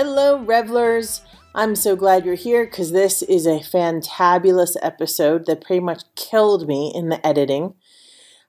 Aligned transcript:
Hello, 0.00 0.38
revelers. 0.38 1.22
I'm 1.56 1.74
so 1.74 1.96
glad 1.96 2.24
you're 2.24 2.36
here 2.36 2.64
because 2.64 2.92
this 2.92 3.20
is 3.20 3.46
a 3.46 3.58
fantabulous 3.58 4.76
episode 4.80 5.46
that 5.46 5.60
pretty 5.64 5.80
much 5.80 6.04
killed 6.14 6.68
me 6.68 6.92
in 6.94 7.08
the 7.08 7.26
editing. 7.26 7.74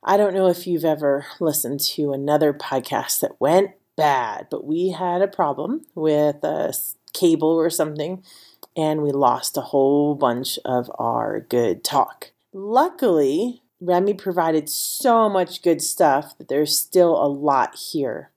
I 0.03 0.15
don't 0.15 0.35
know 0.35 0.45
if 0.45 0.67
you've 0.67 0.85
ever 0.85 1.25
listened 1.39 1.79
to 1.95 2.13
another 2.13 2.53
podcast 2.53 3.21
that 3.21 3.41
went 3.41 3.71
bad, 3.97 4.45
but 4.51 4.63
we 4.63 4.89
had 4.89 5.23
a 5.23 5.27
problem 5.27 5.87
with 5.95 6.43
a 6.43 6.71
cable 7.13 7.55
or 7.55 7.71
something, 7.71 8.23
and 8.77 9.01
we 9.01 9.11
lost 9.11 9.57
a 9.57 9.61
whole 9.61 10.13
bunch 10.13 10.59
of 10.65 10.91
our 10.99 11.39
good 11.39 11.83
talk. 11.83 12.31
Luckily, 12.53 13.63
Remy 13.81 14.13
provided 14.13 14.69
so 14.69 15.27
much 15.27 15.63
good 15.63 15.81
stuff 15.81 16.37
that 16.37 16.47
there's 16.47 16.77
still 16.77 17.15
a 17.19 17.25
lot 17.25 17.75
here. 17.75 18.29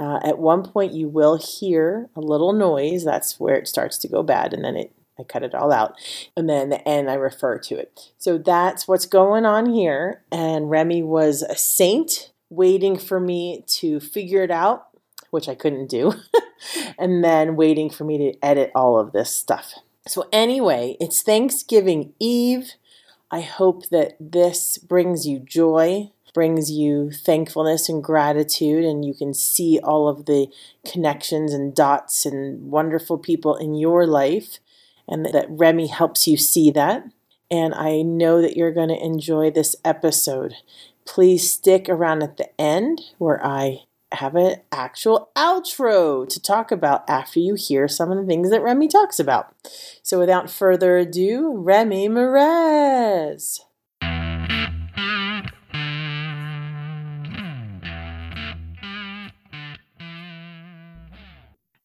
Uh, 0.00 0.18
at 0.24 0.38
one 0.38 0.62
point, 0.62 0.94
you 0.94 1.10
will 1.10 1.36
hear 1.36 2.08
a 2.16 2.20
little 2.20 2.54
noise. 2.54 3.04
That's 3.04 3.38
where 3.38 3.56
it 3.56 3.68
starts 3.68 3.98
to 3.98 4.08
go 4.08 4.22
bad, 4.22 4.54
and 4.54 4.64
then 4.64 4.74
it 4.74 4.92
I 5.18 5.24
cut 5.24 5.42
it 5.42 5.54
all 5.54 5.70
out, 5.70 5.98
and 6.34 6.48
then 6.48 6.70
the 6.70 6.88
end 6.88 7.10
I 7.10 7.14
refer 7.14 7.58
to 7.58 7.76
it. 7.76 8.10
So 8.16 8.38
that's 8.38 8.88
what's 8.88 9.04
going 9.04 9.44
on 9.44 9.66
here. 9.66 10.22
And 10.32 10.70
Remy 10.70 11.02
was 11.02 11.42
a 11.42 11.54
saint, 11.54 12.32
waiting 12.48 12.96
for 12.96 13.20
me 13.20 13.62
to 13.66 14.00
figure 14.00 14.42
it 14.42 14.50
out, 14.50 14.88
which 15.30 15.46
I 15.46 15.54
couldn't 15.54 15.90
do, 15.90 16.14
and 16.98 17.22
then 17.22 17.54
waiting 17.54 17.90
for 17.90 18.04
me 18.04 18.16
to 18.16 18.42
edit 18.42 18.72
all 18.74 18.98
of 18.98 19.12
this 19.12 19.30
stuff. 19.34 19.74
So 20.06 20.26
anyway, 20.32 20.96
it's 20.98 21.20
Thanksgiving 21.20 22.14
Eve. 22.18 22.72
I 23.30 23.42
hope 23.42 23.90
that 23.90 24.16
this 24.18 24.78
brings 24.78 25.26
you 25.26 25.38
joy 25.38 26.10
brings 26.32 26.70
you 26.70 27.10
thankfulness 27.10 27.88
and 27.88 28.02
gratitude, 28.02 28.84
and 28.84 29.04
you 29.04 29.14
can 29.14 29.34
see 29.34 29.78
all 29.82 30.08
of 30.08 30.26
the 30.26 30.48
connections 30.90 31.52
and 31.52 31.74
dots 31.74 32.24
and 32.26 32.70
wonderful 32.70 33.18
people 33.18 33.56
in 33.56 33.74
your 33.74 34.06
life, 34.06 34.58
and 35.08 35.26
that 35.26 35.46
Remy 35.48 35.88
helps 35.88 36.26
you 36.26 36.36
see 36.36 36.70
that. 36.70 37.04
And 37.50 37.74
I 37.74 38.02
know 38.02 38.40
that 38.40 38.56
you're 38.56 38.72
going 38.72 38.90
to 38.90 39.04
enjoy 39.04 39.50
this 39.50 39.74
episode. 39.84 40.54
Please 41.04 41.50
stick 41.50 41.88
around 41.88 42.22
at 42.22 42.36
the 42.36 42.48
end 42.60 43.02
where 43.18 43.44
I 43.44 43.80
have 44.12 44.34
an 44.34 44.56
actual 44.72 45.30
outro 45.36 46.28
to 46.28 46.42
talk 46.42 46.72
about 46.72 47.08
after 47.08 47.38
you 47.38 47.54
hear 47.54 47.88
some 47.88 48.10
of 48.10 48.18
the 48.18 48.26
things 48.26 48.50
that 48.50 48.62
Remy 48.62 48.88
talks 48.88 49.18
about. 49.18 49.54
So 50.02 50.18
without 50.18 50.50
further 50.50 50.98
ado, 50.98 51.54
Remy 51.56 52.08
Meraz. 52.08 53.60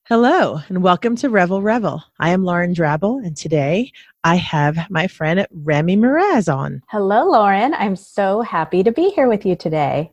Hello, 0.07 0.59
and 0.69 0.83
welcome 0.83 1.15
to 1.15 1.31
Revel 1.31 1.63
Revel. 1.63 2.03
I 2.19 2.29
am 2.29 2.43
Lauren 2.43 2.75
Drabble, 2.75 3.25
and 3.25 3.35
today 3.35 3.91
I 4.23 4.35
have 4.35 4.77
my 4.91 5.07
friend 5.07 5.47
Remy 5.51 5.97
Meraz 5.97 6.47
on. 6.47 6.83
Hello, 6.89 7.27
Lauren. 7.27 7.73
I'm 7.73 7.95
so 7.95 8.41
happy 8.41 8.83
to 8.83 8.91
be 8.91 9.09
here 9.09 9.27
with 9.27 9.47
you 9.47 9.55
today. 9.55 10.11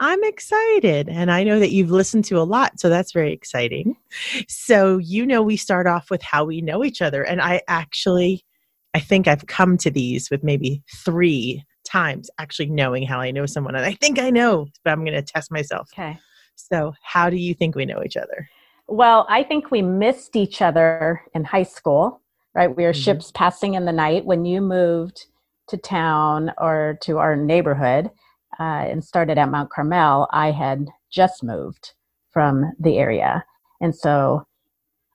I'm 0.00 0.24
excited, 0.24 1.08
and 1.08 1.30
I 1.30 1.44
know 1.44 1.60
that 1.60 1.70
you've 1.70 1.92
listened 1.92 2.24
to 2.24 2.40
a 2.40 2.42
lot, 2.42 2.80
so 2.80 2.88
that's 2.88 3.12
very 3.12 3.32
exciting. 3.32 3.94
Mm-hmm. 3.94 4.40
So, 4.48 4.98
you 4.98 5.24
know, 5.24 5.40
we 5.40 5.56
start 5.56 5.86
off 5.86 6.10
with 6.10 6.20
how 6.20 6.44
we 6.44 6.60
know 6.60 6.84
each 6.84 7.00
other, 7.00 7.22
and 7.22 7.40
I 7.40 7.62
actually, 7.68 8.44
I 8.92 8.98
think 8.98 9.28
I've 9.28 9.46
come 9.46 9.78
to 9.78 9.90
these 9.90 10.30
with 10.32 10.42
maybe 10.42 10.82
three 11.04 11.64
times 11.84 12.28
actually 12.40 12.70
knowing 12.70 13.04
how 13.04 13.20
I 13.20 13.30
know 13.30 13.46
someone, 13.46 13.76
and 13.76 13.86
I 13.86 13.92
think 13.92 14.18
I 14.18 14.30
know, 14.30 14.66
but 14.82 14.90
I'm 14.90 15.04
going 15.04 15.14
to 15.14 15.22
test 15.22 15.52
myself. 15.52 15.90
Okay. 15.94 16.18
So, 16.56 16.92
how 17.04 17.30
do 17.30 17.36
you 17.36 17.54
think 17.54 17.76
we 17.76 17.86
know 17.86 18.02
each 18.02 18.16
other? 18.16 18.48
Well, 18.88 19.26
I 19.28 19.42
think 19.42 19.70
we 19.70 19.82
missed 19.82 20.34
each 20.34 20.62
other 20.62 21.22
in 21.34 21.44
high 21.44 21.64
school, 21.64 22.22
right? 22.54 22.74
We 22.74 22.84
were 22.84 22.92
mm-hmm. 22.92 23.00
ships 23.00 23.30
passing 23.32 23.74
in 23.74 23.84
the 23.84 23.92
night 23.92 24.24
when 24.24 24.46
you 24.46 24.62
moved 24.62 25.26
to 25.68 25.76
town 25.76 26.52
or 26.56 26.98
to 27.02 27.18
our 27.18 27.36
neighborhood 27.36 28.10
uh, 28.58 28.62
and 28.62 29.04
started 29.04 29.36
at 29.36 29.50
Mount 29.50 29.70
Carmel. 29.70 30.26
I 30.32 30.52
had 30.52 30.88
just 31.10 31.44
moved 31.44 31.92
from 32.30 32.72
the 32.80 32.96
area. 32.96 33.44
And 33.82 33.94
so 33.94 34.46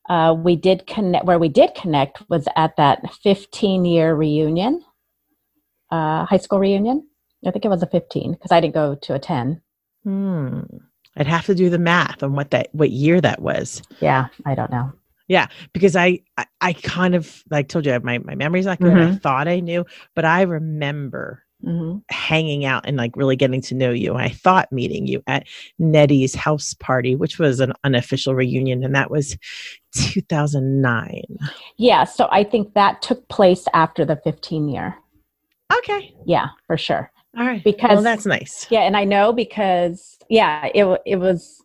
uh, 0.07 0.35
we 0.37 0.55
did 0.55 0.85
connect, 0.85 1.25
where 1.25 1.39
we 1.39 1.49
did 1.49 1.73
connect 1.73 2.21
was 2.29 2.47
at 2.55 2.75
that 2.77 3.11
15 3.23 3.85
year 3.85 4.13
reunion, 4.13 4.83
uh, 5.91 6.25
high 6.25 6.37
school 6.37 6.59
reunion. 6.59 7.07
I 7.45 7.49
think 7.49 7.65
it 7.65 7.69
was 7.69 7.83
a 7.83 7.87
15 7.87 8.33
because 8.33 8.51
I 8.51 8.61
didn't 8.61 8.75
go 8.75 8.95
to 8.95 9.15
a 9.15 9.19
10. 9.19 9.61
Hmm. 10.03 10.61
I'd 11.15 11.27
have 11.27 11.45
to 11.45 11.55
do 11.55 11.69
the 11.69 11.79
math 11.79 12.23
on 12.23 12.33
what 12.33 12.51
that 12.51 12.69
what 12.73 12.91
year 12.91 13.21
that 13.21 13.41
was. 13.41 13.81
Yeah, 13.99 14.27
I 14.45 14.55
don't 14.55 14.71
know. 14.71 14.91
Yeah, 15.27 15.47
because 15.73 15.95
I 15.95 16.19
I, 16.37 16.45
I 16.61 16.73
kind 16.73 17.15
of 17.15 17.43
like 17.49 17.69
told 17.69 17.85
you 17.85 17.99
my 18.01 18.19
my 18.19 18.35
memory's 18.35 18.65
not 18.65 18.79
good. 18.79 18.93
Mm-hmm. 18.93 19.13
I 19.13 19.17
thought 19.17 19.47
I 19.47 19.59
knew, 19.59 19.85
but 20.15 20.25
I 20.25 20.41
remember 20.41 21.43
mm-hmm. 21.63 21.99
hanging 22.09 22.65
out 22.65 22.85
and 22.85 22.97
like 22.97 23.15
really 23.15 23.35
getting 23.35 23.61
to 23.61 23.75
know 23.75 23.91
you. 23.91 24.15
I 24.15 24.29
thought 24.29 24.71
meeting 24.71 25.07
you 25.07 25.23
at 25.27 25.47
Nettie's 25.79 26.35
house 26.35 26.73
party, 26.73 27.15
which 27.15 27.39
was 27.39 27.59
an 27.59 27.73
unofficial 27.83 28.35
reunion, 28.35 28.83
and 28.83 28.95
that 28.95 29.11
was 29.11 29.37
2009. 29.95 31.23
Yeah, 31.77 32.03
so 32.03 32.27
I 32.31 32.43
think 32.43 32.73
that 32.73 33.01
took 33.01 33.27
place 33.29 33.65
after 33.73 34.05
the 34.05 34.19
15 34.23 34.67
year. 34.69 34.97
Okay. 35.77 36.13
Yeah, 36.25 36.47
for 36.67 36.77
sure. 36.77 37.11
All 37.37 37.45
right. 37.45 37.63
Because 37.63 37.95
well, 37.95 38.03
that's 38.03 38.25
nice. 38.25 38.67
Yeah, 38.69 38.81
and 38.81 38.95
I 38.95 39.05
know 39.05 39.33
because 39.33 40.12
yeah, 40.33 40.65
it 40.73 41.01
it 41.05 41.15
was. 41.17 41.63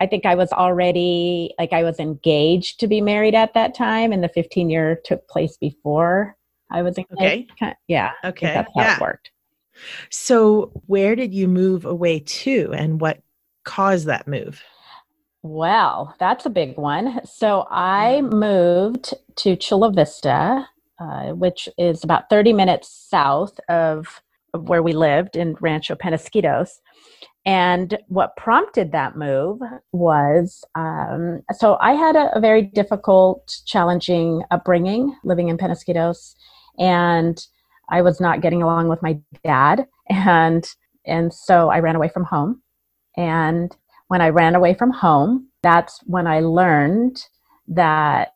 I 0.00 0.06
think 0.06 0.26
I 0.26 0.34
was 0.34 0.52
already 0.52 1.54
like 1.58 1.72
I 1.72 1.84
was 1.84 2.00
engaged 2.00 2.80
to 2.80 2.88
be 2.88 3.00
married 3.00 3.36
at 3.36 3.54
that 3.54 3.76
time, 3.76 4.12
and 4.12 4.24
the 4.24 4.28
15 4.28 4.70
year 4.70 5.00
took 5.04 5.28
place 5.28 5.56
before 5.56 6.36
I 6.70 6.82
was 6.82 6.98
engaged. 6.98 7.52
Okay. 7.52 7.74
Yeah. 7.86 8.10
Okay. 8.24 8.46
That's 8.46 8.70
how 8.74 8.82
yeah. 8.82 8.96
it 8.96 9.00
worked. 9.00 9.30
So, 10.10 10.72
where 10.86 11.14
did 11.14 11.32
you 11.32 11.46
move 11.46 11.84
away 11.84 12.18
to, 12.18 12.72
and 12.74 13.00
what 13.00 13.22
caused 13.64 14.06
that 14.06 14.26
move? 14.26 14.60
Well, 15.42 16.16
that's 16.18 16.44
a 16.44 16.50
big 16.50 16.76
one. 16.76 17.20
So, 17.24 17.68
I 17.70 18.20
mm. 18.20 18.32
moved 18.32 19.14
to 19.36 19.54
Chula 19.54 19.92
Vista, 19.92 20.68
uh, 20.98 21.28
which 21.34 21.68
is 21.78 22.02
about 22.02 22.28
30 22.28 22.52
minutes 22.52 22.88
south 22.88 23.60
of 23.68 24.20
of 24.54 24.68
where 24.68 24.82
we 24.82 24.92
lived 24.92 25.36
in 25.36 25.56
Rancho 25.60 25.94
Penasquitos. 25.94 26.80
And 27.46 27.98
what 28.08 28.36
prompted 28.36 28.92
that 28.92 29.16
move 29.16 29.60
was 29.92 30.64
um, 30.74 31.42
so 31.52 31.78
I 31.80 31.92
had 31.92 32.16
a, 32.16 32.36
a, 32.36 32.40
very 32.40 32.62
difficult, 32.62 33.60
challenging 33.64 34.42
upbringing 34.50 35.16
living 35.24 35.48
in 35.48 35.56
Penasquitos, 35.56 36.34
and 36.78 37.38
I 37.88 38.02
was 38.02 38.20
not 38.20 38.42
getting 38.42 38.62
along 38.62 38.88
with 38.88 39.02
my 39.02 39.18
dad, 39.44 39.86
and 40.10 40.68
and 41.06 41.32
so 41.32 41.70
I 41.70 41.78
ran 41.78 41.96
away 41.96 42.08
from 42.08 42.24
home. 42.24 42.60
And 43.16 43.74
when 44.08 44.20
I 44.20 44.28
ran 44.28 44.54
away 44.54 44.74
from 44.74 44.90
home, 44.90 45.48
that's 45.62 46.00
when 46.04 46.26
I 46.26 46.40
learned 46.40 47.24
that 47.68 48.32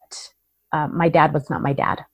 uh, 0.72 0.88
my 0.88 1.08
dad 1.08 1.34
was 1.34 1.50
not 1.50 1.62
my 1.62 1.72
dad. 1.72 2.04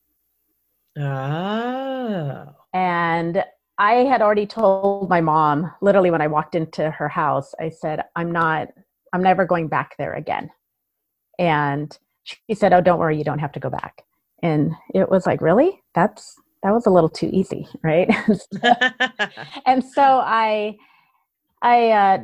Oh. 0.99 2.55
And 2.73 3.45
I 3.79 3.93
had 4.05 4.23
already 4.23 4.47
told 4.47 5.09
my 5.09 5.21
mom, 5.21 5.73
literally 5.81 6.11
when 6.11 6.21
I 6.21 6.27
walked 6.27 6.55
into 6.55 6.91
her 6.91 7.09
house, 7.09 7.55
I 7.61 7.69
said, 7.69 8.03
I'm 8.17 8.33
not, 8.33 8.69
I'm 9.13 9.23
never 9.23 9.45
going 9.45 9.69
back 9.69 9.97
there 9.99 10.15
again. 10.15 10.51
And 11.39 11.97
she 12.25 12.55
said, 12.55 12.73
Oh, 12.73 12.81
don't 12.81 12.99
worry, 12.99 13.17
you 13.17 13.25
don't 13.25 13.39
have 13.39 13.53
to 13.53 13.61
go 13.61 13.71
back. 13.71 14.03
And 14.43 14.73
it 14.95 15.09
was 15.09 15.27
like, 15.27 15.41
Really? 15.41 15.81
That's, 15.95 16.35
that 16.65 16.73
was 16.73 16.87
a 16.87 16.91
little 16.91 17.09
too 17.09 17.31
easy, 17.33 17.69
right? 17.85 18.09
and 19.67 19.85
so 19.85 20.03
I, 20.03 20.77
I 21.63 21.91
uh, 21.91 22.19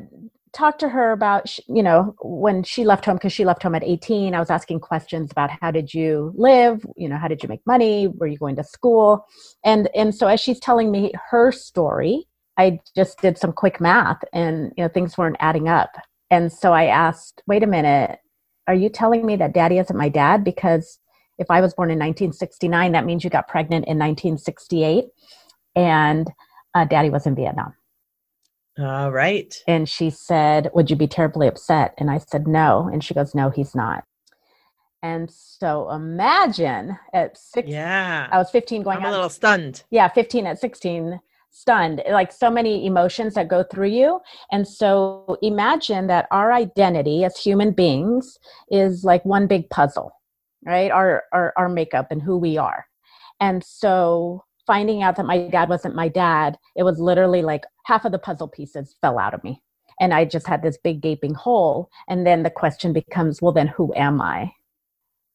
talked 0.55 0.81
to 0.81 0.89
her 0.89 1.13
about 1.13 1.57
you 1.69 1.83
know 1.83 2.15
when 2.23 2.63
she 2.63 2.85
left 2.85 3.05
home 3.05 3.17
because 3.17 3.33
she 3.33 3.45
left 3.45 3.63
home 3.63 3.75
at 3.75 3.83
18 3.85 4.35
i 4.35 4.39
was 4.39 4.51
asking 4.51 4.81
questions 4.81 5.31
about 5.31 5.51
how 5.51 5.71
did 5.71 5.93
you 5.93 6.33
live? 6.37 6.85
You 6.97 7.09
know 7.09 7.19
how 7.19 7.29
did 7.29 7.43
you 7.43 7.49
make 7.49 7.67
money? 7.67 8.09
Were 8.09 8.27
you 8.27 8.39
going 8.39 8.57
to 8.57 8.65
school? 8.65 9.27
And 9.65 9.89
and 9.95 10.15
so 10.15 10.27
as 10.29 10.41
she's 10.41 10.61
telling 10.61 10.91
me 10.91 11.13
her 11.31 11.53
story 11.53 12.27
i 12.59 12.79
just 12.97 13.21
did 13.21 13.37
some 13.37 13.53
quick 13.53 13.81
math 13.81 14.23
and 14.33 14.73
you 14.77 14.85
know 14.85 14.89
things 14.89 15.19
weren't 15.19 15.37
adding 15.41 15.69
up. 15.69 15.91
And 16.31 16.53
so 16.53 16.73
i 16.73 16.87
asked 16.87 17.43
wait 17.47 17.63
a 17.63 17.67
minute 17.67 18.19
are 18.67 18.75
you 18.75 18.89
telling 18.89 19.27
me 19.27 19.37
that 19.37 19.53
daddy 19.53 19.79
isn't 19.79 19.97
my 19.97 20.09
dad? 20.09 20.45
Because 20.45 20.99
if 21.39 21.51
i 21.51 21.61
was 21.61 21.75
born 21.75 21.91
in 21.91 21.99
1969 21.99 22.93
that 22.93 23.05
means 23.05 23.25
you 23.25 23.31
got 23.31 23.49
pregnant 23.49 23.85
in 23.87 23.99
1968 23.99 25.07
and 25.75 26.31
uh, 26.75 26.85
daddy 26.85 27.11
was 27.11 27.27
in 27.27 27.35
vietnam 27.35 27.75
all 28.79 29.13
right. 29.13 29.63
And 29.69 29.89
she 29.89 30.11
said, 30.11 30.71
Would 30.75 30.91
you 30.91 30.97
be 30.97 31.07
terribly 31.07 31.47
upset? 31.47 31.95
And 31.99 32.11
I 32.11 32.19
said, 32.19 32.49
No. 32.49 32.89
And 32.93 33.05
she 33.05 33.15
goes, 33.15 33.35
No, 33.35 33.51
he's 33.51 33.75
not. 33.75 34.05
And 35.03 35.31
so 35.31 35.91
imagine 35.91 36.99
at 37.13 37.37
six, 37.37 37.69
yeah, 37.69 38.27
I 38.33 38.39
was 38.39 38.51
15 38.51 38.83
going 38.83 38.99
I'm 38.99 39.05
a 39.05 39.11
little 39.11 39.29
stunned. 39.29 39.85
Yeah, 39.91 40.09
15 40.09 40.47
at 40.47 40.59
16. 40.59 41.21
stunned 41.51 42.03
like 42.11 42.33
so 42.33 42.51
many 42.51 42.85
emotions 42.85 43.35
that 43.35 43.47
go 43.49 43.63
through 43.63 43.89
you 43.89 44.19
and 44.51 44.67
so 44.67 45.39
imagine 45.41 46.09
that 46.09 46.27
our 46.33 46.53
identity 46.53 47.23
as 47.23 47.37
human 47.37 47.71
beings 47.71 48.39
is 48.73 49.05
like 49.05 49.25
one 49.25 49.47
big 49.47 49.71
puzzle 49.71 50.11
right 50.67 50.91
our 50.91 51.23
our, 51.33 51.53
our 51.57 51.69
makeup 51.69 52.09
and 52.11 52.21
who 52.23 52.37
we 52.37 52.57
are 52.59 52.87
and 53.41 53.63
so 53.63 54.44
finding 54.67 55.03
out 55.03 55.17
that 55.17 55.27
my 55.27 55.49
dad 55.49 55.69
wasn't 55.69 55.95
my 55.95 56.09
dad 56.09 56.59
it 56.77 56.83
was 56.83 56.99
literally 56.99 57.43
like 57.43 57.65
half 57.85 58.05
of 58.05 58.13
the 58.13 58.19
puzzle 58.19 58.49
pieces 58.49 58.97
fell 59.01 59.19
out 59.19 59.35
of 59.35 59.45
me. 59.45 59.63
And 60.01 60.13
i 60.13 60.25
just 60.25 60.47
had 60.47 60.63
this 60.63 60.79
big 60.83 61.01
gaping 61.01 61.35
hole 61.35 61.89
and 62.09 62.27
then 62.27 62.43
the 62.43 62.51
question 62.51 62.93
becomes 62.93 63.41
well 63.41 63.53
then 63.53 63.69
who 63.69 63.95
am 63.95 64.21
i? 64.21 64.53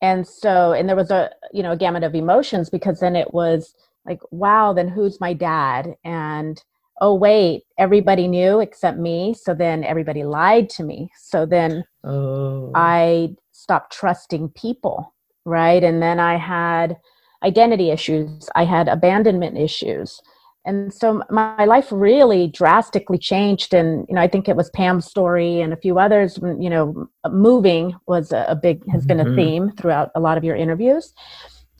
And 0.01 0.27
so 0.27 0.73
and 0.73 0.87
there 0.87 0.95
was 0.95 1.11
a 1.11 1.31
you 1.51 1.63
know 1.63 1.71
a 1.71 1.77
gamut 1.77 2.03
of 2.03 2.15
emotions 2.15 2.69
because 2.69 2.99
then 2.99 3.15
it 3.15 3.33
was 3.33 3.75
like 4.05 4.19
wow 4.31 4.73
then 4.73 4.87
who's 4.89 5.19
my 5.21 5.33
dad? 5.33 5.95
And 6.03 6.61
oh 7.01 7.15
wait 7.15 7.63
everybody 7.77 8.27
knew 8.27 8.59
except 8.59 8.97
me 8.97 9.33
so 9.33 9.53
then 9.53 9.83
everybody 9.83 10.23
lied 10.23 10.69
to 10.71 10.83
me. 10.83 11.11
So 11.17 11.45
then 11.45 11.85
oh. 12.03 12.71
i 12.75 13.35
stopped 13.51 13.93
trusting 13.93 14.49
people 14.49 15.13
right? 15.45 15.83
And 15.83 16.01
then 16.01 16.19
i 16.19 16.37
had 16.37 16.97
identity 17.43 17.89
issues 17.91 18.49
i 18.55 18.65
had 18.65 18.87
abandonment 18.87 19.57
issues. 19.57 20.21
And 20.65 20.93
so 20.93 21.23
my 21.29 21.63
life 21.65 21.87
really 21.89 22.47
drastically 22.47 23.17
changed 23.17 23.73
and 23.73 24.05
you 24.09 24.15
know 24.15 24.21
i 24.21 24.27
think 24.27 24.47
it 24.47 24.57
was 24.57 24.69
pam's 24.71 25.05
story 25.05 25.61
and 25.61 25.71
a 25.71 25.77
few 25.77 25.97
others 25.97 26.37
you 26.59 26.69
know 26.69 27.09
moving 27.31 27.95
was 28.07 28.31
a, 28.31 28.59
big 28.61 28.83
has 28.91 29.05
been 29.05 29.21
a 29.21 29.25
mm-hmm. 29.25 29.35
theme 29.35 29.71
throughout 29.77 30.11
a 30.15 30.19
lot 30.19 30.37
of 30.37 30.43
your 30.43 30.55
interviews. 30.55 31.13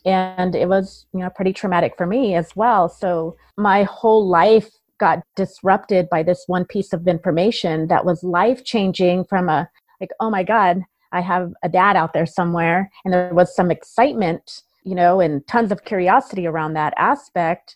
And 0.06 0.56
it 0.56 0.70
was 0.70 1.06
you 1.14 1.20
know 1.20 1.30
pretty 1.30 1.54
traumatic 1.54 1.94
for 1.98 2.06
me 2.06 2.36
as 2.36 2.56
well. 2.56 2.88
So 2.88 3.36
my 3.58 3.84
whole 3.84 4.28
life 4.28 4.70
got 4.98 5.24
disrupted 5.36 6.10
by 6.10 6.24
this 6.24 6.44
one 6.48 6.66
piece 6.66 6.94
of 6.94 7.08
information 7.08 7.88
that 7.88 8.06
was 8.06 8.24
life 8.24 8.64
changing 8.64 9.26
from 9.26 9.50
a 9.50 9.70
like 10.02 10.12
oh 10.20 10.30
my 10.30 10.44
god 10.44 10.84
i 11.12 11.22
have 11.22 11.54
a 11.64 11.70
dad 11.70 11.96
out 11.98 12.14
there 12.14 12.26
somewhere. 12.26 12.90
And 13.04 13.14
there 13.14 13.34
was 13.34 13.54
some 13.54 13.72
excitement 13.72 14.64
you 14.90 14.96
know 14.96 15.20
and 15.20 15.46
tons 15.48 15.72
of 15.72 15.86
curiosity 15.86 16.48
around 16.48 16.74
that 16.74 16.94
aspect 16.98 17.76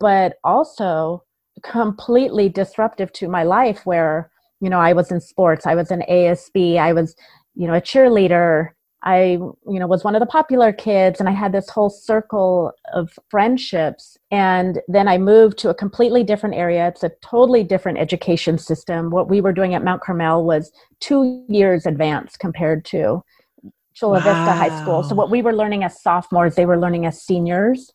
but 0.00 0.36
also 0.42 1.22
completely 1.62 2.48
disruptive 2.48 3.12
to 3.12 3.28
my 3.28 3.42
life 3.42 3.84
where 3.84 4.30
you 4.60 4.70
know 4.70 4.80
i 4.80 4.92
was 4.92 5.12
in 5.12 5.20
sports 5.20 5.66
i 5.66 5.74
was 5.74 5.90
in 5.90 6.00
asb 6.08 6.78
i 6.78 6.92
was 6.92 7.14
you 7.54 7.66
know 7.66 7.74
a 7.74 7.80
cheerleader 7.80 8.70
I, 9.06 9.32
you 9.68 9.78
know, 9.78 9.86
was 9.86 10.02
one 10.02 10.16
of 10.16 10.20
the 10.20 10.26
popular 10.26 10.72
kids 10.72 11.20
and 11.20 11.28
I 11.28 11.32
had 11.32 11.52
this 11.52 11.68
whole 11.68 11.90
circle 11.90 12.72
of 12.94 13.18
friendships. 13.28 14.16
And 14.30 14.80
then 14.88 15.08
I 15.08 15.18
moved 15.18 15.58
to 15.58 15.68
a 15.68 15.74
completely 15.74 16.24
different 16.24 16.54
area. 16.54 16.88
It's 16.88 17.02
a 17.02 17.12
totally 17.20 17.64
different 17.64 17.98
education 17.98 18.56
system. 18.56 19.10
What 19.10 19.28
we 19.28 19.42
were 19.42 19.52
doing 19.52 19.74
at 19.74 19.84
Mount 19.84 20.00
Carmel 20.00 20.44
was 20.44 20.72
two 21.00 21.44
years 21.50 21.84
advanced 21.84 22.38
compared 22.38 22.86
to 22.86 23.22
Chula 23.94 24.18
wow. 24.18 24.24
Vista 24.24 24.52
High 24.52 24.82
School. 24.82 25.02
So 25.02 25.14
what 25.14 25.30
we 25.30 25.40
were 25.40 25.54
learning 25.54 25.84
as 25.84 26.02
sophomores, 26.02 26.56
they 26.56 26.66
were 26.66 26.78
learning 26.78 27.06
as 27.06 27.22
seniors. 27.22 27.92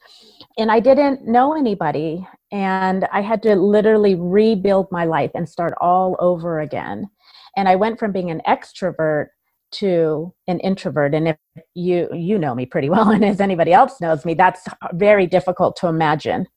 And 0.58 0.72
I 0.72 0.80
didn't 0.80 1.28
know 1.28 1.56
anybody. 1.56 2.26
And 2.52 3.06
I 3.12 3.22
had 3.22 3.44
to 3.44 3.56
literally 3.56 4.16
rebuild 4.16 4.92
my 4.92 5.06
life 5.06 5.32
and 5.36 5.48
start 5.48 5.74
all 5.80 6.16
over 6.20 6.62
again. 6.62 7.10
And 7.58 7.68
I 7.68 7.76
went 7.76 8.00
from 8.00 8.12
being 8.12 8.32
an 8.32 8.42
extrovert 8.48 9.28
to 9.72 10.34
an 10.48 10.60
introvert 10.62 11.14
and 11.14 11.28
if 11.28 11.38
you 11.76 12.10
you 12.12 12.40
know 12.40 12.56
me 12.56 12.66
pretty 12.66 12.90
well 12.90 13.10
and 13.12 13.24
as 13.24 13.40
anybody 13.40 13.72
else 13.72 14.02
knows 14.02 14.26
me 14.26 14.34
that's 14.34 14.68
very 14.94 15.28
difficult 15.28 15.76
to 15.76 15.86
imagine 15.88 16.48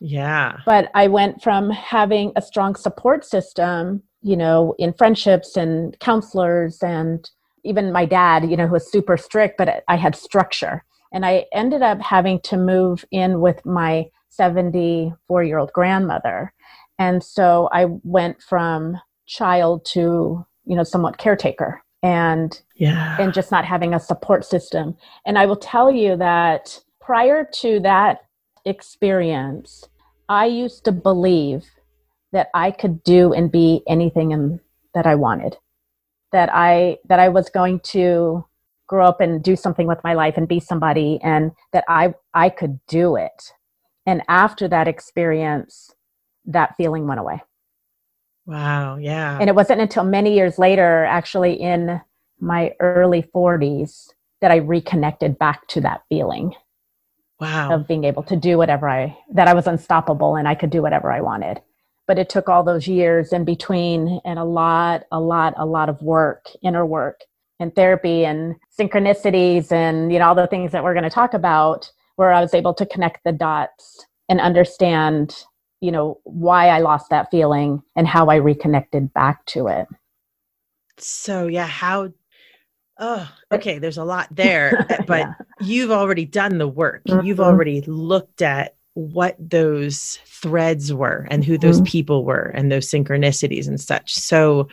yeah 0.00 0.56
but 0.64 0.90
i 0.94 1.06
went 1.06 1.42
from 1.42 1.68
having 1.70 2.32
a 2.34 2.40
strong 2.40 2.74
support 2.74 3.26
system 3.26 4.02
you 4.22 4.36
know 4.36 4.74
in 4.78 4.92
friendships 4.94 5.54
and 5.56 5.98
counselors 6.00 6.82
and 6.82 7.30
even 7.66 7.92
my 7.92 8.04
dad 8.04 8.48
you 8.50 8.56
know 8.56 8.66
who 8.66 8.72
was 8.74 8.90
super 8.90 9.16
strict 9.16 9.56
but 9.58 9.84
i 9.88 9.96
had 9.96 10.14
structure 10.14 10.84
and 11.12 11.26
i 11.26 11.44
ended 11.52 11.82
up 11.82 12.00
having 12.00 12.40
to 12.40 12.56
move 12.56 13.04
in 13.10 13.40
with 13.40 13.64
my 13.66 14.06
74 14.28 15.44
year 15.44 15.58
old 15.58 15.72
grandmother 15.72 16.52
and 16.98 17.22
so 17.22 17.68
i 17.72 17.86
went 18.02 18.40
from 18.42 18.96
child 19.26 19.84
to 19.84 20.44
you 20.64 20.76
know 20.76 20.84
somewhat 20.84 21.18
caretaker 21.18 21.82
and 22.02 22.62
yeah. 22.76 23.16
and 23.18 23.34
just 23.34 23.50
not 23.50 23.64
having 23.64 23.94
a 23.94 24.00
support 24.00 24.44
system. 24.44 24.96
And 25.24 25.38
I 25.38 25.46
will 25.46 25.56
tell 25.56 25.90
you 25.90 26.16
that 26.16 26.80
prior 27.00 27.48
to 27.54 27.80
that 27.80 28.20
experience, 28.64 29.88
I 30.28 30.46
used 30.46 30.84
to 30.84 30.92
believe 30.92 31.64
that 32.32 32.48
I 32.54 32.70
could 32.70 33.02
do 33.02 33.32
and 33.32 33.50
be 33.50 33.82
anything 33.88 34.32
in, 34.32 34.60
that 34.94 35.06
I 35.06 35.14
wanted. 35.14 35.56
That 36.36 36.50
I 36.52 36.98
that 37.08 37.18
I 37.18 37.30
was 37.30 37.48
going 37.48 37.80
to 37.94 38.44
grow 38.86 39.06
up 39.06 39.22
and 39.22 39.42
do 39.42 39.56
something 39.56 39.86
with 39.86 40.04
my 40.04 40.12
life 40.12 40.36
and 40.36 40.46
be 40.46 40.60
somebody 40.60 41.18
and 41.22 41.52
that 41.72 41.84
I 41.88 42.12
I 42.34 42.50
could 42.50 42.78
do 42.86 43.16
it. 43.16 43.52
And 44.04 44.22
after 44.28 44.68
that 44.68 44.86
experience, 44.86 45.94
that 46.44 46.76
feeling 46.76 47.06
went 47.06 47.20
away. 47.20 47.42
Wow, 48.44 48.96
yeah. 48.96 49.38
And 49.40 49.48
it 49.48 49.56
wasn't 49.56 49.80
until 49.80 50.04
many 50.04 50.34
years 50.34 50.58
later, 50.58 51.04
actually 51.06 51.54
in 51.54 52.00
my 52.38 52.72
early 52.80 53.22
40s, 53.34 54.10
that 54.40 54.50
I 54.50 54.56
reconnected 54.56 55.38
back 55.38 55.66
to 55.68 55.80
that 55.80 56.02
feeling. 56.08 56.54
Wow. 57.40 57.72
Of 57.72 57.88
being 57.88 58.04
able 58.04 58.22
to 58.24 58.36
do 58.36 58.56
whatever 58.56 58.88
I, 58.88 59.16
that 59.32 59.48
I 59.48 59.54
was 59.54 59.66
unstoppable 59.66 60.36
and 60.36 60.46
I 60.48 60.54
could 60.54 60.70
do 60.70 60.80
whatever 60.80 61.12
I 61.12 61.20
wanted. 61.20 61.60
But 62.06 62.18
it 62.18 62.28
took 62.28 62.48
all 62.48 62.62
those 62.62 62.86
years 62.86 63.32
in 63.32 63.44
between 63.44 64.20
and 64.24 64.38
a 64.38 64.44
lot, 64.44 65.04
a 65.10 65.20
lot, 65.20 65.54
a 65.56 65.66
lot 65.66 65.88
of 65.88 66.00
work, 66.02 66.46
inner 66.62 66.86
work 66.86 67.20
and 67.58 67.74
therapy 67.74 68.24
and 68.24 68.54
synchronicities 68.78 69.72
and, 69.72 70.12
you 70.12 70.18
know, 70.18 70.28
all 70.28 70.34
the 70.34 70.46
things 70.46 70.72
that 70.72 70.84
we're 70.84 70.94
going 70.94 71.04
to 71.04 71.10
talk 71.10 71.34
about 71.34 71.90
where 72.16 72.32
I 72.32 72.40
was 72.40 72.54
able 72.54 72.74
to 72.74 72.86
connect 72.86 73.24
the 73.24 73.32
dots 73.32 74.06
and 74.28 74.40
understand 74.40 75.34
you 75.80 75.92
know 75.92 76.18
why 76.24 76.68
i 76.68 76.78
lost 76.78 77.10
that 77.10 77.30
feeling 77.30 77.82
and 77.94 78.06
how 78.06 78.28
i 78.28 78.36
reconnected 78.36 79.12
back 79.12 79.44
to 79.46 79.68
it 79.68 79.86
so 80.98 81.46
yeah 81.46 81.66
how 81.66 82.10
oh 82.98 83.30
okay 83.52 83.78
there's 83.78 83.98
a 83.98 84.04
lot 84.04 84.28
there 84.30 84.86
but 85.06 85.20
yeah. 85.20 85.34
you've 85.60 85.90
already 85.90 86.24
done 86.24 86.58
the 86.58 86.68
work 86.68 87.04
mm-hmm. 87.04 87.26
you've 87.26 87.40
already 87.40 87.82
looked 87.82 88.42
at 88.42 88.75
what 88.96 89.36
those 89.38 90.18
threads 90.24 90.90
were 90.90 91.28
and 91.30 91.44
who 91.44 91.58
those 91.58 91.76
mm-hmm. 91.76 91.84
people 91.84 92.24
were 92.24 92.50
and 92.54 92.72
those 92.72 92.90
synchronicities 92.90 93.68
and 93.68 93.78
such 93.78 94.14
so 94.14 94.66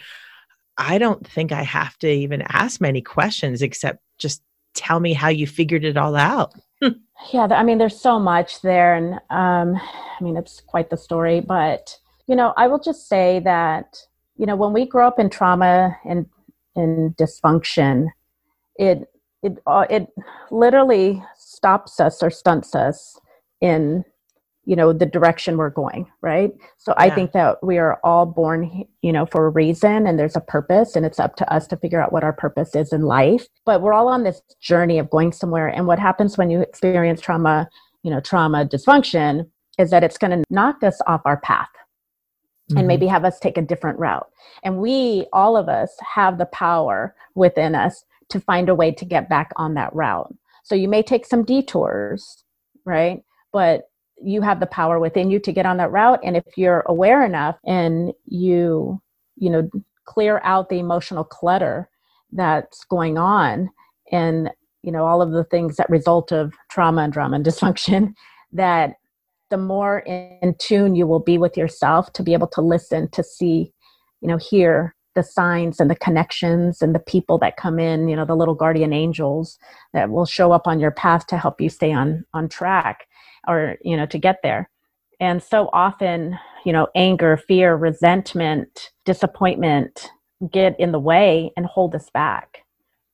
i 0.78 0.98
don't 0.98 1.28
think 1.28 1.52
i 1.52 1.62
have 1.62 1.98
to 1.98 2.08
even 2.08 2.42
ask 2.48 2.80
many 2.80 3.02
questions 3.02 3.62
except 3.62 4.00
just 4.18 4.42
tell 4.76 5.02
me 5.02 5.12
how 5.12 5.28
you 5.28 5.46
figured 5.46 5.84
it 5.84 5.98
all 5.98 6.16
out 6.16 6.54
yeah 7.34 7.48
i 7.52 7.64
mean 7.64 7.78
there's 7.78 8.00
so 8.00 8.18
much 8.18 8.62
there 8.62 8.96
and 8.96 9.16
um 9.30 9.76
i 9.76 10.24
mean 10.24 10.38
it's 10.38 10.62
quite 10.62 10.90
the 10.90 10.96
story 10.96 11.42
but 11.42 12.00
you 12.26 12.36
know 12.36 12.54
i 12.56 12.66
will 12.66 12.80
just 12.80 13.10
say 13.10 13.42
that 13.44 13.98
you 14.38 14.46
know 14.46 14.56
when 14.56 14.72
we 14.72 14.86
grow 14.86 15.06
up 15.06 15.20
in 15.20 15.30
trauma 15.30 15.98
and 16.06 16.26
in 16.78 17.14
dysfunction 17.20 18.08
it 18.78 19.06
it 19.42 19.58
uh, 19.68 19.86
it 19.90 20.08
literally 20.50 21.22
stops 21.38 22.00
us 22.00 22.24
or 22.24 22.30
stunts 22.30 22.74
us 22.74 23.20
in 23.60 24.06
you 24.66 24.76
know 24.76 24.94
the 24.94 25.06
direction 25.06 25.58
we're 25.58 25.70
going 25.70 26.10
right? 26.22 26.52
So 26.78 26.94
yeah. 26.98 27.04
i 27.04 27.10
think 27.10 27.32
that 27.34 27.64
we 27.64 27.78
are 27.78 28.00
all 28.04 28.26
born 28.26 28.86
you 29.02 29.12
know 29.12 29.26
for 29.26 29.46
a 29.46 29.50
reason 29.50 30.08
and 30.08 30.18
there's 30.18 30.36
a 30.36 30.42
purpose 30.42 30.96
and 30.96 31.06
it's 31.06 31.20
up 31.20 31.36
to 31.38 31.54
us 31.54 31.68
to 31.68 31.78
figure 31.78 32.02
out 32.02 32.14
what 32.14 32.24
our 32.24 32.34
purpose 32.34 32.76
is 32.76 32.94
in 32.94 33.02
life. 33.02 33.46
But 33.66 33.82
we're 33.82 33.94
all 33.94 34.08
on 34.08 34.24
this 34.24 34.42
journey 34.62 35.00
of 35.00 35.10
going 35.10 35.32
somewhere 35.32 35.68
and 35.68 35.88
what 35.88 36.00
happens 36.00 36.38
when 36.38 36.50
you 36.50 36.62
experience 36.62 37.22
trauma 37.22 37.68
you 38.04 38.12
know 38.12 38.20
trauma 38.20 38.66
dysfunction 38.66 39.50
is 39.80 39.90
that 39.90 40.04
it's 40.04 40.18
going 40.18 40.32
to 40.32 40.44
knock 40.50 40.84
us 40.84 41.00
off 41.08 41.22
our 41.26 41.38
path 41.38 41.70
mm-hmm. 42.70 42.78
and 42.78 42.88
maybe 42.88 43.08
have 43.08 43.26
us 43.26 43.40
take 43.40 43.58
a 43.58 43.62
different 43.62 43.98
route. 43.98 44.28
And 44.64 44.78
we 44.78 45.26
all 45.34 45.58
of 45.58 45.68
us 45.68 45.96
have 46.16 46.38
the 46.38 46.46
power 46.46 47.16
within 47.34 47.74
us 47.74 48.06
to 48.30 48.40
find 48.40 48.70
a 48.70 48.76
way 48.76 48.92
to 48.92 49.06
get 49.06 49.30
back 49.30 49.52
on 49.56 49.74
that 49.74 49.94
route. 49.96 50.34
So 50.64 50.76
you 50.76 50.88
may 50.88 51.02
take 51.02 51.26
some 51.26 51.44
detours 51.44 52.44
right? 52.86 53.24
But 53.52 53.90
you 54.24 54.42
have 54.42 54.60
the 54.60 54.66
power 54.66 55.00
within 55.00 55.30
you 55.30 55.40
to 55.40 55.52
get 55.52 55.66
on 55.66 55.78
that 55.78 55.92
route. 55.92 56.20
And 56.24 56.38
if 56.38 56.46
you're 56.58 56.84
aware 56.88 57.24
enough 57.26 57.58
and 57.66 58.14
you 58.26 59.02
you 59.36 59.50
know 59.50 59.70
clear 60.06 60.42
out 60.44 60.70
the 60.70 60.80
emotional 60.80 61.24
clutter 61.24 61.90
that's 62.32 62.84
going 62.86 63.18
on 63.18 63.70
and 64.12 64.50
you 64.82 64.92
know 64.92 65.06
all 65.06 65.22
of 65.22 65.32
the 65.32 65.44
things 65.46 65.76
that 65.78 65.90
result 65.90 66.32
of 66.32 66.54
trauma 66.70 67.04
and 67.04 67.14
drama 67.14 67.36
and 67.36 67.46
dysfunction 67.46 68.14
that 68.52 68.96
the 69.50 69.58
more 69.58 70.00
in 70.00 70.56
tune 70.60 70.96
you 70.96 71.06
will 71.06 71.20
be 71.20 71.38
with 71.38 71.56
yourself 71.58 72.12
to 72.14 72.24
be 72.24 72.34
able 72.34 72.48
to 72.48 72.62
listen 72.62 73.10
to 73.10 73.24
see 73.24 73.72
you 74.22 74.28
know 74.28 74.38
hear 74.38 74.96
the 75.16 75.24
signs 75.24 75.80
and 75.80 75.92
the 75.92 75.96
connections 75.96 76.82
and 76.82 76.96
the 76.96 77.00
people 77.00 77.38
that 77.38 77.58
come 77.58 77.80
in 77.80 78.08
you 78.08 78.16
know 78.16 78.26
the 78.26 78.36
little 78.36 78.56
guardian 78.56 78.94
angels 78.94 79.58
that 79.94 80.10
will 80.10 80.26
show 80.26 80.52
up 80.52 80.68
on 80.68 80.80
your 80.80 80.92
path 80.92 81.28
to 81.28 81.38
help 81.38 81.62
you 81.62 81.70
stay 81.70 81.94
on 81.94 82.26
on 82.34 82.50
track 82.50 83.08
or 83.48 83.78
you 83.84 83.98
know 83.98 84.06
to 84.06 84.18
get 84.18 84.38
there 84.44 84.70
And 85.20 85.42
so 85.42 85.70
often, 85.72 86.38
you 86.66 86.74
know, 86.74 86.88
anger, 86.96 87.38
fear, 87.38 87.76
resentment, 87.76 88.92
disappointment 89.06 90.12
get 90.52 90.78
in 90.80 90.92
the 90.92 91.00
way 91.00 91.52
and 91.56 91.66
hold 91.66 91.96
us 91.96 92.10
back 92.10 92.66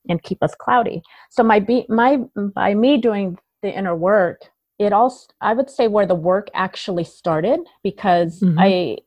and 0.07 0.23
keep 0.23 0.41
us 0.41 0.55
cloudy. 0.55 1.03
So 1.29 1.43
my 1.43 1.59
be, 1.59 1.85
my 1.87 2.17
by 2.55 2.73
me 2.73 2.97
doing 2.97 3.37
the 3.61 3.71
inner 3.71 3.95
work, 3.95 4.49
it 4.79 4.93
also 4.93 5.27
I 5.41 5.53
would 5.53 5.69
say 5.69 5.87
where 5.87 6.07
the 6.07 6.15
work 6.15 6.49
actually 6.55 7.03
started 7.03 7.59
because 7.83 8.39
mm-hmm. 8.39 8.57
I 8.57 8.97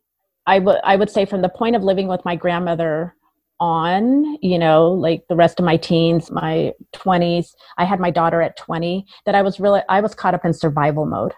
I 0.46 0.60
would 0.60 0.78
I 0.84 0.96
would 0.96 1.10
say 1.10 1.24
from 1.24 1.42
the 1.42 1.48
point 1.48 1.74
of 1.74 1.82
living 1.82 2.06
with 2.06 2.24
my 2.24 2.36
grandmother 2.36 3.16
on, 3.62 4.36
you 4.42 4.58
know, 4.58 4.90
like 4.90 5.22
the 5.28 5.36
rest 5.36 5.60
of 5.60 5.64
my 5.64 5.76
teens, 5.76 6.32
my 6.32 6.72
20s, 6.94 7.54
I 7.78 7.84
had 7.84 8.00
my 8.00 8.10
daughter 8.10 8.42
at 8.42 8.56
20, 8.56 9.06
that 9.24 9.36
I 9.36 9.42
was 9.42 9.60
really, 9.60 9.80
I 9.88 10.00
was 10.00 10.16
caught 10.16 10.34
up 10.34 10.44
in 10.44 10.52
survival 10.52 11.06
mode. 11.06 11.32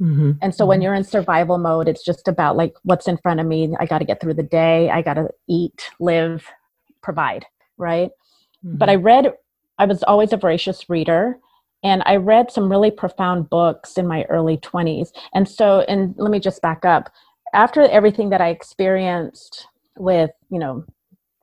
Mm-hmm. 0.00 0.32
And 0.42 0.52
so 0.52 0.64
mm-hmm. 0.64 0.68
when 0.70 0.82
you're 0.82 0.94
in 0.94 1.04
survival 1.04 1.56
mode, 1.58 1.86
it's 1.86 2.04
just 2.04 2.26
about 2.26 2.56
like 2.56 2.74
what's 2.82 3.06
in 3.06 3.16
front 3.18 3.38
of 3.38 3.46
me. 3.46 3.72
I 3.78 3.86
got 3.86 3.98
to 3.98 4.04
get 4.04 4.20
through 4.20 4.34
the 4.34 4.42
day. 4.42 4.90
I 4.90 5.02
got 5.02 5.14
to 5.14 5.28
eat, 5.48 5.88
live, 6.00 6.44
provide, 7.00 7.46
right? 7.78 8.10
Mm-hmm. 8.64 8.78
But 8.78 8.90
I 8.90 8.96
read, 8.96 9.32
I 9.78 9.84
was 9.84 10.02
always 10.02 10.32
a 10.32 10.36
voracious 10.36 10.90
reader. 10.90 11.38
And 11.84 12.02
I 12.06 12.16
read 12.16 12.50
some 12.50 12.68
really 12.68 12.90
profound 12.90 13.48
books 13.48 13.96
in 13.96 14.08
my 14.08 14.24
early 14.24 14.56
20s. 14.56 15.10
And 15.32 15.48
so, 15.48 15.82
and 15.82 16.12
let 16.18 16.32
me 16.32 16.40
just 16.40 16.60
back 16.60 16.84
up. 16.84 17.12
After 17.54 17.82
everything 17.82 18.30
that 18.30 18.40
I 18.40 18.48
experienced 18.48 19.68
with, 19.96 20.32
you 20.50 20.58
know, 20.58 20.84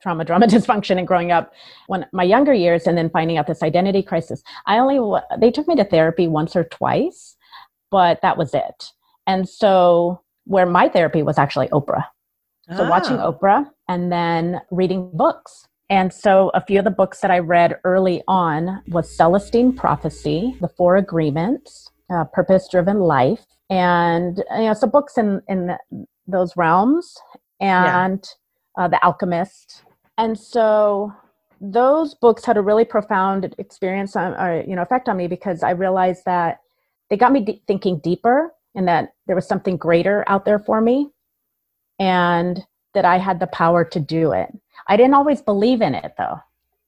trauma, 0.04 0.24
drama, 0.24 0.46
dysfunction, 0.54 0.98
and 0.98 1.08
growing 1.08 1.32
up 1.32 1.52
when 1.88 2.06
my 2.12 2.22
younger 2.22 2.52
years, 2.52 2.86
and 2.86 2.96
then 2.96 3.10
finding 3.10 3.38
out 3.38 3.48
this 3.48 3.62
identity 3.62 4.02
crisis. 4.02 4.42
I 4.66 4.78
only 4.78 5.20
they 5.38 5.50
took 5.50 5.66
me 5.66 5.74
to 5.76 5.84
therapy 5.84 6.28
once 6.28 6.54
or 6.54 6.64
twice, 6.64 7.36
but 7.90 8.20
that 8.22 8.36
was 8.36 8.54
it. 8.54 8.92
And 9.26 9.48
so, 9.48 10.20
where 10.44 10.66
my 10.66 10.88
therapy 10.88 11.22
was 11.22 11.38
actually 11.38 11.68
Oprah. 11.68 12.04
So, 12.76 12.88
watching 12.88 13.18
ah. 13.18 13.32
Oprah 13.32 13.70
and 13.88 14.12
then 14.12 14.60
reading 14.70 15.10
books. 15.12 15.66
And 15.90 16.12
so, 16.12 16.50
a 16.54 16.60
few 16.64 16.78
of 16.78 16.84
the 16.84 16.90
books 16.90 17.20
that 17.20 17.30
I 17.30 17.38
read 17.38 17.78
early 17.84 18.22
on 18.28 18.82
was 18.88 19.10
Celestine 19.16 19.74
Prophecy, 19.74 20.56
The 20.60 20.68
Four 20.68 20.96
Agreements, 20.96 21.90
uh, 22.12 22.24
Purpose 22.24 22.68
Driven 22.70 23.00
Life, 23.00 23.46
and 23.70 24.38
you 24.58 24.66
know, 24.66 24.74
so 24.74 24.86
books 24.86 25.16
in 25.16 25.40
in 25.48 25.76
those 26.26 26.56
realms, 26.56 27.16
and 27.60 28.22
yeah. 28.76 28.84
uh, 28.84 28.88
The 28.88 29.02
Alchemist, 29.04 29.84
and 30.18 30.38
so 30.38 31.12
those 31.60 32.14
books 32.14 32.44
had 32.44 32.56
a 32.56 32.62
really 32.62 32.84
profound 32.84 33.54
experience 33.58 34.16
on, 34.16 34.34
or 34.34 34.62
you 34.66 34.76
know 34.76 34.82
effect 34.82 35.08
on 35.08 35.16
me 35.16 35.26
because 35.26 35.62
I 35.62 35.70
realized 35.70 36.24
that 36.26 36.60
they 37.10 37.16
got 37.16 37.32
me 37.32 37.40
de- 37.40 37.62
thinking 37.66 37.98
deeper 37.98 38.52
and 38.74 38.88
that 38.88 39.14
there 39.26 39.36
was 39.36 39.46
something 39.46 39.76
greater 39.76 40.24
out 40.26 40.44
there 40.44 40.58
for 40.58 40.80
me 40.80 41.10
and 41.98 42.64
that 42.92 43.04
I 43.04 43.18
had 43.18 43.40
the 43.40 43.46
power 43.46 43.84
to 43.84 44.00
do 44.00 44.32
it. 44.32 44.48
I 44.88 44.96
didn't 44.96 45.14
always 45.14 45.40
believe 45.40 45.80
in 45.80 45.94
it 45.94 46.14
though, 46.18 46.40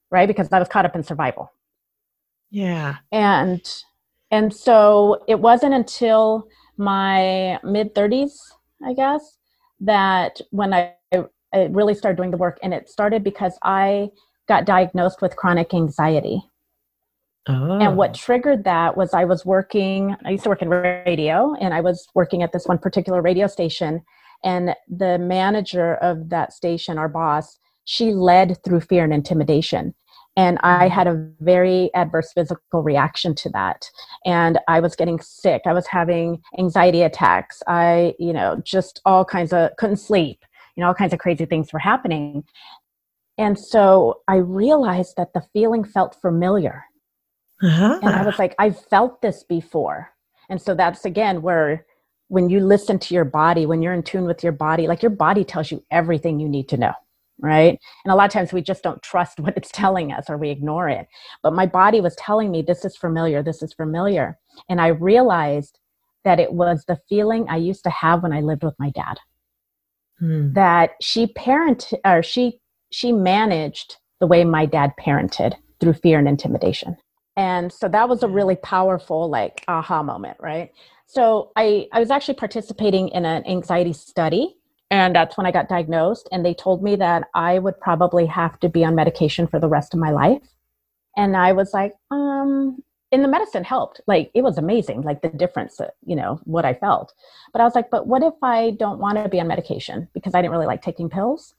right? 0.09 0.27
Because 0.27 0.51
I 0.51 0.59
was 0.59 0.67
caught 0.67 0.85
up 0.85 0.95
in 0.95 1.03
survival. 1.03 1.51
Yeah. 2.49 2.97
And 3.11 3.61
and 4.31 4.53
so 4.53 5.23
it 5.27 5.39
wasn't 5.39 5.73
until 5.73 6.47
my 6.77 7.59
mid 7.63 7.95
30s, 7.95 8.37
I 8.85 8.93
guess, 8.93 9.37
that 9.79 10.39
when 10.51 10.73
I 10.73 10.93
it 11.53 11.71
really 11.71 11.93
started 11.93 12.17
doing 12.17 12.31
the 12.31 12.37
work 12.37 12.57
and 12.61 12.73
it 12.73 12.89
started 12.89 13.23
because 13.23 13.57
i 13.63 14.09
got 14.47 14.65
diagnosed 14.65 15.21
with 15.21 15.35
chronic 15.35 15.73
anxiety 15.73 16.41
oh. 17.47 17.79
and 17.79 17.97
what 17.97 18.11
oh. 18.11 18.13
triggered 18.13 18.63
that 18.63 18.97
was 18.97 19.13
i 19.13 19.23
was 19.23 19.45
working 19.45 20.15
i 20.25 20.31
used 20.31 20.43
to 20.43 20.49
work 20.49 20.61
in 20.61 20.69
radio 20.69 21.53
and 21.59 21.73
i 21.73 21.81
was 21.81 22.07
working 22.15 22.43
at 22.43 22.51
this 22.51 22.65
one 22.65 22.77
particular 22.77 23.21
radio 23.21 23.47
station 23.47 24.01
and 24.43 24.75
the 24.87 25.17
manager 25.19 25.95
of 25.95 26.29
that 26.29 26.53
station 26.53 26.97
our 26.97 27.09
boss 27.09 27.57
she 27.85 28.11
led 28.11 28.61
through 28.63 28.81
fear 28.81 29.03
and 29.03 29.13
intimidation 29.13 29.93
and 30.35 30.59
i 30.61 30.85
mm-hmm. 30.85 30.93
had 30.93 31.07
a 31.07 31.29
very 31.39 31.89
adverse 31.93 32.31
physical 32.33 32.83
reaction 32.83 33.33
to 33.33 33.49
that 33.49 33.89
and 34.25 34.59
i 34.67 34.79
was 34.79 34.95
getting 34.95 35.19
sick 35.19 35.61
i 35.65 35.73
was 35.73 35.87
having 35.87 36.41
anxiety 36.59 37.01
attacks 37.01 37.63
i 37.67 38.13
you 38.19 38.31
know 38.31 38.61
just 38.63 39.01
all 39.05 39.25
kinds 39.25 39.51
of 39.51 39.69
couldn't 39.77 39.97
sleep 39.97 40.43
you 40.77 40.81
know 40.81 40.87
all 40.87 40.93
kinds 40.93 41.11
of 41.11 41.19
crazy 41.19 41.45
things 41.45 41.73
were 41.73 41.79
happening. 41.79 42.43
And 43.37 43.59
so 43.59 44.21
i 44.27 44.35
realized 44.35 45.15
that 45.17 45.33
the 45.33 45.43
feeling 45.53 45.83
felt 45.83 46.15
familiar. 46.21 46.85
Uh-huh. 47.61 47.99
and 48.03 48.13
i 48.13 48.23
was 48.23 48.37
like 48.37 48.53
i've 48.59 48.79
felt 48.85 49.21
this 49.21 49.43
before. 49.43 50.11
And 50.49 50.61
so 50.61 50.75
that's 50.75 51.03
again 51.03 51.41
where 51.41 51.85
when 52.29 52.49
you 52.49 52.59
listen 52.61 52.99
to 52.99 53.13
your 53.13 53.25
body 53.25 53.65
when 53.65 53.81
you're 53.81 53.93
in 53.93 54.03
tune 54.03 54.25
with 54.25 54.43
your 54.43 54.53
body 54.53 54.87
like 54.87 55.01
your 55.01 55.09
body 55.09 55.43
tells 55.43 55.71
you 55.71 55.83
everything 55.91 56.39
you 56.39 56.47
need 56.47 56.69
to 56.69 56.77
know 56.77 56.93
right? 57.39 57.79
And 58.03 58.11
a 58.11 58.15
lot 58.15 58.25
of 58.25 58.31
times 58.31 58.51
we 58.51 58.63
just 58.63 58.81
don't 58.81 59.01
trust 59.03 59.39
what 59.43 59.55
it's 59.57 59.71
telling 59.71 60.11
us 60.11 60.29
or 60.29 60.37
we 60.37 60.49
ignore 60.49 60.89
it. 60.89 61.07
But 61.43 61.53
my 61.53 61.67
body 61.67 62.01
was 62.01 62.15
telling 62.15 62.49
me 62.51 62.61
this 62.61 62.83
is 62.85 62.97
familiar 62.97 63.43
this 63.43 63.61
is 63.63 63.73
familiar. 63.73 64.37
And 64.69 64.79
i 64.81 64.87
realized 64.87 65.79
that 66.23 66.39
it 66.39 66.53
was 66.53 66.83
the 66.87 66.99
feeling 67.09 67.45
i 67.49 67.57
used 67.57 67.83
to 67.83 67.89
have 67.89 68.23
when 68.23 68.33
i 68.33 68.41
lived 68.41 68.63
with 68.63 68.75
my 68.79 68.89
dad 68.91 69.17
hmm. 70.19 70.53
that 70.53 70.91
she 71.01 71.27
parented 71.27 71.99
or 72.05 72.23
she 72.23 72.59
she 72.91 73.11
managed 73.11 73.97
the 74.19 74.27
way 74.27 74.43
my 74.43 74.65
dad 74.65 74.93
parented 74.99 75.53
through 75.79 75.93
fear 75.93 76.17
and 76.19 76.27
intimidation. 76.27 76.97
And 77.35 77.71
so 77.71 77.87
that 77.89 78.09
was 78.09 78.23
a 78.23 78.27
really 78.27 78.55
powerful 78.55 79.29
like 79.29 79.63
aha 79.67 80.03
moment 80.03 80.37
right? 80.39 80.71
So 81.05 81.51
i 81.55 81.87
i 81.93 81.99
was 81.99 82.11
actually 82.11 82.35
participating 82.35 83.09
in 83.09 83.25
an 83.25 83.45
anxiety 83.47 83.93
study 83.93 84.55
and 84.89 85.15
that's 85.15 85.37
when 85.37 85.45
i 85.45 85.51
got 85.51 85.69
diagnosed 85.69 86.29
and 86.31 86.45
they 86.45 86.53
told 86.53 86.83
me 86.83 86.95
that 86.95 87.23
i 87.33 87.59
would 87.59 87.79
probably 87.79 88.25
have 88.25 88.59
to 88.59 88.69
be 88.69 88.83
on 88.85 88.95
medication 88.95 89.47
for 89.47 89.59
the 89.59 89.67
rest 89.67 89.93
of 89.93 89.99
my 89.99 90.11
life. 90.11 90.43
And 91.15 91.37
i 91.37 91.53
was 91.53 91.73
like 91.73 91.93
um 92.11 92.83
and 93.11 93.23
the 93.23 93.27
medicine 93.27 93.63
helped. 93.63 94.01
Like 94.07 94.31
it 94.33 94.43
was 94.43 94.57
amazing 94.57 95.01
like 95.01 95.21
the 95.21 95.29
difference 95.29 95.77
that, 95.77 95.95
you 96.05 96.15
know 96.15 96.39
what 96.43 96.65
i 96.65 96.73
felt. 96.73 97.13
But 97.53 97.61
i 97.61 97.63
was 97.63 97.75
like 97.75 97.89
but 97.89 98.07
what 98.07 98.23
if 98.23 98.33
i 98.43 98.71
don't 98.71 98.99
want 98.99 99.17
to 99.17 99.29
be 99.29 99.39
on 99.39 99.47
medication? 99.47 100.07
Because 100.13 100.33
i 100.35 100.41
didn't 100.41 100.51
really 100.51 100.65
like 100.65 100.81
taking 100.81 101.09
pills. 101.09 101.53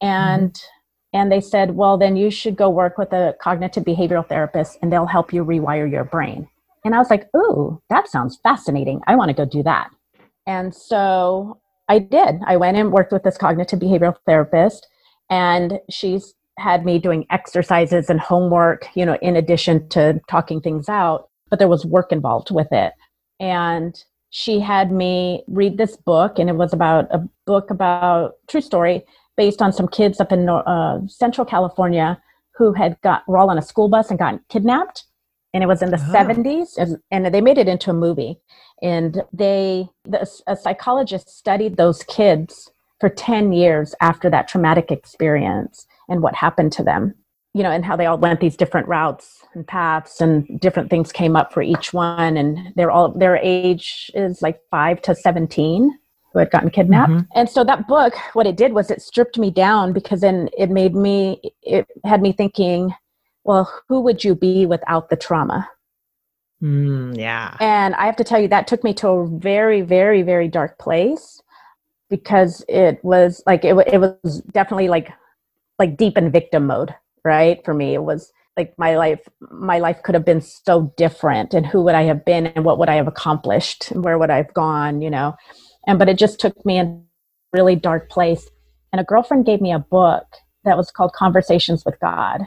And 0.00 0.52
mm-hmm. 0.52 1.18
and 1.18 1.32
they 1.32 1.40
said 1.40 1.76
well 1.76 1.98
then 1.98 2.16
you 2.16 2.30
should 2.30 2.56
go 2.56 2.70
work 2.70 2.98
with 2.98 3.12
a 3.12 3.36
cognitive 3.40 3.84
behavioral 3.84 4.26
therapist 4.26 4.78
and 4.82 4.92
they'll 4.92 5.06
help 5.06 5.32
you 5.32 5.44
rewire 5.44 5.90
your 5.90 6.04
brain. 6.04 6.48
And 6.84 6.94
i 6.94 6.98
was 6.98 7.10
like 7.10 7.28
ooh 7.36 7.80
that 7.90 8.08
sounds 8.08 8.38
fascinating. 8.42 9.00
I 9.06 9.16
want 9.16 9.28
to 9.30 9.34
go 9.34 9.44
do 9.44 9.62
that. 9.62 9.90
And 10.46 10.74
so 10.74 11.60
i 11.88 11.98
did. 11.98 12.40
I 12.46 12.56
went 12.56 12.76
and 12.76 12.92
worked 12.92 13.12
with 13.12 13.22
this 13.22 13.38
cognitive 13.38 13.78
behavioral 13.78 14.16
therapist 14.26 14.88
and 15.30 15.80
she's 15.90 16.34
had 16.58 16.84
me 16.84 16.98
doing 16.98 17.26
exercises 17.30 18.10
and 18.10 18.20
homework, 18.20 18.86
you 18.94 19.06
know, 19.06 19.16
in 19.22 19.36
addition 19.36 19.88
to 19.90 20.20
talking 20.28 20.60
things 20.60 20.88
out, 20.88 21.28
but 21.50 21.58
there 21.58 21.68
was 21.68 21.86
work 21.86 22.12
involved 22.12 22.50
with 22.50 22.68
it. 22.72 22.92
And 23.40 24.02
she 24.30 24.60
had 24.60 24.92
me 24.92 25.44
read 25.46 25.78
this 25.78 25.96
book, 25.96 26.38
and 26.38 26.50
it 26.50 26.56
was 26.56 26.72
about 26.72 27.06
a 27.14 27.26
book 27.46 27.70
about 27.70 28.34
true 28.48 28.60
story 28.60 29.04
based 29.36 29.62
on 29.62 29.72
some 29.72 29.88
kids 29.88 30.20
up 30.20 30.32
in 30.32 30.48
uh, 30.48 31.00
Central 31.06 31.44
California 31.44 32.20
who 32.56 32.72
had 32.72 33.00
got 33.02 33.26
were 33.28 33.38
all 33.38 33.50
on 33.50 33.56
a 33.56 33.62
school 33.62 33.88
bus 33.88 34.10
and 34.10 34.18
gotten 34.18 34.40
kidnapped. 34.48 35.04
And 35.54 35.62
it 35.62 35.66
was 35.66 35.80
in 35.80 35.90
the 35.90 35.96
oh. 35.96 36.12
70s, 36.12 36.98
and 37.10 37.34
they 37.34 37.40
made 37.40 37.56
it 37.56 37.68
into 37.68 37.90
a 37.90 37.94
movie. 37.94 38.38
And 38.82 39.22
they, 39.32 39.88
the, 40.04 40.28
a 40.46 40.56
psychologist 40.56 41.30
studied 41.30 41.76
those 41.76 42.02
kids 42.02 42.70
for 43.00 43.08
10 43.08 43.52
years 43.52 43.94
after 44.00 44.28
that 44.28 44.48
traumatic 44.48 44.90
experience 44.90 45.86
and 46.08 46.22
what 46.22 46.34
happened 46.34 46.72
to 46.72 46.82
them 46.82 47.14
you 47.54 47.62
know 47.62 47.70
and 47.70 47.84
how 47.84 47.96
they 47.96 48.06
all 48.06 48.18
went 48.18 48.40
these 48.40 48.56
different 48.56 48.86
routes 48.88 49.44
and 49.54 49.66
paths 49.66 50.20
and 50.20 50.60
different 50.60 50.90
things 50.90 51.12
came 51.12 51.36
up 51.36 51.52
for 51.52 51.62
each 51.62 51.92
one. 51.92 52.36
And 52.36 52.72
they're 52.76 52.90
all 52.90 53.10
their 53.10 53.36
age 53.36 54.10
is 54.14 54.42
like 54.42 54.60
5 54.70 55.02
to 55.02 55.14
17 55.14 55.98
who 56.32 56.38
had 56.38 56.50
gotten 56.50 56.70
kidnapped. 56.70 57.10
Mm-hmm. 57.10 57.38
and 57.38 57.48
so 57.48 57.64
that 57.64 57.88
book 57.88 58.14
what 58.34 58.46
it 58.46 58.56
did 58.56 58.74
was 58.74 58.90
it 58.90 59.02
stripped 59.02 59.38
me 59.38 59.50
down 59.50 59.92
because 59.92 60.20
then 60.20 60.50
it 60.56 60.70
made 60.70 60.94
me 60.94 61.40
it 61.62 61.86
had 62.04 62.22
me 62.22 62.32
thinking 62.32 62.94
well 63.44 63.70
who 63.88 64.00
would 64.02 64.22
you 64.24 64.34
be 64.34 64.66
without 64.66 65.10
the 65.10 65.16
trauma? 65.16 65.68
Mm, 66.62 67.16
yeah. 67.16 67.56
And 67.60 67.94
i 67.94 68.04
have 68.06 68.16
to 68.16 68.24
tell 68.24 68.40
you 68.40 68.48
that 68.48 68.66
took 68.66 68.84
me 68.84 68.92
to 68.94 69.08
a 69.08 69.26
very 69.26 69.80
very 69.80 70.22
very 70.22 70.48
dark 70.48 70.78
place 70.78 71.40
because 72.10 72.64
it 72.68 73.02
was 73.02 73.42
like 73.46 73.64
it, 73.64 73.74
it 73.92 73.98
was 73.98 74.42
definitely 74.52 74.88
like 74.88 75.10
like 75.78 75.96
deep 75.96 76.18
in 76.18 76.30
victim 76.30 76.66
mode 76.66 76.94
right? 77.24 77.62
For 77.64 77.74
me 77.74 77.94
it 77.94 78.02
was 78.02 78.32
like 78.56 78.74
my 78.78 78.96
life 78.96 79.20
my 79.52 79.78
life 79.78 80.02
could 80.02 80.14
have 80.14 80.24
been 80.24 80.40
so 80.40 80.92
different 80.96 81.54
and 81.54 81.64
who 81.64 81.82
would 81.82 81.94
i 81.94 82.02
have 82.02 82.24
been 82.24 82.46
and 82.46 82.64
what 82.64 82.76
would 82.78 82.88
i 82.88 82.96
have 82.96 83.06
accomplished 83.06 83.92
and 83.92 84.04
where 84.04 84.18
would 84.18 84.30
i 84.30 84.36
have 84.36 84.52
gone 84.54 85.00
you 85.00 85.10
know? 85.10 85.34
And 85.86 85.98
but 85.98 86.08
it 86.08 86.18
just 86.18 86.40
took 86.40 86.66
me 86.66 86.78
in 86.78 86.86
a 86.86 87.00
really 87.52 87.76
dark 87.76 88.10
place 88.10 88.48
and 88.92 89.00
a 89.00 89.04
girlfriend 89.04 89.46
gave 89.46 89.60
me 89.60 89.72
a 89.72 89.78
book 89.78 90.24
that 90.64 90.76
was 90.76 90.90
called 90.90 91.12
conversations 91.12 91.84
with 91.84 92.00
god. 92.00 92.42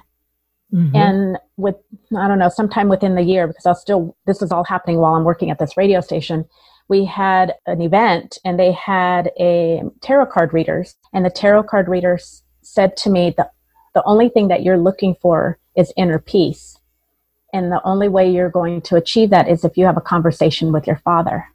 Mm-hmm. 0.74 0.96
and 0.96 1.38
with 1.58 1.76
i 2.18 2.28
don't 2.28 2.40
know 2.40 2.50
sometime 2.50 2.88
within 2.88 3.16
the 3.16 3.24
year 3.24 3.46
because 3.46 3.66
i 3.66 3.70
was 3.70 3.82
still 3.82 4.16
this 4.26 4.40
was 4.40 4.52
all 4.52 4.64
happening 4.64 5.00
while 5.00 5.16
i'm 5.16 5.26
working 5.26 5.50
at 5.50 5.60
this 5.60 5.76
radio 5.76 6.00
station 6.00 6.46
we 6.88 7.04
had 7.06 7.56
an 7.66 7.82
event 7.82 8.38
and 8.46 8.58
they 8.58 8.72
had 8.72 9.32
a 9.40 9.82
tarot 10.02 10.28
card 10.28 10.54
readers 10.54 10.96
and 11.14 11.26
the 11.26 11.30
tarot 11.30 11.64
card 11.64 11.90
readers 11.90 12.41
said 12.62 12.96
to 12.98 13.10
me 13.10 13.34
that 13.38 13.52
the 13.94 14.04
only 14.06 14.30
thing 14.30 14.48
that 14.48 14.64
you're 14.64 14.78
looking 14.78 15.16
for 15.22 15.58
is 15.76 15.94
inner 15.98 16.20
peace 16.20 16.78
and 17.54 17.72
the 17.72 17.82
only 17.84 18.08
way 18.08 18.30
you're 18.30 18.50
going 18.50 18.82
to 18.82 18.96
achieve 18.96 19.30
that 19.30 19.48
is 19.48 19.66
if 19.66 19.78
you 19.78 19.86
have 19.86 19.98
a 19.98 20.02
conversation 20.02 20.72
with 20.72 20.88
your 20.88 20.98
father 20.98 21.46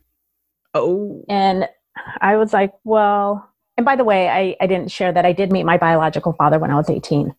oh 0.74 1.24
and 1.28 1.68
i 2.20 2.36
was 2.36 2.52
like 2.52 2.72
well 2.84 3.48
and 3.76 3.84
by 3.84 3.96
the 3.96 4.04
way 4.04 4.28
i, 4.28 4.56
I 4.60 4.66
didn't 4.66 4.90
share 4.90 5.12
that 5.12 5.26
i 5.26 5.32
did 5.32 5.52
meet 5.52 5.64
my 5.64 5.78
biological 5.78 6.32
father 6.32 6.58
when 6.58 6.70
i 6.70 6.76
was 6.76 6.90
18 6.90 7.34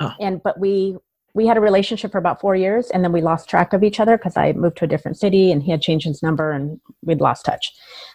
oh. 0.00 0.12
and 0.20 0.42
but 0.42 0.58
we 0.58 0.96
we 1.34 1.46
had 1.46 1.56
a 1.56 1.60
relationship 1.60 2.10
for 2.10 2.18
about 2.18 2.40
four 2.40 2.56
years 2.56 2.90
and 2.90 3.04
then 3.04 3.12
we 3.12 3.20
lost 3.20 3.48
track 3.48 3.72
of 3.72 3.84
each 3.84 4.00
other 4.00 4.16
because 4.16 4.36
I 4.36 4.52
moved 4.54 4.78
to 4.78 4.86
a 4.86 4.88
different 4.88 5.18
city 5.18 5.52
and 5.52 5.62
he 5.62 5.70
had 5.70 5.80
changed 5.80 6.04
his 6.04 6.20
number 6.20 6.50
and 6.50 6.80
we'd 7.02 7.20
lost 7.20 7.44
touch. 7.44 7.72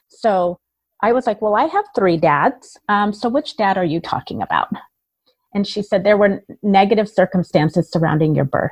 So 0.10 0.60
I 1.04 1.12
was 1.12 1.28
like, 1.28 1.42
Well, 1.42 1.56
I 1.56 1.66
have 1.66 1.86
three 1.94 2.18
dads. 2.18 2.80
Um, 2.90 3.14
so 3.14 3.30
which 3.30 3.58
dad 3.58 3.78
are 3.78 3.86
you 3.86 4.00
talking 4.00 4.42
about? 4.42 4.70
And 5.54 5.68
she 5.68 5.84
said, 5.84 6.04
There 6.04 6.18
were 6.18 6.44
negative 6.64 7.10
circumstances 7.10 7.92
surrounding 7.92 8.34
your 8.34 8.46
birth. 8.46 8.72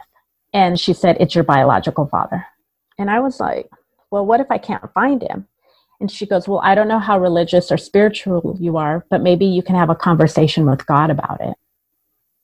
And 0.54 0.80
she 0.80 0.94
said, 0.94 1.18
It's 1.20 1.36
your 1.36 1.44
biological 1.44 2.08
father. 2.08 2.46
And 2.98 3.12
I 3.12 3.20
was 3.20 3.40
like, 3.40 3.70
Well, 4.10 4.26
what 4.26 4.40
if 4.40 4.48
I 4.50 4.58
can't 4.58 4.92
find 4.94 5.22
him? 5.22 5.48
And 6.00 6.10
she 6.10 6.26
goes, 6.26 6.48
Well, 6.48 6.62
I 6.64 6.74
don't 6.74 6.88
know 6.88 7.00
how 7.00 7.20
religious 7.20 7.70
or 7.70 7.78
spiritual 7.78 8.58
you 8.60 8.78
are, 8.78 9.06
but 9.10 9.22
maybe 9.22 9.46
you 9.46 9.62
can 9.62 9.76
have 9.76 9.90
a 9.90 9.96
conversation 9.96 10.66
with 10.66 10.86
God 10.86 11.10
about 11.10 11.42
it. 11.42 11.56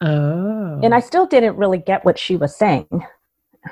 Oh. 0.02 0.82
And 0.84 0.94
I 0.94 1.00
still 1.00 1.26
didn't 1.26 1.56
really 1.56 1.80
get 1.80 2.04
what 2.04 2.20
she 2.20 2.36
was 2.36 2.56
saying, 2.56 2.88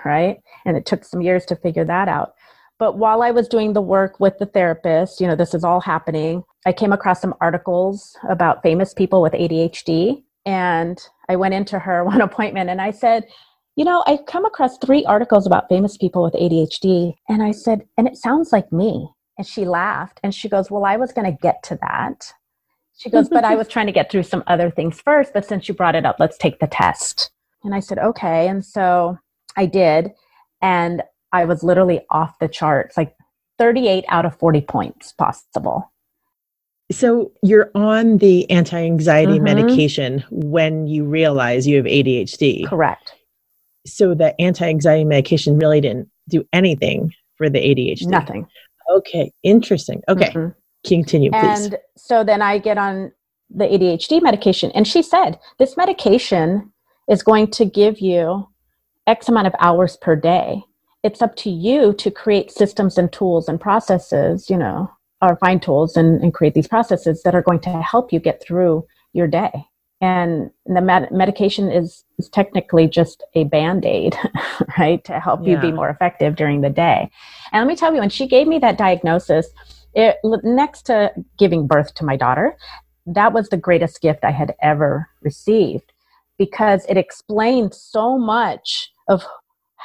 right? 0.06 0.40
And 0.66 0.78
it 0.78 0.86
took 0.86 1.04
some 1.04 1.22
years 1.22 1.46
to 1.48 1.58
figure 1.58 1.86
that 1.86 2.08
out. 2.08 2.35
But 2.78 2.98
while 2.98 3.22
I 3.22 3.32
was 3.32 3.48
doing 3.48 3.74
the 3.74 3.82
work 3.82 4.20
with 4.20 4.38
the 4.38 4.46
therapist, 4.46 5.22
you 5.22 5.28
know, 5.28 5.36
this 5.36 5.54
is 5.54 5.64
all 5.64 5.80
happening, 5.80 6.44
I 6.66 6.74
came 6.74 6.92
across 6.92 7.22
some 7.22 7.36
articles 7.40 8.18
about 8.30 8.64
famous 8.64 8.94
people 8.94 9.22
with 9.22 9.34
ADHD. 9.34 10.24
And 10.46 11.00
I 11.30 11.36
went 11.38 11.54
into 11.54 11.80
her 11.80 12.04
one 12.06 12.22
appointment 12.22 12.70
and 12.70 12.82
I 12.82 12.92
said, 12.92 13.26
you 13.76 13.84
know, 13.84 14.04
I've 14.08 14.26
come 14.26 14.46
across 14.46 14.78
three 14.78 15.04
articles 15.06 15.46
about 15.46 15.68
famous 15.68 15.98
people 15.98 16.24
with 16.24 16.34
ADHD. 16.34 17.14
And 17.28 17.44
I 17.44 17.52
said, 17.52 17.86
and 17.98 18.08
it 18.08 18.18
sounds 18.18 18.54
like 18.54 18.72
me. 18.72 19.10
And 19.38 19.46
she 19.46 19.66
laughed 19.66 20.20
and 20.24 20.34
she 20.34 20.48
goes, 20.48 20.72
Well, 20.72 20.86
I 20.86 20.98
was 20.98 21.12
going 21.12 21.30
to 21.30 21.38
get 21.42 21.62
to 21.64 21.78
that. 21.82 22.34
She 22.98 23.10
goes, 23.10 23.28
But 23.28 23.44
I 23.44 23.56
was 23.56 23.68
trying 23.70 23.88
to 23.88 23.92
get 23.92 24.10
through 24.10 24.24
some 24.24 24.44
other 24.48 24.72
things 24.72 25.02
first. 25.02 25.34
But 25.34 25.46
since 25.46 25.68
you 25.68 25.76
brought 25.76 25.96
it 25.96 26.06
up, 26.06 26.18
let's 26.20 26.38
take 26.38 26.60
the 26.60 26.68
test. 26.68 27.32
And 27.64 27.76
I 27.76 27.80
said, 27.80 28.00
Okay. 28.00 28.48
And 28.48 28.64
so 28.64 29.18
I 29.58 29.66
did. 29.66 30.12
And 30.62 31.04
I 31.36 31.44
was 31.44 31.64
literally 31.64 32.00
off 32.10 32.40
the 32.40 32.48
charts, 32.48 32.96
like 32.96 33.14
38 33.58 34.06
out 34.08 34.26
of 34.26 34.38
40 34.40 34.62
points 34.62 35.12
possible. 35.12 35.92
So 36.92 37.34
you're 37.44 37.72
on 37.76 38.20
the 38.20 38.50
anti 38.50 38.78
anxiety 38.78 39.34
mm-hmm. 39.34 39.44
medication 39.44 40.24
when 40.30 40.88
you 40.88 41.04
realize 41.04 41.68
you 41.68 41.76
have 41.78 41.86
ADHD. 41.86 42.68
Correct. 42.68 43.14
So 43.86 44.16
the 44.16 44.40
anti 44.40 44.66
anxiety 44.66 45.04
medication 45.04 45.60
really 45.60 45.82
didn't 45.82 46.10
do 46.30 46.46
anything 46.54 47.12
for 47.38 47.50
the 47.50 47.60
ADHD. 47.60 48.08
Nothing. 48.08 48.48
Okay, 48.90 49.32
interesting. 49.44 50.02
Okay. 50.08 50.30
Mm-hmm. 50.30 50.50
Continue, 50.88 51.32
please. 51.32 51.66
And 51.66 51.78
so 51.98 52.24
then 52.24 52.42
I 52.42 52.60
get 52.60 52.78
on 52.78 53.12
the 53.50 53.66
ADHD 53.66 54.22
medication. 54.22 54.72
And 54.72 54.88
she 54.88 55.02
said, 55.02 55.38
This 55.60 55.76
medication 55.76 56.72
is 57.10 57.24
going 57.24 57.52
to 57.52 57.66
give 57.66 58.00
you 58.00 58.48
X 59.08 59.28
amount 59.28 59.48
of 59.48 59.56
hours 59.60 59.98
per 59.98 60.16
day. 60.16 60.64
It's 61.06 61.22
up 61.22 61.36
to 61.38 61.52
you 61.52 61.94
to 61.94 62.10
create 62.10 62.50
systems 62.52 62.98
and 62.98 63.12
tools 63.12 63.48
and 63.48 63.62
processes, 63.62 64.50
you 64.50 64.58
know, 64.58 64.90
or 65.22 65.36
find 65.38 65.62
tools 65.62 65.96
and, 65.96 66.20
and 66.24 66.34
create 66.34 66.56
these 66.56 66.68
processes 66.68 67.22
that 67.22 67.36
are 67.36 67.44
going 67.44 67.60
to 67.60 67.82
help 67.82 68.12
you 68.12 68.20
get 68.20 68.42
through 68.42 68.86
your 69.14 69.28
day. 69.28 69.52
And 70.02 70.50
the 70.66 70.82
med- 70.82 71.12
medication 71.12 71.72
is, 71.72 72.04
is 72.18 72.28
technically 72.30 72.88
just 72.88 73.24
a 73.36 73.44
band 73.44 73.86
aid, 73.86 74.18
right, 74.80 75.04
to 75.06 75.20
help 75.20 75.42
yeah. 75.44 75.52
you 75.52 75.58
be 75.60 75.72
more 75.72 75.90
effective 75.90 76.36
during 76.36 76.62
the 76.62 76.72
day. 76.72 77.12
And 77.52 77.62
let 77.62 77.68
me 77.68 77.76
tell 77.76 77.94
you, 77.94 78.00
when 78.00 78.10
she 78.10 78.28
gave 78.28 78.48
me 78.48 78.58
that 78.60 78.78
diagnosis, 78.78 79.48
it, 79.94 80.18
next 80.44 80.88
to 80.88 81.12
giving 81.38 81.68
birth 81.68 81.94
to 81.96 82.06
my 82.06 82.18
daughter, 82.18 82.58
that 83.06 83.32
was 83.32 83.50
the 83.50 83.58
greatest 83.58 84.02
gift 84.02 84.24
I 84.24 84.32
had 84.32 84.56
ever 84.60 85.08
received 85.22 85.94
because 86.38 86.84
it 86.90 86.98
explained 86.98 87.74
so 87.76 88.18
much 88.18 88.92
of 89.08 89.24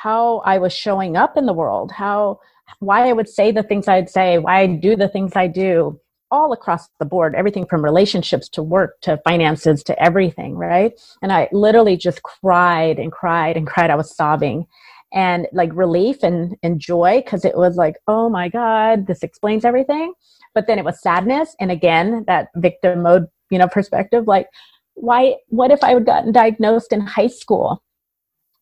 how 0.03 0.39
I 0.47 0.59
was 0.59 0.73
showing 0.73 1.17
up 1.17 1.37
in 1.37 1.47
the 1.47 1.53
world, 1.53 1.93
how 1.93 2.41
why 2.79 3.09
I 3.09 3.13
would 3.13 3.29
say 3.29 3.53
the 3.53 3.63
things 3.63 3.89
I'd 3.89 4.09
say, 4.09 4.39
why 4.39 4.61
I 4.61 4.67
do 4.67 4.97
the 4.97 5.09
things 5.09 5.33
I 5.35 5.47
do, 5.47 6.01
all 6.31 6.53
across 6.53 6.89
the 6.99 7.05
board, 7.05 7.35
everything 7.35 7.67
from 7.67 7.85
relationships 7.85 8.49
to 8.51 8.63
work 8.63 9.01
to 9.03 9.21
finances 9.25 9.83
to 9.85 10.03
everything, 10.03 10.55
right? 10.55 10.93
And 11.21 11.33
I 11.33 11.49
literally 11.53 11.97
just 11.97 12.23
cried 12.23 12.99
and 12.99 13.13
cried 13.13 13.57
and 13.57 13.67
cried. 13.67 13.91
I 13.91 13.97
was 13.97 14.15
sobbing 14.15 14.67
and 15.13 15.47
like 15.53 15.71
relief 15.75 16.23
and, 16.23 16.57
and 16.63 16.81
joy 16.81 17.21
because 17.23 17.45
it 17.45 17.57
was 17.57 17.77
like, 17.77 17.97
oh 18.07 18.31
my 18.31 18.49
God, 18.49 19.07
this 19.07 19.23
explains 19.23 19.65
everything. 19.65 20.15
But 20.55 20.67
then 20.67 20.79
it 20.79 20.85
was 20.85 21.03
sadness. 21.03 21.55
And 21.61 21.71
again, 21.71 22.25
that 22.27 22.49
victim 22.55 23.03
mode, 23.03 23.27
you 23.51 23.59
know, 23.59 23.69
perspective 23.69 24.27
like, 24.27 24.47
why, 24.95 25.37
what 25.49 25.71
if 25.71 25.83
I 25.85 25.91
had 25.91 26.07
gotten 26.07 26.33
diagnosed 26.33 26.93
in 26.93 27.01
high 27.01 27.27
school? 27.27 27.83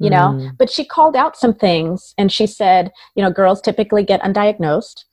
You 0.00 0.10
know, 0.10 0.28
mm. 0.28 0.56
but 0.56 0.70
she 0.70 0.84
called 0.84 1.16
out 1.16 1.36
some 1.36 1.54
things 1.54 2.14
and 2.16 2.30
she 2.30 2.46
said, 2.46 2.92
you 3.16 3.22
know, 3.22 3.32
girls 3.32 3.60
typically 3.60 4.04
get 4.04 4.22
undiagnosed. 4.22 5.04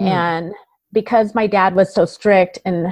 Mm. 0.00 0.06
And 0.06 0.54
because 0.94 1.34
my 1.34 1.46
dad 1.46 1.74
was 1.74 1.92
so 1.92 2.06
strict 2.06 2.58
and 2.64 2.90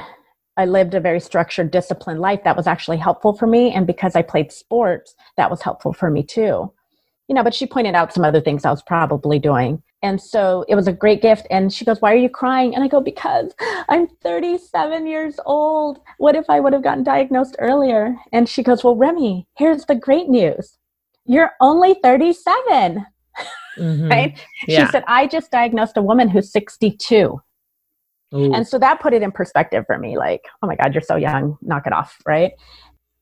I 0.58 0.66
lived 0.66 0.92
a 0.92 1.00
very 1.00 1.20
structured, 1.20 1.70
disciplined 1.70 2.20
life, 2.20 2.44
that 2.44 2.56
was 2.56 2.66
actually 2.66 2.98
helpful 2.98 3.32
for 3.32 3.46
me. 3.46 3.72
And 3.72 3.86
because 3.86 4.14
I 4.14 4.20
played 4.20 4.52
sports, 4.52 5.14
that 5.38 5.50
was 5.50 5.62
helpful 5.62 5.94
for 5.94 6.10
me 6.10 6.22
too 6.22 6.70
you 7.28 7.34
know, 7.34 7.44
but 7.44 7.54
she 7.54 7.66
pointed 7.66 7.94
out 7.94 8.12
some 8.12 8.24
other 8.24 8.40
things 8.40 8.64
I 8.64 8.70
was 8.70 8.82
probably 8.82 9.38
doing. 9.38 9.82
And 10.02 10.20
so 10.20 10.64
it 10.68 10.74
was 10.74 10.88
a 10.88 10.92
great 10.92 11.20
gift. 11.20 11.46
And 11.50 11.72
she 11.72 11.84
goes, 11.84 12.00
Why 12.00 12.12
are 12.12 12.18
you 12.18 12.30
crying? 12.30 12.74
And 12.74 12.82
I 12.82 12.88
go, 12.88 13.00
Because 13.00 13.52
I'm 13.88 14.08
37 14.22 15.06
years 15.06 15.38
old. 15.44 16.00
What 16.18 16.36
if 16.36 16.48
I 16.48 16.60
would 16.60 16.72
have 16.72 16.82
gotten 16.82 17.04
diagnosed 17.04 17.56
earlier? 17.58 18.16
And 18.32 18.48
she 18.48 18.62
goes, 18.62 18.82
Well, 18.82 18.96
Remy, 18.96 19.46
here's 19.56 19.84
the 19.84 19.94
great 19.94 20.28
news 20.28 20.78
you're 21.28 21.52
only 21.60 21.94
37. 22.02 23.06
Mm-hmm. 23.78 24.08
right? 24.08 24.38
Yeah. 24.66 24.86
She 24.86 24.90
said, 24.90 25.04
I 25.06 25.28
just 25.28 25.52
diagnosed 25.52 25.96
a 25.96 26.02
woman 26.02 26.28
who's 26.28 26.50
62. 26.50 27.40
Ooh. 28.34 28.52
And 28.52 28.66
so 28.66 28.78
that 28.78 29.00
put 29.00 29.14
it 29.14 29.22
in 29.22 29.30
perspective 29.30 29.84
for 29.86 29.98
me 29.98 30.18
like, 30.18 30.42
oh 30.62 30.66
my 30.66 30.74
God, 30.74 30.92
you're 30.92 31.00
so 31.00 31.14
young, 31.14 31.56
knock 31.62 31.86
it 31.86 31.92
off, 31.92 32.18
right? 32.26 32.52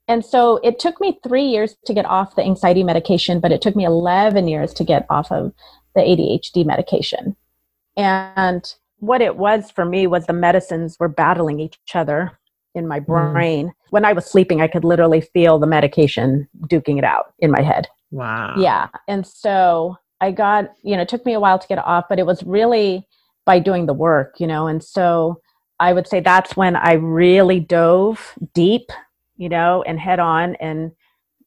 And 0.09 0.25
so 0.25 0.57
it 0.59 0.79
took 0.79 1.01
me 1.01 1.19
three 1.23 1.45
years 1.45 1.77
to 1.85 1.92
get 1.92 2.07
off 2.07 2.37
the 2.37 2.42
anxiety 2.42 2.85
medication, 2.85 3.38
but 3.38 3.53
it 3.53 3.61
took 3.61 3.77
me 3.77 3.85
11 3.85 4.49
years 4.49 4.73
to 4.75 4.85
get 4.85 5.05
off 5.11 5.31
of 5.31 5.53
the 5.95 6.01
ADHD 6.01 6.64
medication. 6.64 7.37
And 7.97 8.64
what 8.99 9.21
it 9.21 9.37
was 9.37 9.71
for 9.71 9.85
me 9.85 10.07
was 10.07 10.27
the 10.27 10.33
medicines 10.33 10.97
were 10.99 11.09
battling 11.09 11.61
each 11.61 11.79
other 11.95 12.38
in 12.76 12.86
my 12.86 13.00
mm. 13.00 13.32
brain. 13.32 13.66
Mm. 13.66 13.72
When 13.90 14.04
I 14.04 14.12
was 14.12 14.26
sleeping, 14.26 14.60
I 14.60 14.68
could 14.68 14.84
literally 14.84 15.20
feel 15.20 15.58
the 15.58 15.66
medication 15.66 16.48
duking 16.66 16.98
it 16.98 17.04
out 17.04 17.32
in 17.40 17.50
my 17.50 17.62
head. 17.62 17.88
Wow. 18.10 18.54
Yeah. 18.56 18.88
And 19.08 19.26
so 19.26 19.96
I 20.20 20.30
got, 20.30 20.72
you 20.82 20.96
know, 20.96 21.02
it 21.02 21.08
took 21.08 21.26
me 21.26 21.32
a 21.32 21.40
while 21.40 21.58
to 21.58 21.68
get 21.68 21.78
off, 21.78 22.04
but 22.08 22.18
it 22.18 22.26
was 22.26 22.42
really 22.44 23.06
by 23.44 23.58
doing 23.58 23.86
the 23.86 23.94
work, 23.94 24.36
you 24.38 24.46
know. 24.46 24.66
And 24.66 24.82
so 24.82 25.40
I 25.80 25.92
would 25.92 26.06
say 26.06 26.20
that's 26.20 26.56
when 26.56 26.76
I 26.76 26.92
really 26.92 27.60
dove 27.60 28.34
deep 28.54 28.90
you 29.36 29.48
know, 29.48 29.82
and 29.82 30.00
head 30.00 30.18
on 30.18 30.56
and 30.56 30.92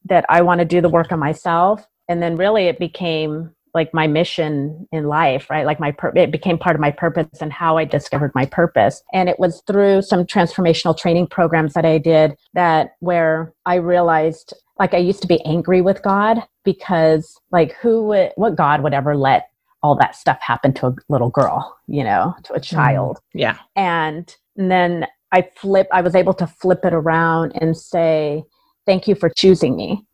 that 0.04 0.24
I 0.28 0.42
want 0.42 0.60
to 0.60 0.64
do 0.64 0.80
the 0.80 0.88
work 0.88 1.12
on 1.12 1.18
myself. 1.18 1.86
And 2.08 2.22
then 2.22 2.36
really 2.36 2.64
it 2.64 2.78
became 2.78 3.54
like 3.74 3.92
my 3.94 4.06
mission 4.06 4.88
in 4.92 5.04
life, 5.04 5.48
right? 5.50 5.66
Like 5.66 5.80
my, 5.80 5.92
pur- 5.92 6.12
it 6.16 6.30
became 6.30 6.58
part 6.58 6.76
of 6.76 6.80
my 6.80 6.90
purpose 6.90 7.40
and 7.40 7.52
how 7.52 7.76
I 7.76 7.84
discovered 7.84 8.32
my 8.34 8.46
purpose. 8.46 9.02
And 9.12 9.28
it 9.28 9.38
was 9.38 9.62
through 9.66 10.02
some 10.02 10.24
transformational 10.24 10.96
training 10.96 11.28
programs 11.28 11.74
that 11.74 11.84
I 11.84 11.98
did 11.98 12.36
that 12.54 12.96
where 13.00 13.52
I 13.66 13.76
realized 13.76 14.54
like 14.78 14.94
I 14.94 14.98
used 14.98 15.22
to 15.22 15.28
be 15.28 15.44
angry 15.44 15.82
with 15.82 16.02
God 16.02 16.38
because 16.64 17.38
like 17.50 17.74
who 17.74 18.04
would, 18.08 18.32
what 18.36 18.56
God 18.56 18.82
would 18.82 18.94
ever 18.94 19.16
let 19.16 19.50
all 19.82 19.96
that 19.96 20.14
stuff 20.14 20.38
happen 20.40 20.72
to 20.74 20.86
a 20.88 20.94
little 21.08 21.30
girl, 21.30 21.76
you 21.86 22.04
know, 22.04 22.34
to 22.44 22.52
a 22.52 22.60
mm-hmm. 22.60 22.76
child. 22.76 23.18
Mm, 23.18 23.40
yeah. 23.40 23.58
And, 23.76 24.36
and 24.56 24.70
then 24.70 25.06
I 25.32 25.48
flip 25.56 25.88
I 25.92 26.00
was 26.00 26.14
able 26.14 26.34
to 26.34 26.46
flip 26.46 26.84
it 26.84 26.92
around 26.92 27.52
and 27.60 27.76
say, 27.76 28.42
Thank 28.86 29.06
you 29.06 29.14
for 29.14 29.28
choosing 29.28 29.76
me. 29.76 30.04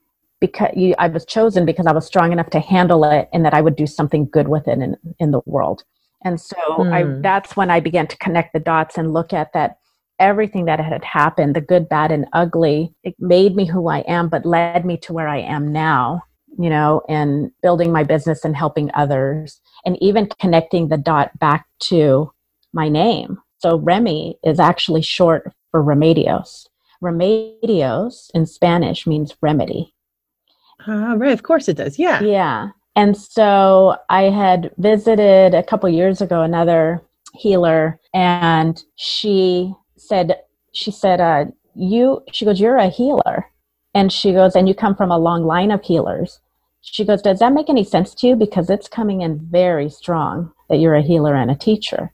Because 0.41 0.71
you, 0.77 0.95
I 0.99 1.09
was 1.09 1.25
chosen 1.25 1.65
because 1.65 1.87
I 1.87 1.93
was 1.93 2.07
strong 2.07 2.33
enough 2.33 2.51
to 2.51 2.61
handle 2.61 3.05
it 3.05 3.29
and 3.33 3.45
that 3.45 3.55
I 3.55 3.63
would 3.63 3.77
do 3.77 3.87
something 3.87 4.29
good 4.31 4.49
with 4.49 4.69
it 4.69 4.79
in, 4.79 4.97
in 5.19 5.31
the 5.31 5.41
world. 5.47 5.83
And 6.25 6.41
so 6.41 6.57
mm. 6.71 6.93
I, 6.93 7.03
hmm. 7.03 7.23
that's 7.23 7.57
when 7.57 7.71
I 7.71 7.81
began 7.81 8.07
to 8.09 8.19
connect 8.19 8.53
the 8.53 8.61
dots 8.61 8.99
and 8.99 9.13
look 9.13 9.33
at 9.33 9.53
that 9.53 9.79
everything 10.19 10.65
that 10.65 10.81
had 10.81 11.05
happened, 11.05 11.55
the 11.55 11.61
good, 11.61 11.89
bad, 11.89 12.11
and 12.11 12.27
ugly, 12.33 12.95
it 13.03 13.15
made 13.19 13.55
me 13.55 13.67
who 13.67 13.89
I 13.89 13.99
am, 14.01 14.29
but 14.29 14.47
led 14.47 14.85
me 14.85 14.97
to 14.99 15.13
where 15.13 15.29
I 15.29 15.39
am 15.39 15.73
now, 15.73 16.23
you 16.59 16.71
know, 16.71 17.03
and 17.09 17.51
building 17.63 17.93
my 17.93 18.03
business 18.03 18.45
and 18.45 18.57
helping 18.57 18.91
others 18.95 19.61
and 19.85 20.01
even 20.03 20.29
connecting 20.41 20.89
the 20.89 20.97
dot 20.97 21.39
back 21.39 21.67
to 21.85 22.33
my 22.73 22.89
name. 22.89 23.39
So 23.59 23.79
Remy 23.79 24.39
is 24.45 24.59
actually 24.59 25.03
short 25.03 25.53
for 25.71 25.83
remedios. 25.83 26.67
Remedios 27.03 28.31
in 28.35 28.47
Spanish 28.47 29.07
means 29.07 29.37
remedy. 29.43 29.95
Uh, 30.87 31.17
right, 31.17 31.33
of 31.33 31.43
course 31.43 31.69
it 31.69 31.77
does. 31.77 31.99
Yeah. 31.99 32.21
Yeah. 32.23 32.71
And 32.95 33.17
so 33.17 33.97
I 34.09 34.25
had 34.25 34.71
visited 34.79 35.55
a 35.55 35.63
couple 35.63 35.89
years 35.89 36.21
ago 36.21 36.43
another 36.43 37.03
healer, 37.35 38.01
and 38.15 38.83
she 38.97 39.75
said, 39.97 40.41
she 40.73 40.91
said, 40.91 41.21
uh, 41.21 41.47
you, 41.75 42.23
she 42.33 42.45
goes, 42.45 42.59
you're 42.59 42.79
a 42.79 42.89
healer. 42.89 43.51
And 43.95 44.13
she 44.13 44.33
goes, 44.33 44.55
and 44.55 44.69
you 44.69 44.75
come 44.75 44.95
from 44.95 45.11
a 45.11 45.19
long 45.19 45.45
line 45.45 45.71
of 45.71 45.83
healers. 45.83 46.41
She 46.81 47.05
goes, 47.05 47.21
does 47.21 47.41
that 47.41 47.53
make 47.53 47.69
any 47.69 47.85
sense 47.85 48.15
to 48.15 48.29
you? 48.29 48.37
Because 48.37 48.71
it's 48.71 48.89
coming 48.89 49.23
in 49.23 49.39
very 49.51 49.91
strong 49.91 50.53
that 50.69 50.77
you're 50.77 50.95
a 50.95 51.03
healer 51.03 51.35
and 51.35 51.51
a 51.51 51.57
teacher. 51.57 52.13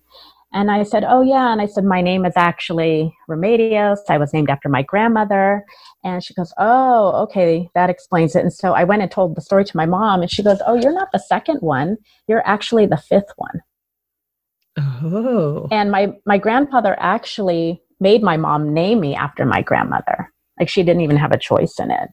And 0.55 0.71
I 0.71 0.83
said, 0.83 1.05
Oh, 1.07 1.23
yeah. 1.23 1.53
And 1.53 1.61
I 1.61 1.67
said, 1.67 1.85
My 1.85 2.01
name 2.01 2.25
is 2.25 2.35
actually 2.37 3.15
Remedios. 3.29 3.99
I 4.09 4.19
was 4.19 4.33
named 4.33 4.51
after 4.51 4.69
my 4.69 4.83
grandmother. 4.83 5.65
And 6.05 6.23
she 6.23 6.35
goes, 6.35 6.53
Oh, 6.59 7.23
okay. 7.25 7.69
That 7.75 7.91
explains 7.91 8.37
it. 8.37 8.41
And 8.41 8.53
so 8.53 8.73
I 8.73 8.85
went 8.85 9.03
and 9.03 9.11
told 9.11 9.35
the 9.35 9.41
story 9.41 9.65
to 9.65 9.77
my 9.77 9.87
mom. 9.87 10.21
And 10.21 10.31
she 10.31 10.43
goes, 10.43 10.61
Oh, 10.67 10.75
you're 10.75 10.93
not 10.93 11.09
the 11.13 11.19
second 11.19 11.59
one. 11.61 11.97
You're 12.29 12.47
actually 12.47 12.87
the 12.87 12.97
fifth 12.99 13.33
one. 13.37 13.61
Oh. 14.79 15.69
And 15.71 15.91
my, 15.91 16.13
my 16.27 16.39
grandfather 16.39 16.97
actually 16.99 17.83
made 18.01 18.23
my 18.23 18.37
mom 18.37 18.75
name 18.75 19.01
me 19.01 19.15
after 19.15 19.45
my 19.45 19.63
grandmother. 19.63 20.33
Like 20.59 20.69
she 20.69 20.83
didn't 20.83 21.03
even 21.03 21.17
have 21.17 21.33
a 21.33 21.39
choice 21.39 21.79
in 21.79 21.91
it. 21.91 22.09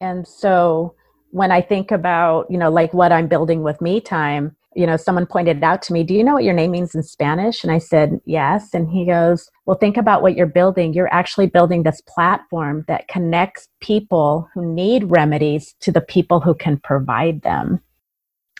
And 0.00 0.26
so 0.26 0.94
when 1.30 1.50
I 1.50 1.60
think 1.60 1.90
about, 1.90 2.46
you 2.50 2.58
know, 2.58 2.70
like 2.70 2.92
what 2.92 3.12
I'm 3.12 3.28
building 3.28 3.62
with 3.62 3.80
Me 3.80 4.00
Tyme, 4.00 4.56
you 4.74 4.86
know, 4.86 4.96
someone 4.96 5.26
pointed 5.26 5.62
out 5.62 5.82
to 5.82 5.92
me, 5.92 6.02
Do 6.02 6.14
you 6.14 6.24
know 6.24 6.34
what 6.34 6.44
your 6.44 6.54
name 6.54 6.70
means 6.70 6.94
in 6.94 7.02
Spanish? 7.02 7.62
And 7.62 7.72
I 7.72 7.78
said, 7.78 8.20
Yes. 8.24 8.74
And 8.74 8.88
he 8.90 9.06
goes, 9.06 9.50
Well, 9.66 9.78
think 9.78 9.96
about 9.96 10.22
what 10.22 10.36
you're 10.36 10.46
building. 10.46 10.92
You're 10.92 11.12
actually 11.12 11.46
building 11.46 11.82
this 11.82 12.00
platform 12.02 12.84
that 12.88 13.08
connects 13.08 13.68
people 13.80 14.48
who 14.54 14.74
need 14.74 15.10
remedies 15.10 15.74
to 15.80 15.92
the 15.92 16.00
people 16.00 16.40
who 16.40 16.54
can 16.54 16.78
provide 16.78 17.42
them. 17.42 17.80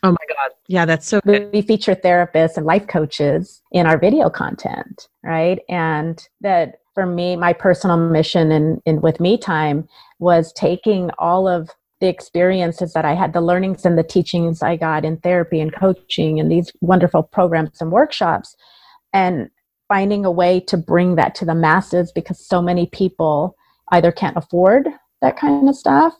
Oh 0.02 0.10
my 0.10 0.26
God. 0.28 0.50
Yeah, 0.66 0.84
that's 0.84 1.06
so 1.06 1.20
good. 1.20 1.50
We 1.52 1.62
feature 1.62 1.94
therapists 1.94 2.56
and 2.56 2.66
life 2.66 2.88
coaches 2.88 3.62
in 3.70 3.86
our 3.86 3.98
video 3.98 4.28
content, 4.30 5.08
right? 5.22 5.60
And 5.68 6.26
that 6.40 6.80
for 6.94 7.06
me, 7.06 7.36
my 7.36 7.52
personal 7.52 7.96
mission 7.96 8.50
in, 8.50 8.82
in 8.84 9.00
with 9.00 9.20
Me 9.20 9.38
Tyme 9.38 9.88
was 10.18 10.52
taking 10.52 11.10
all 11.18 11.46
of 11.48 11.70
the 12.02 12.08
experiences 12.08 12.94
that 12.94 13.04
I 13.04 13.14
had, 13.14 13.32
the 13.32 13.40
learnings 13.40 13.86
and 13.86 13.96
the 13.96 14.02
teachings 14.02 14.60
I 14.60 14.74
got 14.74 15.04
in 15.04 15.18
therapy 15.18 15.60
and 15.60 15.72
coaching 15.72 16.40
and 16.40 16.50
these 16.50 16.72
wonderful 16.80 17.22
programs 17.22 17.80
and 17.80 17.92
workshops, 17.92 18.56
and 19.12 19.48
finding 19.86 20.24
a 20.24 20.30
way 20.30 20.58
to 20.58 20.76
bring 20.76 21.14
that 21.14 21.36
to 21.36 21.44
the 21.44 21.54
masses 21.54 22.10
because 22.10 22.44
so 22.44 22.60
many 22.60 22.86
people 22.86 23.54
either 23.92 24.10
can't 24.10 24.36
afford 24.36 24.88
that 25.20 25.38
kind 25.38 25.68
of 25.68 25.76
stuff 25.76 26.12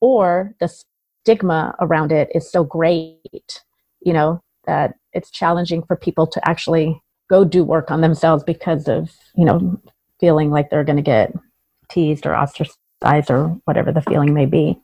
or 0.00 0.54
the 0.58 0.72
stigma 1.22 1.74
around 1.80 2.12
it 2.12 2.30
is 2.34 2.50
so 2.50 2.64
great, 2.64 3.62
you 4.00 4.14
know, 4.14 4.40
that 4.66 4.94
it's 5.12 5.30
challenging 5.30 5.82
for 5.82 5.96
people 5.96 6.26
to 6.26 6.48
actually 6.48 6.98
go 7.28 7.44
do 7.44 7.62
work 7.62 7.90
on 7.90 8.00
themselves 8.00 8.42
because 8.42 8.88
of, 8.88 9.10
you 9.34 9.44
know, 9.44 9.78
feeling 10.18 10.50
like 10.50 10.70
they're 10.70 10.82
going 10.82 10.96
to 10.96 11.02
get 11.02 11.30
teased 11.90 12.24
or 12.24 12.34
ostracized 12.34 13.30
or 13.30 13.48
whatever 13.66 13.92
the 13.92 14.00
feeling 14.00 14.32
may 14.32 14.46
be. 14.46 14.80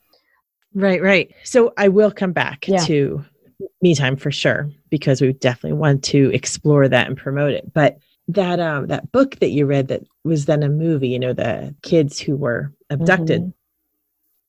Right, 0.74 1.02
right. 1.02 1.34
So 1.44 1.72
I 1.76 1.88
will 1.88 2.10
come 2.10 2.32
back 2.32 2.66
yeah. 2.66 2.84
to 2.84 3.24
Me 3.80 3.94
Tyme 3.94 4.16
for 4.16 4.30
sure 4.30 4.70
because 4.90 5.20
we 5.20 5.32
definitely 5.34 5.78
want 5.78 6.02
to 6.04 6.30
explore 6.32 6.88
that 6.88 7.06
and 7.06 7.16
promote 7.16 7.52
it. 7.52 7.72
But 7.72 7.98
that 8.28 8.60
um 8.60 8.86
that 8.86 9.10
book 9.12 9.36
that 9.40 9.50
you 9.50 9.66
read 9.66 9.88
that 9.88 10.02
was 10.24 10.46
then 10.46 10.62
a 10.62 10.68
movie, 10.68 11.08
you 11.08 11.18
know, 11.18 11.32
the 11.32 11.74
kids 11.82 12.18
who 12.18 12.36
were 12.36 12.72
abducted. 12.90 13.42
Mm-hmm. 13.42 13.50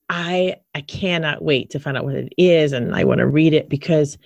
I 0.10 0.58
I 0.76 0.82
cannot 0.82 1.44
wait 1.44 1.72
to 1.72 1.80
find 1.80 1.98
out 1.98 2.06
what 2.06 2.16
it 2.16 2.34
is 2.38 2.72
and 2.72 2.96
I 2.96 3.04
want 3.04 3.20
to 3.20 3.28
read 3.28 3.54
it 3.54 3.70
because 3.70 4.18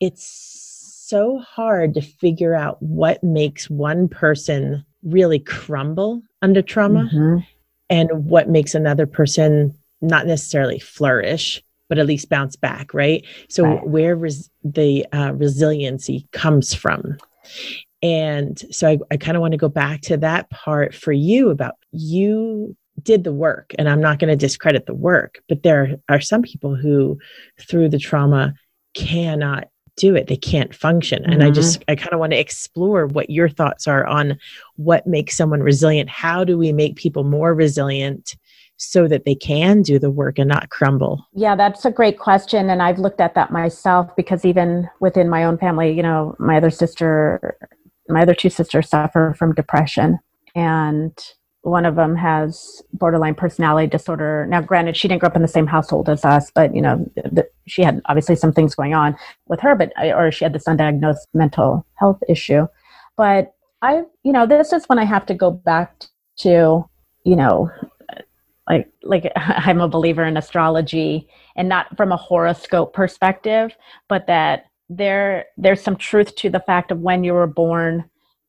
it's 0.00 0.48
so 1.06 1.38
hard 1.38 1.94
to 1.94 2.00
figure 2.00 2.54
out 2.54 2.82
what 2.82 3.22
makes 3.22 3.70
one 3.70 4.08
person 4.08 4.84
really 5.02 5.38
crumble 5.38 6.22
under 6.42 6.62
trauma 6.62 7.08
mm-hmm. 7.12 7.38
and 7.90 8.10
what 8.26 8.48
makes 8.48 8.74
another 8.74 9.06
person 9.06 9.76
not 10.00 10.26
necessarily 10.26 10.78
flourish, 10.78 11.62
but 11.88 11.98
at 11.98 12.06
least 12.06 12.28
bounce 12.28 12.56
back, 12.56 12.92
right? 12.94 13.24
So 13.48 13.64
right. 13.64 13.86
where 13.86 14.16
res- 14.16 14.50
the 14.62 15.06
uh, 15.12 15.32
resiliency 15.34 16.28
comes 16.32 16.74
from. 16.74 17.16
And 18.02 18.62
so 18.70 18.88
I, 18.88 18.98
I 19.10 19.16
kind 19.16 19.36
of 19.36 19.40
want 19.40 19.52
to 19.52 19.58
go 19.58 19.68
back 19.68 20.02
to 20.02 20.16
that 20.18 20.50
part 20.50 20.94
for 20.94 21.12
you 21.12 21.50
about 21.50 21.74
you 21.90 22.76
did 23.02 23.24
the 23.24 23.32
work, 23.32 23.74
and 23.78 23.88
I'm 23.88 24.00
not 24.00 24.18
going 24.18 24.28
to 24.28 24.36
discredit 24.36 24.86
the 24.86 24.94
work, 24.94 25.40
but 25.48 25.62
there 25.62 25.96
are 26.08 26.20
some 26.20 26.42
people 26.42 26.74
who, 26.76 27.18
through 27.60 27.88
the 27.88 27.98
trauma, 27.98 28.54
cannot 28.94 29.68
do 29.98 30.14
it 30.14 30.28
they 30.28 30.36
can't 30.36 30.74
function 30.74 31.22
mm-hmm. 31.22 31.32
and 31.32 31.42
i 31.42 31.50
just 31.50 31.80
mm-hmm. 31.80 31.90
i 31.90 31.96
kind 31.96 32.12
of 32.12 32.20
want 32.20 32.32
to 32.32 32.38
explore 32.38 33.06
what 33.06 33.28
your 33.28 33.48
thoughts 33.48 33.86
are 33.86 34.06
on 34.06 34.38
what 34.76 35.06
makes 35.06 35.36
someone 35.36 35.60
resilient 35.60 36.08
how 36.08 36.44
do 36.44 36.56
we 36.56 36.72
make 36.72 36.96
people 36.96 37.24
more 37.24 37.52
resilient 37.52 38.36
so 38.78 39.06
that 39.08 39.24
they 39.24 39.34
can 39.34 39.82
do 39.82 39.98
the 39.98 40.10
work 40.10 40.38
and 40.38 40.48
not 40.48 40.70
crumble? 40.70 41.26
Yeah, 41.34 41.54
that's 41.54 41.84
a 41.84 41.90
great 41.90 42.18
question. 42.18 42.70
And 42.70 42.82
I've 42.82 42.98
looked 42.98 43.20
at 43.20 43.34
that 43.34 43.50
myself 43.50 44.14
because 44.16 44.44
even 44.44 44.88
within 45.00 45.28
my 45.28 45.44
own 45.44 45.58
family, 45.58 45.92
you 45.92 46.02
know, 46.02 46.34
my 46.38 46.56
other 46.56 46.70
sister, 46.70 47.58
my 48.08 48.22
other 48.22 48.34
two 48.34 48.50
sisters 48.50 48.88
suffer 48.88 49.34
from 49.36 49.54
depression. 49.54 50.18
And 50.54 51.12
one 51.62 51.84
of 51.84 51.96
them 51.96 52.14
has 52.16 52.82
borderline 52.92 53.34
personality 53.34 53.88
disorder. 53.88 54.46
Now, 54.48 54.60
granted, 54.60 54.96
she 54.96 55.08
didn't 55.08 55.20
grow 55.20 55.28
up 55.28 55.36
in 55.36 55.42
the 55.42 55.48
same 55.48 55.66
household 55.66 56.08
as 56.08 56.24
us, 56.24 56.50
but 56.54 56.74
you 56.74 56.80
know, 56.80 57.04
the, 57.16 57.48
she 57.66 57.82
had 57.82 58.00
obviously 58.06 58.36
some 58.36 58.52
things 58.52 58.74
going 58.74 58.94
on 58.94 59.16
with 59.48 59.60
her, 59.60 59.74
but 59.74 59.92
or 60.14 60.30
she 60.30 60.44
had 60.44 60.52
this 60.52 60.64
undiagnosed 60.64 61.26
mental 61.34 61.84
health 61.94 62.20
issue. 62.28 62.66
But 63.16 63.54
I, 63.82 64.02
you 64.22 64.32
know, 64.32 64.46
this 64.46 64.72
is 64.72 64.84
when 64.86 64.98
I 64.98 65.04
have 65.04 65.26
to 65.26 65.34
go 65.34 65.50
back 65.50 66.04
to, 66.38 66.88
you 67.24 67.36
know, 67.36 67.70
like 68.68 68.88
like 69.02 69.30
i'm 69.36 69.80
a 69.80 69.88
believer 69.88 70.24
in 70.24 70.36
astrology 70.36 71.28
and 71.56 71.68
not 71.68 71.96
from 71.96 72.12
a 72.12 72.16
horoscope 72.16 72.92
perspective 72.92 73.76
but 74.08 74.26
that 74.26 74.66
there 74.88 75.46
there's 75.56 75.82
some 75.82 75.96
truth 75.96 76.34
to 76.36 76.48
the 76.48 76.60
fact 76.60 76.90
of 76.90 77.00
when 77.00 77.24
you 77.24 77.32
were 77.32 77.46
born 77.46 78.08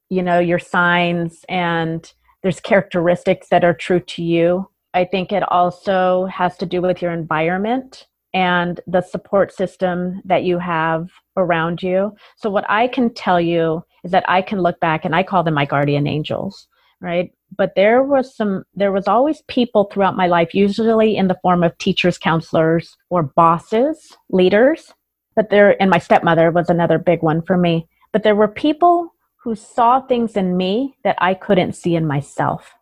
you 0.10 0.24
know 0.24 0.40
your 0.40 0.60
signs 0.60 1.46
and 1.50 2.14
there's 2.42 2.60
characteristics 2.60 3.48
that 3.50 3.64
are 3.64 3.74
true 3.74 4.00
to 4.00 4.24
you. 4.24 4.70
I 4.94 5.06
think 5.06 5.32
it 5.32 5.44
also 5.52 6.26
has 6.28 6.58
to 6.58 6.66
do 6.66 6.82
with 6.82 7.02
your 7.02 7.12
environment 7.12 8.08
and 8.34 8.80
the 8.88 9.02
support 9.02 9.54
system 9.54 10.22
that 10.26 10.44
you 10.44 10.58
have 10.60 11.10
around 11.36 11.82
you. 11.82 12.12
So 12.38 12.50
what 12.50 12.66
i 12.70 12.88
can 12.88 13.14
tell 13.14 13.42
you 13.42 13.84
is 14.04 14.12
that 14.12 14.26
i 14.28 14.42
can 14.42 14.62
look 14.62 14.80
back 14.80 15.06
and 15.06 15.16
i 15.16 15.24
call 15.24 15.44
them 15.44 15.56
my 15.56 15.66
guardian 15.66 16.08
angels 16.08 16.68
right 17.02 17.32
but 17.58 17.74
there 17.76 18.04
was 18.04 18.36
some 18.36 18.64
there 18.74 18.92
was 18.92 19.08
always 19.08 19.42
people 19.48 19.86
throughout 19.86 20.18
my 20.18 20.28
life 20.28 20.54
usually 20.54 21.16
in 21.16 21.28
the 21.28 21.40
form 21.42 21.64
of 21.64 21.78
teachers 21.78 22.18
counselors 22.18 22.98
or 23.10 23.24
bosses 23.24 24.18
leaders 24.30 24.94
but 25.36 25.50
there 25.50 25.82
and 25.82 25.90
my 25.90 26.00
stepmother 26.00 26.52
was 26.52 26.70
another 26.70 26.98
big 26.98 27.22
one 27.22 27.42
for 27.42 27.58
me 27.58 27.88
but 28.12 28.24
there 28.24 28.36
were 28.36 28.48
people 28.48 29.14
who 29.44 29.56
saw 29.56 30.02
things 30.02 30.36
in 30.36 30.58
me 30.58 30.96
that 31.04 31.16
i 31.20 31.34
couldn't 31.34 31.74
see 31.74 31.96
in 31.96 32.06
myself 32.06 32.74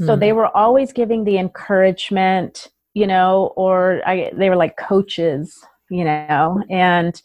mm. 0.00 0.06
so 0.06 0.16
they 0.16 0.30
hmm. 0.30 0.36
were 0.36 0.56
always 0.56 0.92
giving 0.92 1.24
the 1.24 1.38
encouragement 1.38 2.68
you 2.94 3.06
know 3.06 3.52
or 3.56 4.00
I, 4.06 4.30
they 4.34 4.48
were 4.48 4.56
like 4.56 4.76
coaches 4.76 5.64
you 5.90 6.04
know 6.04 6.62
and 6.70 7.20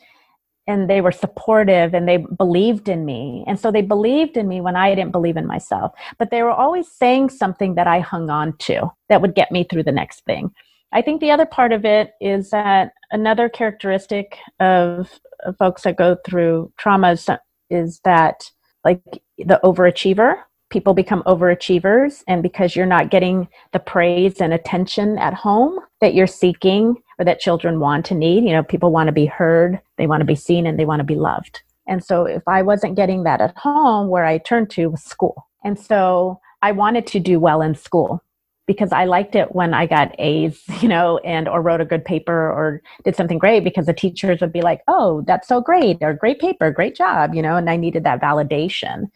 and 0.69 0.87
they 0.87 1.01
were 1.01 1.11
supportive 1.11 1.95
and 1.95 2.07
they 2.07 2.17
believed 2.37 2.87
in 2.87 3.03
me. 3.03 3.43
And 3.47 3.59
so 3.59 3.71
they 3.71 3.81
believed 3.81 4.37
in 4.37 4.47
me 4.47 4.61
when 4.61 4.75
I 4.75 4.93
didn't 4.93 5.11
believe 5.11 5.35
in 5.35 5.47
myself. 5.47 5.93
But 6.19 6.29
they 6.29 6.43
were 6.43 6.51
always 6.51 6.87
saying 6.91 7.29
something 7.29 7.73
that 7.73 7.87
I 7.87 7.99
hung 7.99 8.29
on 8.29 8.55
to 8.59 8.91
that 9.09 9.19
would 9.21 9.33
get 9.33 9.51
me 9.51 9.63
through 9.63 9.83
the 9.83 9.91
next 9.91 10.23
thing. 10.25 10.51
I 10.91 11.01
think 11.01 11.21
the 11.21 11.31
other 11.31 11.47
part 11.47 11.73
of 11.73 11.85
it 11.85 12.11
is 12.21 12.51
that 12.51 12.91
another 13.11 13.49
characteristic 13.49 14.37
of, 14.59 15.19
folks 15.57 15.83
that 15.83 15.95
go 15.95 16.17
through 16.25 16.71
traumas 16.77 17.35
is 17.69 18.01
that, 18.03 18.43
like 18.83 19.01
the 19.37 19.59
overachiever, 19.63 20.35
people 20.69 20.93
become 20.93 21.23
overachievers. 21.23 22.23
And 22.27 22.43
because 22.43 22.75
you're 22.75 22.85
not 22.85 23.09
getting 23.09 23.47
the 23.73 23.79
praise 23.79 24.41
and 24.41 24.53
attention 24.53 25.17
at 25.17 25.33
home 25.33 25.79
that 26.01 26.13
you're 26.13 26.27
seeking, 26.27 26.95
or 27.19 27.25
that 27.25 27.39
children 27.39 27.79
want 27.79 28.05
to 28.07 28.15
need. 28.15 28.45
You 28.45 28.53
know, 28.53 28.63
people 28.63 28.91
want 28.91 29.07
to 29.07 29.13
be 29.13 29.25
heard, 29.25 29.79
they 29.97 30.07
want 30.07 30.21
to 30.21 30.25
be 30.25 30.35
seen, 30.35 30.65
and 30.65 30.79
they 30.79 30.85
want 30.85 31.01
to 31.01 31.05
be 31.05 31.15
loved. 31.15 31.61
And 31.87 32.03
so 32.03 32.25
if 32.25 32.47
I 32.47 32.61
wasn't 32.61 32.95
getting 32.95 33.23
that 33.23 33.41
at 33.41 33.57
home, 33.57 34.07
where 34.07 34.25
I 34.25 34.37
turned 34.37 34.69
to 34.71 34.87
was 34.87 35.03
school. 35.03 35.47
And 35.63 35.77
so 35.77 36.39
I 36.61 36.71
wanted 36.71 37.05
to 37.07 37.19
do 37.19 37.39
well 37.39 37.61
in 37.61 37.75
school 37.75 38.23
because 38.67 38.91
I 38.91 39.05
liked 39.05 39.35
it 39.35 39.55
when 39.55 39.73
I 39.73 39.87
got 39.87 40.15
A's, 40.19 40.61
you 40.81 40.87
know, 40.87 41.17
and 41.19 41.49
or 41.49 41.61
wrote 41.61 41.81
a 41.81 41.85
good 41.85 42.05
paper 42.05 42.33
or 42.33 42.81
did 43.03 43.15
something 43.15 43.39
great 43.39 43.63
because 43.63 43.87
the 43.87 43.93
teachers 43.93 44.39
would 44.39 44.53
be 44.53 44.61
like, 44.61 44.81
"Oh, 44.87 45.23
that's 45.27 45.47
so 45.47 45.59
great," 45.59 45.97
or 46.01 46.13
"Great 46.13 46.39
paper, 46.39 46.71
great 46.71 46.95
job," 46.95 47.33
you 47.33 47.41
know, 47.41 47.57
and 47.57 47.69
I 47.69 47.75
needed 47.75 48.03
that 48.05 48.21
validation. 48.21 49.09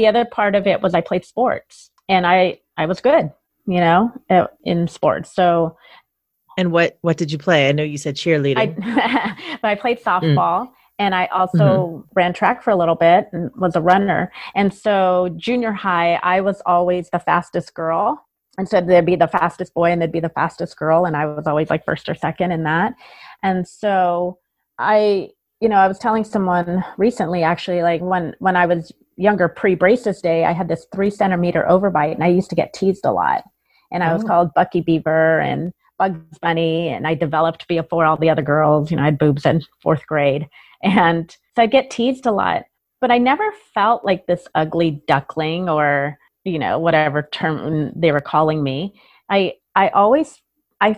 The 0.00 0.06
other 0.06 0.24
part 0.24 0.54
of 0.54 0.66
it 0.66 0.80
was 0.80 0.94
I 0.94 1.02
played 1.02 1.26
sports 1.26 1.90
and 2.08 2.26
I 2.26 2.60
I 2.78 2.86
was 2.86 3.02
good, 3.02 3.30
you 3.66 3.80
know, 3.80 4.10
in 4.64 4.88
sports. 4.88 5.34
So 5.34 5.76
and 6.56 6.72
what 6.72 6.96
what 7.02 7.18
did 7.18 7.30
you 7.30 7.36
play? 7.36 7.68
I 7.68 7.72
know 7.72 7.82
you 7.82 7.98
said 7.98 8.16
cheerleading. 8.16 8.82
I, 8.82 9.36
but 9.62 9.68
I 9.68 9.74
played 9.74 10.02
softball. 10.02 10.68
Mm. 10.68 10.70
And 10.98 11.14
I 11.14 11.26
also 11.26 11.58
mm-hmm. 11.58 12.08
ran 12.14 12.32
track 12.32 12.62
for 12.62 12.70
a 12.70 12.76
little 12.76 12.94
bit 12.94 13.28
and 13.32 13.50
was 13.56 13.76
a 13.76 13.80
runner. 13.82 14.32
And 14.54 14.72
so, 14.72 15.34
junior 15.36 15.72
high, 15.72 16.14
I 16.22 16.40
was 16.40 16.62
always 16.64 17.10
the 17.10 17.18
fastest 17.18 17.74
girl 17.74 18.26
and 18.58 18.68
so 18.68 18.80
there'd 18.80 19.06
be 19.06 19.16
the 19.16 19.28
fastest 19.28 19.74
boy 19.74 19.90
and 19.90 20.00
there'd 20.00 20.12
be 20.12 20.20
the 20.20 20.28
fastest 20.28 20.76
girl 20.76 21.04
and 21.04 21.16
i 21.16 21.24
was 21.24 21.46
always 21.46 21.70
like 21.70 21.84
first 21.84 22.08
or 22.08 22.14
second 22.14 22.52
in 22.52 22.64
that 22.64 22.94
and 23.42 23.66
so 23.66 24.38
i 24.78 25.28
you 25.60 25.68
know 25.68 25.76
i 25.76 25.88
was 25.88 25.98
telling 25.98 26.24
someone 26.24 26.84
recently 26.98 27.42
actually 27.42 27.82
like 27.82 28.00
when 28.00 28.34
when 28.38 28.56
i 28.56 28.66
was 28.66 28.92
younger 29.20 29.48
pre 29.48 29.74
braces 29.74 30.20
day 30.20 30.44
i 30.44 30.52
had 30.52 30.68
this 30.68 30.86
three 30.94 31.10
centimeter 31.10 31.66
overbite 31.68 32.14
and 32.14 32.24
i 32.24 32.28
used 32.28 32.50
to 32.50 32.56
get 32.56 32.72
teased 32.72 33.04
a 33.04 33.12
lot. 33.12 33.44
And 33.92 34.02
i 34.02 34.12
was 34.12 34.24
oh. 34.24 34.26
called 34.26 34.54
bucky 34.54 34.80
beaver 34.80 35.40
and 35.40 35.72
bugs 35.98 36.38
bunny 36.40 36.88
and 36.88 37.06
i 37.06 37.14
developed 37.14 37.68
before 37.68 38.06
all 38.06 38.16
the 38.16 38.30
other 38.30 38.42
girls 38.42 38.90
you 38.90 38.96
know 38.96 39.02
i 39.02 39.06
had 39.06 39.18
boobs 39.18 39.44
in 39.44 39.62
fourth 39.82 40.06
grade. 40.06 40.48
And 40.82 41.30
so 41.54 41.62
i 41.62 41.66
get 41.66 41.90
teased 41.90 42.24
a 42.24 42.32
lot 42.32 42.64
but 43.00 43.10
i 43.10 43.18
never 43.18 43.44
felt 43.74 44.04
like 44.04 44.26
this 44.26 44.46
ugly 44.54 45.02
duckling 45.06 45.68
or 45.68 46.18
you 46.44 46.58
know 46.58 46.78
whatever 46.78 47.28
term 47.32 47.92
they 47.94 48.12
were 48.12 48.20
calling 48.20 48.62
me. 48.62 48.94
I 49.28 49.54
i 49.76 49.88
always 49.88 50.40
i 50.80 50.96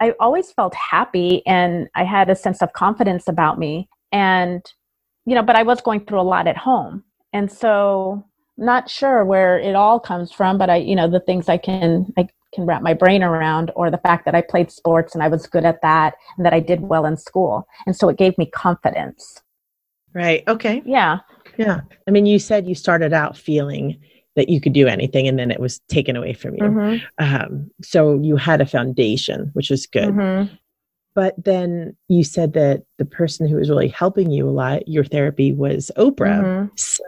i 0.00 0.14
always 0.18 0.52
felt 0.52 0.74
happy 0.74 1.42
and 1.46 1.88
i 1.94 2.04
had 2.04 2.30
a 2.30 2.36
sense 2.36 2.62
of 2.62 2.72
confidence 2.72 3.28
about 3.28 3.58
me. 3.58 3.88
And 4.12 4.62
you 5.26 5.34
know 5.34 5.42
but 5.42 5.56
i 5.56 5.62
was 5.62 5.80
going 5.82 6.06
through 6.06 6.20
a 6.20 6.22
lot 6.22 6.46
at 6.46 6.56
home 6.56 7.04
and 7.32 7.50
so 7.50 8.24
not 8.56 8.90
sure 8.90 9.24
where 9.24 9.58
it 9.58 9.74
all 9.74 9.98
comes 9.98 10.32
from 10.32 10.58
but 10.58 10.68
i 10.68 10.76
you 10.76 10.94
know 10.94 11.08
the 11.08 11.20
things 11.20 11.48
i 11.48 11.56
can 11.56 12.12
i 12.16 12.28
can 12.52 12.66
wrap 12.66 12.82
my 12.82 12.92
brain 12.92 13.22
around 13.22 13.70
or 13.76 13.90
the 13.90 13.98
fact 13.98 14.24
that 14.24 14.34
i 14.34 14.42
played 14.42 14.70
sports 14.70 15.14
and 15.14 15.22
i 15.22 15.28
was 15.28 15.46
good 15.46 15.64
at 15.64 15.80
that 15.82 16.14
and 16.36 16.44
that 16.44 16.52
i 16.52 16.60
did 16.60 16.80
well 16.80 17.06
in 17.06 17.16
school. 17.16 17.66
And 17.86 17.96
so 17.96 18.08
it 18.08 18.18
gave 18.18 18.36
me 18.38 18.46
confidence. 18.46 19.42
Right. 20.12 20.42
Okay. 20.48 20.82
Yeah. 20.84 21.18
Yeah. 21.56 21.80
I 22.08 22.10
mean 22.10 22.26
you 22.26 22.38
said 22.38 22.66
you 22.66 22.74
started 22.74 23.12
out 23.12 23.36
feeling 23.36 24.00
that 24.36 24.48
you 24.48 24.60
could 24.60 24.72
do 24.72 24.86
anything 24.88 25.28
and 25.28 25.38
then 25.38 25.50
it 25.50 25.60
was 25.60 25.80
taken 25.88 26.16
away 26.16 26.32
from 26.32 26.54
you. 26.54 26.62
Mm-hmm. 26.62 27.24
um, 27.24 27.70
so 27.82 28.20
you 28.20 28.36
had 28.36 28.60
a 28.60 28.66
foundation 28.66 29.50
which 29.52 29.70
was 29.70 29.86
good. 29.86 30.08
Mm-hmm. 30.08 30.54
but 31.14 31.34
then 31.42 31.96
you 32.08 32.24
said 32.24 32.52
that 32.54 32.82
the 32.98 33.04
person 33.04 33.46
who 33.46 33.56
was 33.56 33.70
really 33.70 33.88
helping 33.88 34.30
you 34.30 34.48
a 34.48 34.50
lot 34.50 34.88
your 34.88 35.04
therapy 35.04 35.52
was 35.52 35.90
oprah. 35.96 36.42
Mm-hmm. 36.42 36.66
so 36.76 37.04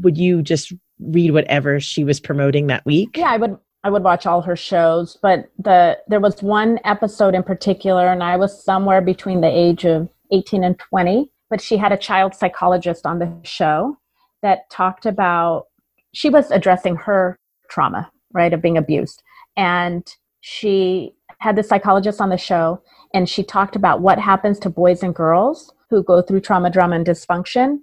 would 0.00 0.16
you 0.16 0.42
just 0.42 0.72
read 1.00 1.32
whatever 1.32 1.80
she 1.80 2.04
was 2.04 2.20
promoting 2.20 2.66
that 2.66 2.84
week 2.86 3.16
yeah 3.16 3.30
i 3.30 3.36
would 3.36 3.56
i 3.84 3.90
would 3.90 4.02
watch 4.02 4.26
all 4.26 4.40
her 4.40 4.56
shows 4.56 5.18
but 5.22 5.50
the 5.58 5.98
there 6.08 6.20
was 6.20 6.42
one 6.42 6.78
episode 6.84 7.34
in 7.34 7.42
particular 7.42 8.06
and 8.08 8.22
i 8.22 8.36
was 8.36 8.64
somewhere 8.64 9.00
between 9.00 9.40
the 9.40 9.48
age 9.48 9.84
of 9.84 10.08
18 10.30 10.64
and 10.64 10.78
20 10.78 11.30
but 11.50 11.60
she 11.60 11.76
had 11.76 11.92
a 11.92 11.96
child 11.96 12.34
psychologist 12.34 13.04
on 13.04 13.18
the 13.18 13.30
show 13.42 13.96
that 14.42 14.70
talked 14.70 15.06
about 15.06 15.66
she 16.12 16.28
was 16.28 16.50
addressing 16.50 16.96
her 16.96 17.38
trauma, 17.68 18.10
right, 18.32 18.52
of 18.52 18.62
being 18.62 18.76
abused. 18.76 19.22
And 19.56 20.06
she 20.40 21.14
had 21.38 21.56
the 21.56 21.62
psychologist 21.62 22.20
on 22.20 22.28
the 22.28 22.36
show 22.36 22.82
and 23.14 23.28
she 23.28 23.42
talked 23.42 23.76
about 23.76 24.00
what 24.00 24.18
happens 24.18 24.58
to 24.60 24.70
boys 24.70 25.02
and 25.02 25.14
girls 25.14 25.72
who 25.90 26.02
go 26.02 26.22
through 26.22 26.40
trauma, 26.40 26.70
drama, 26.70 26.96
and 26.96 27.06
dysfunction 27.06 27.78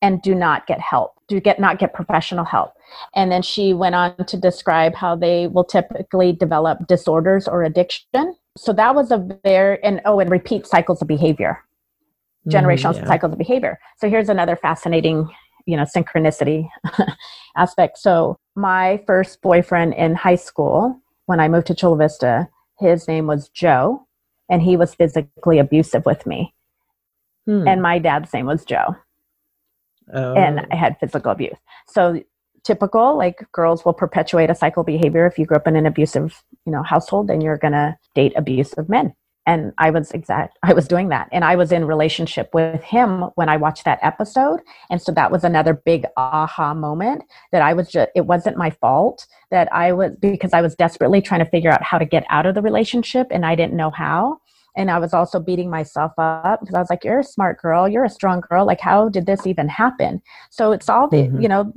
and 0.00 0.20
do 0.22 0.34
not 0.34 0.66
get 0.66 0.80
help, 0.80 1.12
do 1.32 1.40
get 1.40 1.58
not 1.58 1.78
get 1.78 1.94
professional 1.94 2.44
help. 2.44 2.74
And 3.14 3.32
then 3.32 3.42
she 3.42 3.72
went 3.72 3.94
on 3.94 4.16
to 4.26 4.36
describe 4.36 4.94
how 4.94 5.16
they 5.16 5.46
will 5.46 5.64
typically 5.64 6.32
develop 6.32 6.86
disorders 6.86 7.48
or 7.48 7.62
addiction. 7.62 8.36
So 8.56 8.72
that 8.74 8.94
was 8.94 9.10
a 9.10 9.18
very 9.42 9.82
and 9.82 10.00
oh, 10.04 10.20
and 10.20 10.30
repeat 10.30 10.66
cycles 10.66 11.00
of 11.00 11.08
behavior, 11.08 11.58
generational 12.48 12.94
mm, 12.94 12.98
yeah. 12.98 13.06
cycles 13.06 13.32
of 13.32 13.38
behavior. 13.38 13.78
So 13.98 14.10
here's 14.10 14.28
another 14.28 14.56
fascinating 14.56 15.28
you 15.64 15.76
know 15.76 15.84
synchronicity 15.84 16.68
aspect 17.56 17.96
so 17.96 18.36
my 18.56 19.00
first 19.06 19.40
boyfriend 19.42 19.94
in 19.94 20.16
high 20.16 20.34
school 20.34 21.00
when 21.26 21.38
i 21.38 21.46
moved 21.46 21.68
to 21.68 21.74
chula 21.74 21.96
vista 21.96 22.48
his 22.80 23.06
name 23.06 23.28
was 23.28 23.48
joe 23.50 24.04
and 24.50 24.60
he 24.60 24.76
was 24.76 24.92
physically 24.92 25.60
abusive 25.60 26.04
with 26.04 26.26
me 26.26 26.52
hmm. 27.46 27.64
and 27.68 27.80
my 27.80 28.00
dad's 28.00 28.32
name 28.32 28.46
was 28.46 28.64
joe 28.64 28.96
oh. 30.12 30.34
and 30.34 30.66
i 30.70 30.76
had 30.76 30.96
physical 30.98 31.30
abuse. 31.30 31.56
So 31.86 32.22
typical 32.64 33.16
like 33.16 33.44
girls 33.52 33.84
will 33.84 33.92
perpetuate 33.92 34.50
a 34.50 34.54
cycle 34.54 34.84
behavior. 34.84 35.26
If 35.26 35.38
you 35.38 35.46
grew 35.46 35.56
up 35.56 35.66
in 35.66 35.76
an 35.76 35.86
abusive 35.86 36.42
you 36.66 36.72
know 36.72 36.82
household 36.82 37.28
then 37.28 37.40
you're 37.40 37.58
going 37.58 37.72
to 37.72 37.96
date 38.14 38.32
abusive 38.36 38.88
men. 38.88 39.14
And 39.44 39.72
i 39.78 39.90
was 39.90 40.12
exact 40.12 40.58
i 40.62 40.72
was 40.72 40.86
doing 40.86 41.08
that. 41.08 41.28
And 41.32 41.44
i 41.44 41.56
was 41.56 41.72
in 41.72 41.84
relationship 41.84 42.50
with 42.52 42.82
him 42.82 43.22
when 43.34 43.48
i 43.48 43.56
watched 43.56 43.84
that 43.84 43.98
episode. 44.02 44.60
And 44.90 45.02
so 45.02 45.12
that 45.12 45.32
was 45.32 45.44
another 45.44 45.74
big 45.74 46.06
aha 46.16 46.74
moment 46.74 47.24
that 47.50 47.62
i 47.62 47.72
was 47.72 47.88
just 47.88 48.10
it 48.14 48.26
wasn't 48.26 48.56
my 48.56 48.70
fault 48.70 49.26
that 49.50 49.72
i 49.72 49.92
was 49.92 50.12
because 50.20 50.52
i 50.52 50.62
was 50.62 50.74
desperately 50.76 51.20
trying 51.20 51.44
to 51.44 51.50
figure 51.50 51.70
out 51.70 51.82
how 51.82 51.98
to 51.98 52.04
get 52.04 52.24
out 52.30 52.46
of 52.46 52.54
the 52.54 52.62
relationship 52.62 53.26
and 53.30 53.44
i 53.44 53.54
didn't 53.54 53.76
know 53.76 53.90
how 53.90 54.38
and 54.76 54.90
i 54.90 54.98
was 54.98 55.12
also 55.12 55.38
beating 55.38 55.70
myself 55.70 56.12
up 56.18 56.60
because 56.60 56.74
i 56.74 56.80
was 56.80 56.90
like 56.90 57.04
you're 57.04 57.20
a 57.20 57.24
smart 57.24 57.60
girl 57.60 57.88
you're 57.88 58.04
a 58.04 58.10
strong 58.10 58.40
girl 58.40 58.66
like 58.66 58.80
how 58.80 59.08
did 59.08 59.26
this 59.26 59.46
even 59.46 59.68
happen 59.68 60.20
so 60.50 60.72
it's 60.72 60.88
all 60.88 61.08
the 61.08 61.18
mm-hmm. 61.18 61.40
you 61.40 61.48
know 61.48 61.72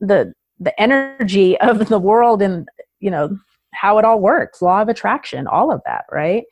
the 0.00 0.32
the 0.58 0.78
energy 0.80 1.58
of 1.60 1.88
the 1.88 1.98
world 1.98 2.42
and 2.42 2.68
you 3.00 3.10
know 3.10 3.36
how 3.74 3.98
it 3.98 4.04
all 4.04 4.20
works 4.20 4.62
law 4.62 4.80
of 4.80 4.88
attraction 4.88 5.46
all 5.46 5.70
of 5.70 5.80
that 5.84 6.04
right 6.10 6.44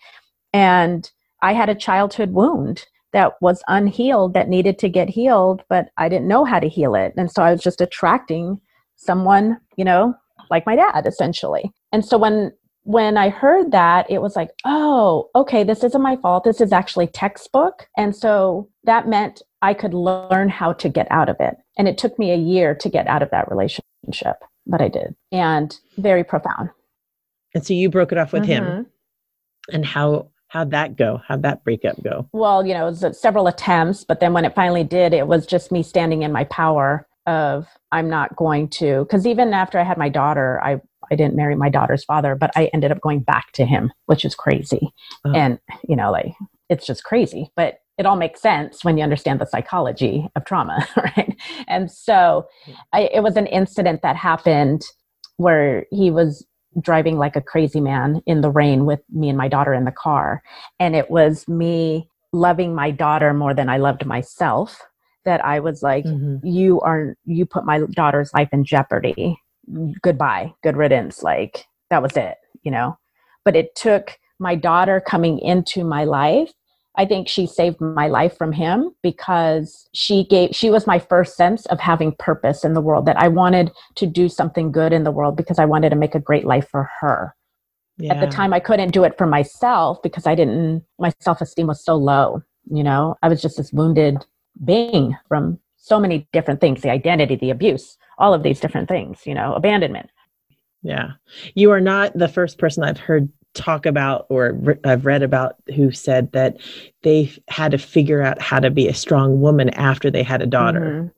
and 0.53 1.11
I 1.45 1.53
had 1.53 1.69
a 1.69 1.75
childhood 1.75 2.31
wound 2.31 2.87
that 3.13 3.35
was 3.43 3.63
unhealed 3.69 4.33
that 4.33 4.49
needed 4.49 4.79
to 4.79 4.89
get 4.89 5.11
healed, 5.11 5.63
but 5.69 5.91
I 5.99 6.09
didn't 6.09 6.27
know 6.27 6.45
how 6.45 6.59
to 6.59 6.69
heal 6.69 6.95
it. 6.95 7.13
And 7.19 7.31
so 7.31 7.43
I 7.43 7.53
was 7.53 7.63
just 7.63 7.83
attracting 7.83 8.61
someone, 8.97 9.59
you 9.77 9.85
know, 9.85 10.15
like 10.51 10.65
my 10.65 10.75
dad 10.75 11.07
essentially. 11.07 11.71
And 11.93 12.03
so 12.03 12.17
when 12.17 12.51
when 12.85 13.17
I 13.17 13.31
heard 13.31 13.73
that, 13.73 14.11
it 14.11 14.21
was 14.21 14.37
like, 14.37 14.51
oh, 14.65 15.31
okay, 15.35 15.65
this 15.65 15.83
isn't 15.83 16.03
my 16.03 16.17
fault. 16.17 16.45
This 16.45 16.61
is 16.61 16.73
actually 16.73 17.07
textbook. 17.09 17.89
And 17.97 18.15
so 18.15 18.69
that 18.85 19.09
meant 19.09 19.43
I 19.63 19.73
could 19.75 19.95
learn 19.95 20.51
how 20.51 20.75
to 20.75 20.89
get 20.89 21.07
out 21.11 21.31
of 21.31 21.37
it. 21.41 21.57
And 21.79 21.89
it 21.89 21.99
took 21.99 22.19
me 22.19 22.31
a 22.31 22.37
year 22.37 22.75
to 22.77 22.89
get 22.89 23.07
out 23.07 23.23
of 23.23 23.31
that 23.31 23.51
relationship, 23.51 24.37
but 24.67 24.83
I 24.83 24.89
did. 24.89 25.17
And 25.33 25.75
very 25.97 26.25
profound. 26.25 26.71
And 27.55 27.67
so 27.67 27.73
you 27.73 27.89
broke 27.89 28.13
it 28.13 28.19
off 28.19 28.33
with 28.33 28.43
mm-hmm. 28.43 28.65
him. 28.65 28.87
And 29.73 29.87
how 29.87 30.29
how'd 30.49 30.71
that 30.71 30.95
go 30.95 31.21
how'd 31.27 31.43
that 31.43 31.65
breakup 31.65 32.01
go 32.05 32.29
well 32.33 32.65
you 32.65 32.73
know 32.75 32.87
it 32.87 33.01
was 33.01 33.21
several 33.21 33.49
attempts 33.49 34.05
but 34.05 34.21
then 34.21 34.33
when 34.33 34.45
it 34.45 34.55
finally 34.55 34.85
did 34.85 35.13
it 35.13 35.27
was 35.27 35.47
just 35.47 35.73
me 35.73 35.83
standing 35.83 36.23
in 36.23 36.31
my 36.31 36.45
power 36.45 37.09
of 37.27 37.67
i'm 37.91 38.09
not 38.09 38.37
going 38.37 38.69
to 38.69 39.01
because 39.05 39.27
even 39.27 39.53
after 39.53 39.81
i 39.81 39.83
had 39.83 39.99
my 39.99 40.09
daughter 40.09 40.61
i 40.63 40.81
i 41.11 41.15
didn't 41.15 41.37
marry 41.37 41.55
my 41.55 41.69
daughter's 41.69 42.05
father 42.05 42.35
but 42.35 42.51
i 42.57 42.71
ended 42.73 42.91
up 42.91 43.01
going 43.01 43.21
back 43.21 43.53
to 43.53 43.65
him 43.65 43.93
which 44.07 44.25
is 44.25 44.35
crazy 44.35 44.93
uh-huh. 45.25 45.37
and 45.37 45.59
you 45.89 45.97
know 45.97 46.11
like 46.11 46.33
it's 46.69 46.87
just 46.87 47.05
crazy 47.05 47.51
but 47.57 47.79
it 47.97 48.07
all 48.07 48.17
makes 48.17 48.41
sense 48.41 48.85
when 48.85 48.97
you 48.97 49.05
understand 49.05 49.41
the 49.41 49.47
psychology 49.47 50.29
of 50.35 50.45
trauma 50.45 50.87
right 50.97 51.37
and 51.69 51.91
so 51.91 52.47
I, 52.93 53.11
it 53.13 53.23
was 53.23 53.37
an 53.37 53.47
incident 53.47 54.03
that 54.03 54.17
happened 54.17 54.83
where 55.37 55.87
he 55.91 56.11
was 56.11 56.47
driving 56.81 57.19
like 57.19 57.37
a 57.37 57.41
crazy 57.41 57.81
man 57.81 58.21
in 58.27 58.41
the 58.41 58.51
rain 58.51 58.87
with 58.87 59.01
me 59.11 59.29
and 59.29 59.39
my 59.39 59.49
daughter 59.49 59.75
in 59.75 59.85
the 59.85 59.93
car. 59.93 60.43
And 60.79 60.97
it 60.97 61.11
was 61.11 61.47
me 61.49 62.09
loving 62.33 62.75
my 62.75 62.91
daughter 62.91 63.33
more 63.33 63.55
than 63.55 63.69
I 63.69 63.77
loved 63.79 64.07
myself 64.07 64.81
that 65.25 65.45
I 65.45 65.61
was 65.61 65.83
like, 65.83 66.05
mm-hmm. 66.05 66.47
you 66.47 66.81
are, 66.81 67.17
you 67.25 67.47
put 67.47 67.65
my 67.65 67.81
daughter's 67.95 68.35
life 68.35 68.49
in 68.53 68.65
jeopardy. 68.65 69.39
Goodbye, 70.03 70.53
good 70.63 70.77
riddance. 70.77 71.23
Like 71.23 71.67
that 71.91 72.03
was 72.03 72.17
it, 72.17 72.37
you 72.63 72.71
know? 72.71 72.99
But 73.45 73.57
it 73.57 73.75
took 73.75 74.19
my 74.39 74.55
daughter 74.55 75.01
coming 75.01 75.39
into 75.39 75.85
my 75.85 76.05
life 76.05 76.53
I 76.97 77.07
think 77.07 77.29
she 77.29 77.47
saved 77.47 77.81
my 77.81 78.07
life 78.07 78.37
from 78.37 78.53
him 78.53 78.95
because 79.03 79.89
she 79.93 80.25
gave 80.25 80.51
she 80.55 80.71
was 80.71 80.87
my 80.87 80.99
first 80.99 81.37
sense 81.37 81.67
of 81.67 81.81
having 81.81 82.15
purpose 82.19 82.65
in 82.65 82.75
the 82.75 82.81
world 82.81 83.07
that 83.07 83.19
I 83.19 83.29
wanted 83.29 83.73
to 83.97 84.07
do 84.07 84.29
something 84.29 84.71
good 84.71 84.93
in 84.93 85.05
the 85.05 85.11
world 85.11 85.37
because 85.37 85.59
I 85.59 85.65
wanted 85.65 85.91
to 85.91 85.97
make 85.97 86.15
a 86.15 86.21
great 86.21 86.45
life 86.45 86.69
for 86.71 86.89
her. 87.01 87.35
Yeah. 87.99 88.15
At 88.15 88.21
the 88.21 88.31
time 88.31 88.53
I 88.53 88.61
couldn't 88.61 88.93
do 88.93 89.05
it 89.05 89.19
for 89.19 89.27
myself 89.27 90.03
because 90.03 90.27
I 90.27 90.35
didn't 90.35 90.85
my 90.99 91.13
self-esteem 91.21 91.67
was 91.67 91.85
so 91.85 91.97
low, 91.97 92.43
you 92.71 92.85
know. 92.85 93.17
I 93.23 93.29
was 93.29 93.43
just 93.43 93.57
this 93.57 93.73
wounded 93.73 94.25
being 94.65 95.17
from 95.29 95.59
so 95.77 95.99
many 95.99 96.29
different 96.33 96.61
things, 96.61 96.81
the 96.81 96.91
identity, 96.91 97.35
the 97.35 97.51
abuse, 97.51 97.99
all 98.19 98.35
of 98.35 98.43
these 98.43 98.61
different 98.61 98.89
things, 98.89 99.27
you 99.27 99.35
know, 99.35 99.55
abandonment. 99.55 100.11
Yeah. 100.83 101.13
You 101.55 101.71
are 101.71 101.81
not 101.81 102.17
the 102.17 102.29
first 102.29 102.59
person 102.59 102.85
I've 102.85 102.99
heard 102.99 103.29
talk 103.55 103.87
about 103.87 104.27
or 104.29 104.53
re- 104.53 104.79
I've 104.85 105.07
read 105.07 105.23
about 105.23 105.57
who 105.75 105.91
said 105.93 106.33
that 106.33 106.59
they 107.03 107.33
had 107.49 107.71
to 107.71 107.79
figure 107.79 108.21
out 108.21 108.41
how 108.41 108.61
to 108.61 108.71
be 108.71 108.89
a 108.89 108.95
strong 108.95 109.41
woman 109.41 109.71
after 109.71 110.11
they 110.11 110.23
had 110.23 110.43
a 110.43 110.47
daughter. 110.47 110.81
Mm-hmm. 110.81 111.09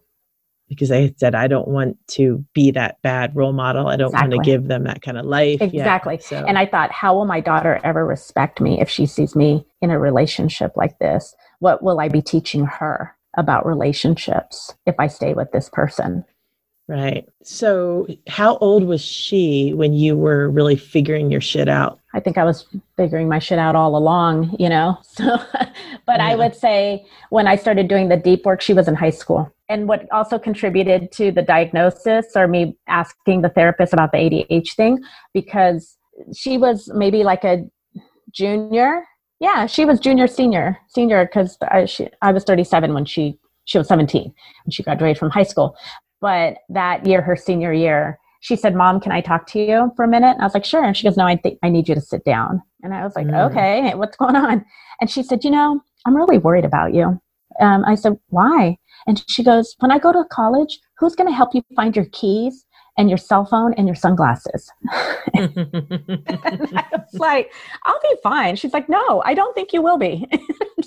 Because 0.69 0.89
they 0.89 1.15
said, 1.17 1.37
I 1.37 1.47
don't 1.47 1.69
want 1.69 1.97
to 2.09 2.45
be 2.53 2.73
that 2.73 3.01
bad 3.01 3.37
role 3.37 3.53
model. 3.53 3.87
I 3.87 3.95
don't 3.95 4.09
exactly. 4.09 4.37
want 4.37 4.45
to 4.45 4.51
give 4.51 4.67
them 4.67 4.83
that 4.85 5.01
kind 5.01 5.17
of 5.17 5.25
life. 5.25 5.63
Exactly. 5.63 6.15
Yeah, 6.15 6.29
so. 6.41 6.45
And 6.45 6.59
I 6.59 6.67
thought, 6.67 6.91
how 6.91 7.15
will 7.15 7.25
my 7.25 7.39
daughter 7.41 7.81
ever 7.85 8.05
respect 8.05 8.61
me 8.61 8.81
if 8.81 8.91
she 8.91 9.07
sees 9.07 9.37
me 9.37 9.65
in 9.81 9.93
a 9.93 9.99
relationship 9.99 10.73
like 10.75 10.99
this? 10.99 11.37
What 11.61 11.85
will 11.85 12.01
I 12.01 12.09
be 12.09 12.21
teaching 12.21 12.65
her 12.67 13.17
about 13.37 13.65
relationships 13.65 14.75
if 14.87 14.97
I 14.99 15.07
stay 15.07 15.35
with 15.35 15.53
this 15.53 15.69
person? 15.69 16.25
Right. 16.89 17.29
So, 17.43 18.07
how 18.29 18.59
old 18.59 18.85
was 18.85 19.01
she 19.01 19.73
when 19.75 19.93
you 19.93 20.17
were 20.17 20.49
really 20.49 20.77
figuring 20.77 21.33
your 21.33 21.41
shit 21.41 21.69
out? 21.69 21.99
I 22.15 22.21
think 22.21 22.39
I 22.39 22.45
was 22.45 22.65
figuring 22.97 23.29
my 23.29 23.41
shit 23.41 23.59
out 23.59 23.75
all 23.75 23.97
along, 23.97 24.55
you 24.59 24.69
know. 24.69 24.99
So, 25.03 25.39
but 26.07 26.19
yeah. 26.19 26.29
I 26.29 26.35
would 26.37 26.55
say 26.55 27.05
when 27.31 27.49
I 27.49 27.57
started 27.57 27.89
doing 27.89 28.09
the 28.09 28.17
deep 28.17 28.45
work, 28.45 28.61
she 28.61 28.73
was 28.73 28.87
in 28.87 28.95
high 28.95 29.11
school. 29.11 29.51
And 29.69 29.89
what 29.89 30.07
also 30.13 30.39
contributed 30.39 31.11
to 31.13 31.33
the 31.33 31.43
diagnosis 31.43 32.27
or 32.37 32.47
me 32.47 32.77
asking 32.87 33.43
the 33.43 33.49
therapist 33.49 33.93
about 33.93 34.13
the 34.13 34.19
ADH 34.19 34.75
thing, 34.77 35.03
because 35.35 35.97
she 36.37 36.59
was 36.59 36.89
maybe 36.95 37.25
like 37.25 37.43
a 37.43 37.65
junior. 38.31 39.05
Yeah, 39.41 39.67
she 39.67 39.85
was 39.85 39.99
junior, 39.99 40.29
senior, 40.29 40.79
senior, 40.89 41.25
because 41.27 41.59
I, 41.63 41.89
I 42.23 42.33
was 42.33 42.45
37 42.45 42.95
when 42.95 43.05
she 43.05 43.39
she 43.65 43.79
was 43.79 43.89
17 43.89 44.23
when 44.23 44.71
she 44.71 44.83
graduated 44.85 45.19
from 45.19 45.31
high 45.31 45.43
school. 45.43 45.77
But 46.21 46.59
that 46.69 47.07
year, 47.07 47.23
her 47.23 47.37
senior 47.37 47.73
year, 47.73 48.19
she 48.41 48.57
said, 48.57 48.75
Mom, 48.75 49.01
can 49.01 49.13
I 49.13 49.21
talk 49.21 49.47
to 49.49 49.59
you 49.59 49.93
for 49.97 50.05
a 50.05 50.09
minute? 50.09 50.31
And 50.31 50.41
I 50.41 50.45
was 50.45 50.55
like, 50.55 50.65
Sure. 50.65 50.85
And 50.85 50.97
she 50.97 51.05
goes, 51.05 51.17
No, 51.17 51.27
I 51.27 51.37
think 51.37 51.59
I 51.63 51.69
need 51.69 51.89
you 51.89 51.95
to 51.95 52.01
sit 52.01 52.25
down. 52.25 52.63
And 52.83 52.95
I 52.95 53.03
was 53.03 53.17
like, 53.17 53.27
mm. 53.27 53.51
Okay, 53.51 53.93
what's 53.95 54.17
going 54.17 54.37
on? 54.37 54.65
And 55.01 55.11
she 55.11 55.23
said, 55.23 55.45
You 55.45 55.51
know, 55.51 55.81
I'm 56.07 56.17
really 56.17 56.39
worried 56.39 56.65
about 56.65 56.95
you. 56.95 57.21
Um, 57.61 57.85
I 57.85 57.95
said, 57.95 58.19
Why? 58.29 58.77
And 59.07 59.23
she 59.29 59.43
goes, 59.43 59.75
When 59.79 59.91
I 59.91 59.99
go 59.99 60.13
to 60.13 60.25
college, 60.31 60.79
who's 60.99 61.15
going 61.15 61.29
to 61.29 61.35
help 61.35 61.55
you 61.55 61.63
find 61.75 61.97
your 61.97 62.07
keys 62.13 62.65
and 62.99 63.09
your 63.11 63.19
cell 63.19 63.45
phone 63.45 63.75
and 63.75 63.87
your 63.87 63.97
sunglasses? 63.97 64.71
and 65.35 66.23
I 66.77 66.85
was 66.93 67.15
like, 67.15 67.53
I'll 67.85 68.01
be 68.01 68.17
fine. 68.23 68.57
She's 68.57 68.73
like, 68.73 68.89
No, 68.89 69.23
I 69.25 69.35
don't 69.35 69.55
think 69.55 69.73
you 69.73 69.83
will 69.83 69.99
be 69.99 70.27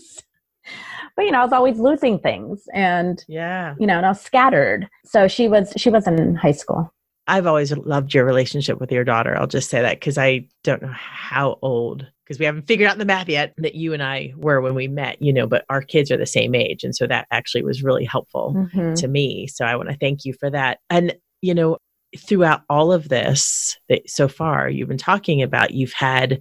but 1.19 1.25
you 1.25 1.33
know, 1.33 1.41
I 1.41 1.43
was 1.43 1.51
always 1.51 1.77
losing 1.79 2.17
things 2.17 2.63
and 2.73 3.21
yeah, 3.27 3.75
you 3.77 3.85
know, 3.85 3.97
and 3.97 4.05
I 4.05 4.09
was 4.09 4.21
scattered. 4.21 4.87
So 5.03 5.27
she 5.27 5.49
was 5.49 5.73
she 5.75 5.89
was 5.89 6.07
in 6.07 6.35
high 6.35 6.53
school. 6.53 6.93
I've 7.27 7.45
always 7.45 7.75
loved 7.75 8.13
your 8.13 8.23
relationship 8.23 8.79
with 8.79 8.89
your 8.89 9.03
daughter. 9.03 9.37
I'll 9.37 9.45
just 9.45 9.69
say 9.69 9.81
that 9.81 9.99
because 9.99 10.17
I 10.17 10.47
don't 10.63 10.81
know 10.81 10.93
how 10.93 11.59
old 11.61 12.07
because 12.23 12.39
we 12.39 12.45
haven't 12.45 12.67
figured 12.67 12.89
out 12.89 12.99
the 12.99 13.03
math 13.05 13.27
yet 13.27 13.53
that 13.57 13.75
you 13.75 13.93
and 13.93 14.01
I 14.01 14.31
were 14.37 14.61
when 14.61 14.75
we 14.75 14.87
met, 14.87 15.21
you 15.21 15.33
know, 15.33 15.45
but 15.45 15.65
our 15.69 15.81
kids 15.81 16.09
are 16.09 16.15
the 16.15 16.25
same 16.25 16.55
age. 16.55 16.85
And 16.85 16.95
so 16.95 17.05
that 17.05 17.27
actually 17.31 17.63
was 17.63 17.83
really 17.83 18.05
helpful 18.05 18.53
mm-hmm. 18.55 18.93
to 18.93 19.07
me. 19.09 19.47
So 19.47 19.65
I 19.65 19.75
want 19.75 19.89
to 19.89 19.97
thank 19.97 20.23
you 20.23 20.33
for 20.39 20.49
that. 20.49 20.79
And, 20.89 21.17
you 21.41 21.53
know, 21.53 21.79
throughout 22.17 22.61
all 22.69 22.93
of 22.93 23.09
this 23.09 23.77
that 23.89 24.09
so 24.09 24.29
far 24.29 24.69
you've 24.69 24.87
been 24.87 24.97
talking 24.97 25.41
about, 25.41 25.71
you've 25.71 25.91
had 25.91 26.39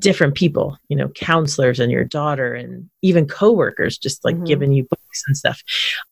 different 0.00 0.34
people, 0.34 0.76
you 0.88 0.96
know, 0.96 1.08
counselors 1.08 1.80
and 1.80 1.92
your 1.92 2.04
daughter 2.04 2.54
and 2.54 2.88
even 3.02 3.26
coworkers 3.26 3.98
just 3.98 4.24
like 4.24 4.34
mm-hmm. 4.34 4.44
giving 4.44 4.72
you 4.72 4.84
books 4.84 5.22
and 5.26 5.36
stuff. 5.36 5.62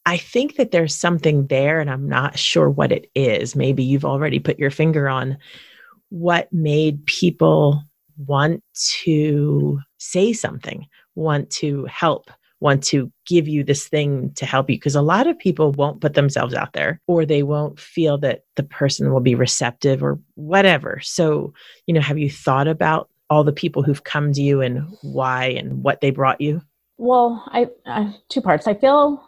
I 0.06 0.16
think 0.16 0.56
that 0.56 0.70
there's 0.70 0.94
something 0.94 1.46
there 1.46 1.80
and 1.80 1.90
I'm 1.90 2.08
not 2.08 2.38
sure 2.38 2.70
what 2.70 2.92
it 2.92 3.10
is. 3.14 3.56
Maybe 3.56 3.82
you've 3.82 4.04
already 4.04 4.38
put 4.38 4.58
your 4.58 4.70
finger 4.70 5.08
on 5.08 5.38
what 6.10 6.52
made 6.52 7.04
people 7.06 7.82
want 8.26 8.62
to 9.02 9.80
say 9.98 10.32
something, 10.32 10.86
want 11.14 11.50
to 11.50 11.84
help, 11.86 12.30
want 12.60 12.82
to 12.82 13.12
give 13.26 13.46
you 13.46 13.62
this 13.62 13.86
thing 13.86 14.32
to 14.34 14.44
help 14.44 14.68
you 14.68 14.76
because 14.76 14.96
a 14.96 15.02
lot 15.02 15.26
of 15.26 15.38
people 15.38 15.72
won't 15.72 16.00
put 16.00 16.14
themselves 16.14 16.54
out 16.54 16.72
there 16.72 17.00
or 17.06 17.24
they 17.24 17.42
won't 17.42 17.78
feel 17.78 18.18
that 18.18 18.42
the 18.56 18.62
person 18.62 19.12
will 19.12 19.20
be 19.20 19.34
receptive 19.34 20.02
or 20.02 20.18
whatever. 20.34 21.00
So, 21.02 21.52
you 21.86 21.94
know, 21.94 22.00
have 22.00 22.18
you 22.18 22.30
thought 22.30 22.66
about 22.66 23.08
all 23.30 23.44
the 23.44 23.52
people 23.52 23.82
who've 23.82 24.04
come 24.04 24.32
to 24.32 24.42
you 24.42 24.60
and 24.60 24.86
why 25.02 25.46
and 25.46 25.82
what 25.82 26.00
they 26.00 26.10
brought 26.10 26.40
you? 26.40 26.62
Well, 26.96 27.44
I 27.48 27.68
uh, 27.86 28.12
two 28.28 28.40
parts. 28.40 28.66
I 28.66 28.74
feel 28.74 29.22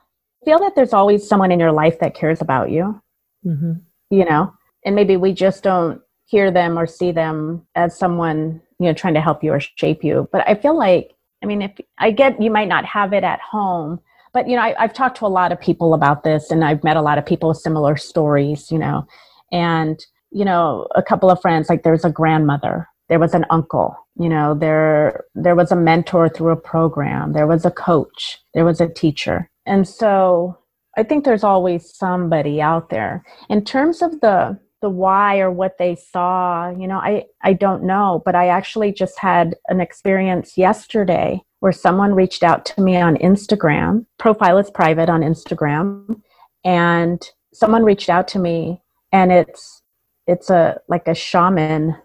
feel 0.45 0.59
that 0.59 0.75
there's 0.75 0.93
always 0.93 1.27
someone 1.27 1.53
in 1.53 1.61
your 1.61 1.73
life 1.73 1.99
that 2.01 2.15
cares 2.15 2.41
about 2.41 2.71
you. 2.71 3.01
Mm-hmm. 3.45 3.73
You 4.11 4.25
know, 4.25 4.53
and 4.85 4.95
maybe 4.95 5.17
we 5.17 5.33
just 5.33 5.63
don't 5.63 6.01
hear 6.25 6.51
them 6.51 6.79
or 6.79 6.87
see 6.87 7.13
them 7.13 7.67
as 7.75 7.97
someone 7.99 8.61
you 8.79 8.87
know 8.87 8.93
trying 8.93 9.15
to 9.15 9.21
help 9.21 9.45
you 9.45 9.53
or 9.53 9.61
shape 9.61 10.03
you. 10.03 10.29
But 10.33 10.49
I 10.49 10.55
feel 10.55 10.77
like, 10.77 11.13
I 11.43 11.47
mean, 11.47 11.63
if 11.63 11.73
I 11.99 12.11
get 12.11 12.41
you 12.41 12.51
might 12.51 12.69
not 12.69 12.85
have 12.85 13.13
it 13.13 13.25
at 13.25 13.41
home, 13.41 14.01
but 14.33 14.49
you 14.49 14.57
know, 14.57 14.63
I, 14.63 14.75
I've 14.79 14.95
talked 14.95 15.19
to 15.19 15.27
a 15.27 15.29
lot 15.29 15.53
of 15.53 15.61
people 15.61 15.95
about 15.95 16.25
this, 16.25 16.51
and 16.51 16.65
I've 16.65 16.83
met 16.83 16.97
a 16.97 17.03
lot 17.03 17.19
of 17.19 17.27
people 17.27 17.51
with 17.51 17.59
similar 17.59 17.97
stories. 17.97 18.71
You 18.73 18.79
know, 18.79 19.07
and 19.53 20.05
you 20.33 20.45
know, 20.45 20.89
a 20.97 21.03
couple 21.03 21.31
of 21.31 21.41
friends 21.41 21.69
like 21.69 21.85
there's 21.85 22.05
a 22.05 22.11
grandmother 22.11 22.89
there 23.11 23.19
was 23.19 23.35
an 23.35 23.45
uncle 23.51 23.95
you 24.19 24.29
know 24.29 24.55
there 24.55 25.25
there 25.35 25.55
was 25.55 25.71
a 25.71 25.77
mentor 25.77 26.29
through 26.31 26.53
a 26.53 26.57
program 26.57 27.35
there 27.35 27.47
was 27.47 27.67
a 27.67 27.71
coach 27.71 28.39
there 28.55 28.65
was 28.65 28.81
a 28.81 28.89
teacher. 28.89 29.51
And 29.67 29.87
so 29.87 30.57
i 30.97 31.03
think 31.03 31.25
there's 31.25 31.45
always 31.45 31.95
somebody 31.95 32.63
out 32.63 32.89
there. 32.89 33.23
In 33.51 33.65
terms 33.65 34.01
of 34.01 34.21
the 34.21 34.59
the 34.81 34.89
why 34.89 35.39
or 35.41 35.51
what 35.51 35.77
they 35.79 35.95
saw 35.95 36.71
you 36.71 36.89
know 36.89 36.99
i 36.99 37.25
i 37.43 37.53
don't 37.53 37.83
know 37.83 38.23
but 38.25 38.35
i 38.35 38.47
actually 38.49 38.91
just 38.91 39.19
had 39.19 39.55
an 39.69 39.79
experience 39.79 40.57
yesterday 40.57 41.39
where 41.59 41.73
someone 41.73 42.15
reached 42.15 42.43
out 42.43 42.65
to 42.65 42.81
me 42.81 42.97
on 42.97 43.17
instagram. 43.19 44.07
Profile 44.19 44.57
is 44.57 44.71
private 44.71 45.11
on 45.11 45.21
instagram. 45.21 46.21
And 46.65 47.23
someone 47.53 47.85
reached 47.85 48.09
out 48.09 48.27
to 48.29 48.39
me 48.39 48.81
and 49.13 49.33
it's 49.33 49.83
it's 50.27 50.51
a 50.51 50.81
like 50.89 51.09
a 51.09 51.15
shaman 51.15 51.97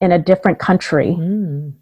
in 0.00 0.12
a 0.12 0.18
different 0.18 0.58
country 0.58 1.16
mm. 1.18 1.72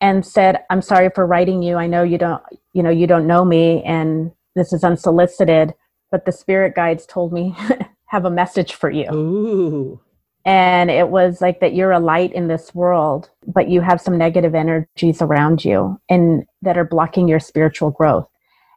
and 0.00 0.24
said 0.24 0.64
i'm 0.70 0.82
sorry 0.82 1.10
for 1.14 1.26
writing 1.26 1.62
you 1.62 1.76
i 1.76 1.86
know 1.86 2.02
you 2.02 2.18
don't 2.18 2.42
you 2.72 2.82
know 2.82 2.90
you 2.90 3.06
don't 3.06 3.26
know 3.26 3.44
me 3.44 3.82
and 3.84 4.32
this 4.54 4.72
is 4.72 4.84
unsolicited 4.84 5.74
but 6.10 6.24
the 6.24 6.32
spirit 6.32 6.74
guides 6.74 7.06
told 7.06 7.32
me 7.32 7.54
have 8.06 8.24
a 8.24 8.30
message 8.30 8.74
for 8.74 8.90
you 8.90 9.10
Ooh. 9.12 10.00
and 10.44 10.90
it 10.90 11.08
was 11.08 11.40
like 11.40 11.60
that 11.60 11.74
you're 11.74 11.92
a 11.92 12.00
light 12.00 12.32
in 12.32 12.48
this 12.48 12.74
world 12.74 13.30
but 13.46 13.68
you 13.68 13.80
have 13.80 14.00
some 14.00 14.16
negative 14.16 14.54
energies 14.54 15.20
around 15.20 15.64
you 15.64 16.00
and 16.08 16.44
that 16.62 16.78
are 16.78 16.84
blocking 16.84 17.28
your 17.28 17.40
spiritual 17.40 17.90
growth 17.90 18.28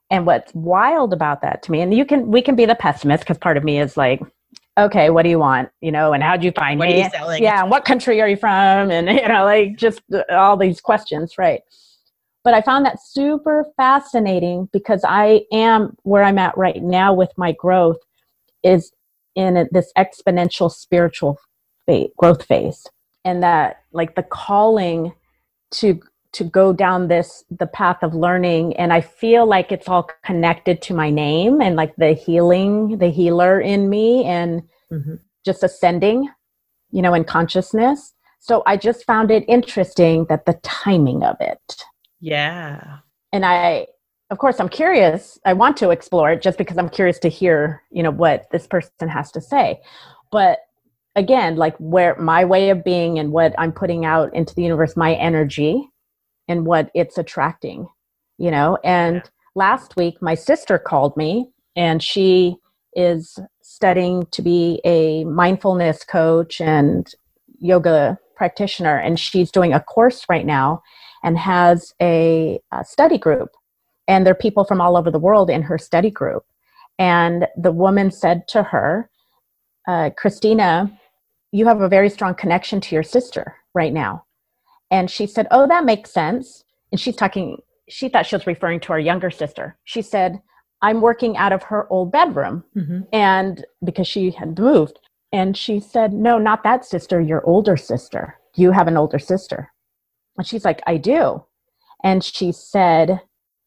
and 0.09 0.25
what's 0.25 0.53
wild 0.53 1.13
about 1.13 1.41
that 1.41 1.61
to 1.63 1.71
me 1.71 1.81
and 1.81 1.93
you 1.93 2.05
can 2.05 2.31
we 2.31 2.41
can 2.41 2.55
be 2.55 2.65
the 2.65 2.75
pessimist 2.75 3.23
because 3.23 3.37
part 3.37 3.57
of 3.57 3.63
me 3.63 3.79
is 3.79 3.95
like 3.95 4.21
okay, 4.85 5.09
what 5.09 5.23
do 5.23 5.29
you 5.29 5.39
want? 5.39 5.69
You 5.81 5.91
know, 5.91 6.13
and 6.13 6.23
how'd 6.23 6.43
you 6.43 6.51
find 6.51 6.79
what 6.79 6.89
me? 6.89 7.03
You 7.03 7.09
selling? 7.09 7.43
Yeah, 7.43 7.61
and 7.61 7.71
what 7.71 7.85
country 7.85 8.21
are 8.21 8.27
you 8.27 8.37
from? 8.37 8.91
And 8.91 9.07
you 9.19 9.27
know, 9.27 9.45
like 9.45 9.77
just 9.77 10.01
uh, 10.13 10.23
all 10.31 10.57
these 10.57 10.81
questions, 10.81 11.37
right? 11.37 11.61
But 12.43 12.53
I 12.53 12.61
found 12.61 12.85
that 12.85 13.03
super 13.03 13.65
fascinating 13.77 14.69
because 14.71 15.03
I 15.07 15.41
am 15.51 15.95
where 16.03 16.23
I'm 16.23 16.37
at 16.37 16.57
right 16.57 16.81
now 16.81 17.13
with 17.13 17.31
my 17.37 17.51
growth 17.51 17.97
is 18.63 18.91
in 19.35 19.67
this 19.71 19.91
exponential 19.97 20.71
spiritual 20.71 21.37
growth 22.17 22.45
phase, 22.45 22.87
and 23.25 23.43
that 23.43 23.77
like 23.91 24.15
the 24.15 24.23
calling 24.23 25.13
to 25.71 25.99
to 26.31 26.43
go 26.43 26.71
down 26.71 27.07
this 27.07 27.43
the 27.49 27.67
path 27.67 28.03
of 28.03 28.13
learning 28.13 28.75
and 28.77 28.93
i 28.93 29.01
feel 29.01 29.45
like 29.47 29.71
it's 29.71 29.87
all 29.87 30.07
connected 30.23 30.81
to 30.81 30.93
my 30.93 31.09
name 31.09 31.61
and 31.61 31.75
like 31.75 31.95
the 31.95 32.13
healing 32.13 32.97
the 32.97 33.09
healer 33.09 33.59
in 33.59 33.89
me 33.89 34.23
and 34.25 34.61
mm-hmm. 34.91 35.15
just 35.45 35.63
ascending 35.63 36.29
you 36.91 37.01
know 37.01 37.13
in 37.13 37.23
consciousness. 37.23 38.13
So 38.39 38.63
i 38.65 38.77
just 38.77 39.05
found 39.05 39.31
it 39.31 39.43
interesting 39.47 40.25
that 40.29 40.45
the 40.45 40.59
timing 40.63 41.23
of 41.23 41.35
it. 41.39 41.83
Yeah. 42.19 42.99
And 43.33 43.45
i 43.45 43.87
of 44.29 44.37
course 44.37 44.59
i'm 44.59 44.69
curious. 44.69 45.39
I 45.45 45.53
want 45.53 45.77
to 45.77 45.89
explore 45.89 46.31
it 46.31 46.41
just 46.41 46.57
because 46.57 46.77
i'm 46.77 46.89
curious 46.89 47.19
to 47.19 47.29
hear 47.29 47.83
you 47.91 48.03
know 48.03 48.11
what 48.11 48.49
this 48.51 48.67
person 48.67 49.09
has 49.09 49.31
to 49.31 49.41
say. 49.41 49.81
But 50.31 50.59
again 51.15 51.55
like 51.55 51.75
where 51.77 52.15
my 52.17 52.45
way 52.45 52.69
of 52.69 52.83
being 52.83 53.17
and 53.17 53.31
what 53.31 53.53
i'm 53.57 53.71
putting 53.71 54.05
out 54.05 54.33
into 54.33 54.53
the 54.53 54.61
universe 54.61 54.95
my 54.95 55.15
energy 55.15 55.89
and 56.49 56.65
what 56.65 56.91
it's 56.93 57.17
attracting 57.17 57.87
you 58.37 58.51
know 58.51 58.77
and 58.83 59.15
yeah. 59.15 59.21
last 59.55 59.95
week 59.95 60.21
my 60.21 60.35
sister 60.35 60.77
called 60.77 61.15
me 61.15 61.47
and 61.77 62.03
she 62.03 62.57
is 62.93 63.39
studying 63.61 64.25
to 64.31 64.41
be 64.41 64.81
a 64.83 65.23
mindfulness 65.23 66.03
coach 66.03 66.59
and 66.59 67.13
yoga 67.59 68.19
practitioner 68.35 68.97
and 68.97 69.17
she's 69.19 69.51
doing 69.51 69.73
a 69.73 69.79
course 69.79 70.25
right 70.27 70.45
now 70.45 70.81
and 71.23 71.37
has 71.37 71.93
a, 72.01 72.59
a 72.73 72.83
study 72.83 73.17
group 73.17 73.49
and 74.07 74.25
there 74.25 74.31
are 74.31 74.45
people 74.47 74.65
from 74.65 74.81
all 74.81 74.97
over 74.97 75.09
the 75.09 75.19
world 75.19 75.49
in 75.49 75.61
her 75.61 75.77
study 75.77 76.09
group 76.09 76.43
and 76.97 77.47
the 77.57 77.71
woman 77.71 78.11
said 78.11 78.45
to 78.49 78.63
her 78.63 79.09
uh, 79.87 80.09
christina 80.17 80.91
you 81.51 81.65
have 81.65 81.81
a 81.81 81.89
very 81.89 82.09
strong 82.09 82.35
connection 82.35 82.79
to 82.81 82.95
your 82.95 83.03
sister 83.03 83.55
right 83.73 83.93
now. 83.93 84.23
And 84.91 85.09
she 85.09 85.27
said, 85.27 85.47
Oh, 85.51 85.67
that 85.67 85.85
makes 85.85 86.11
sense. 86.11 86.63
And 86.91 86.99
she's 86.99 87.15
talking, 87.15 87.57
she 87.87 88.09
thought 88.09 88.25
she 88.25 88.35
was 88.35 88.47
referring 88.47 88.79
to 88.81 88.93
our 88.93 88.99
younger 88.99 89.31
sister. 89.31 89.77
She 89.83 90.01
said, 90.01 90.41
I'm 90.81 91.01
working 91.01 91.37
out 91.37 91.53
of 91.53 91.63
her 91.63 91.91
old 91.91 92.11
bedroom. 92.11 92.63
Mm-hmm. 92.75 93.01
And 93.11 93.65
because 93.83 94.07
she 94.07 94.31
had 94.31 94.57
moved. 94.57 94.99
And 95.31 95.55
she 95.55 95.79
said, 95.79 96.13
No, 96.13 96.37
not 96.37 96.63
that 96.63 96.85
sister, 96.85 97.21
your 97.21 97.45
older 97.45 97.77
sister. 97.77 98.37
You 98.55 98.71
have 98.71 98.87
an 98.87 98.97
older 98.97 99.19
sister. 99.19 99.71
And 100.37 100.47
she's 100.47 100.65
like, 100.65 100.81
I 100.87 100.97
do. 100.97 101.43
And 102.03 102.23
she 102.23 102.51
said, 102.51 103.21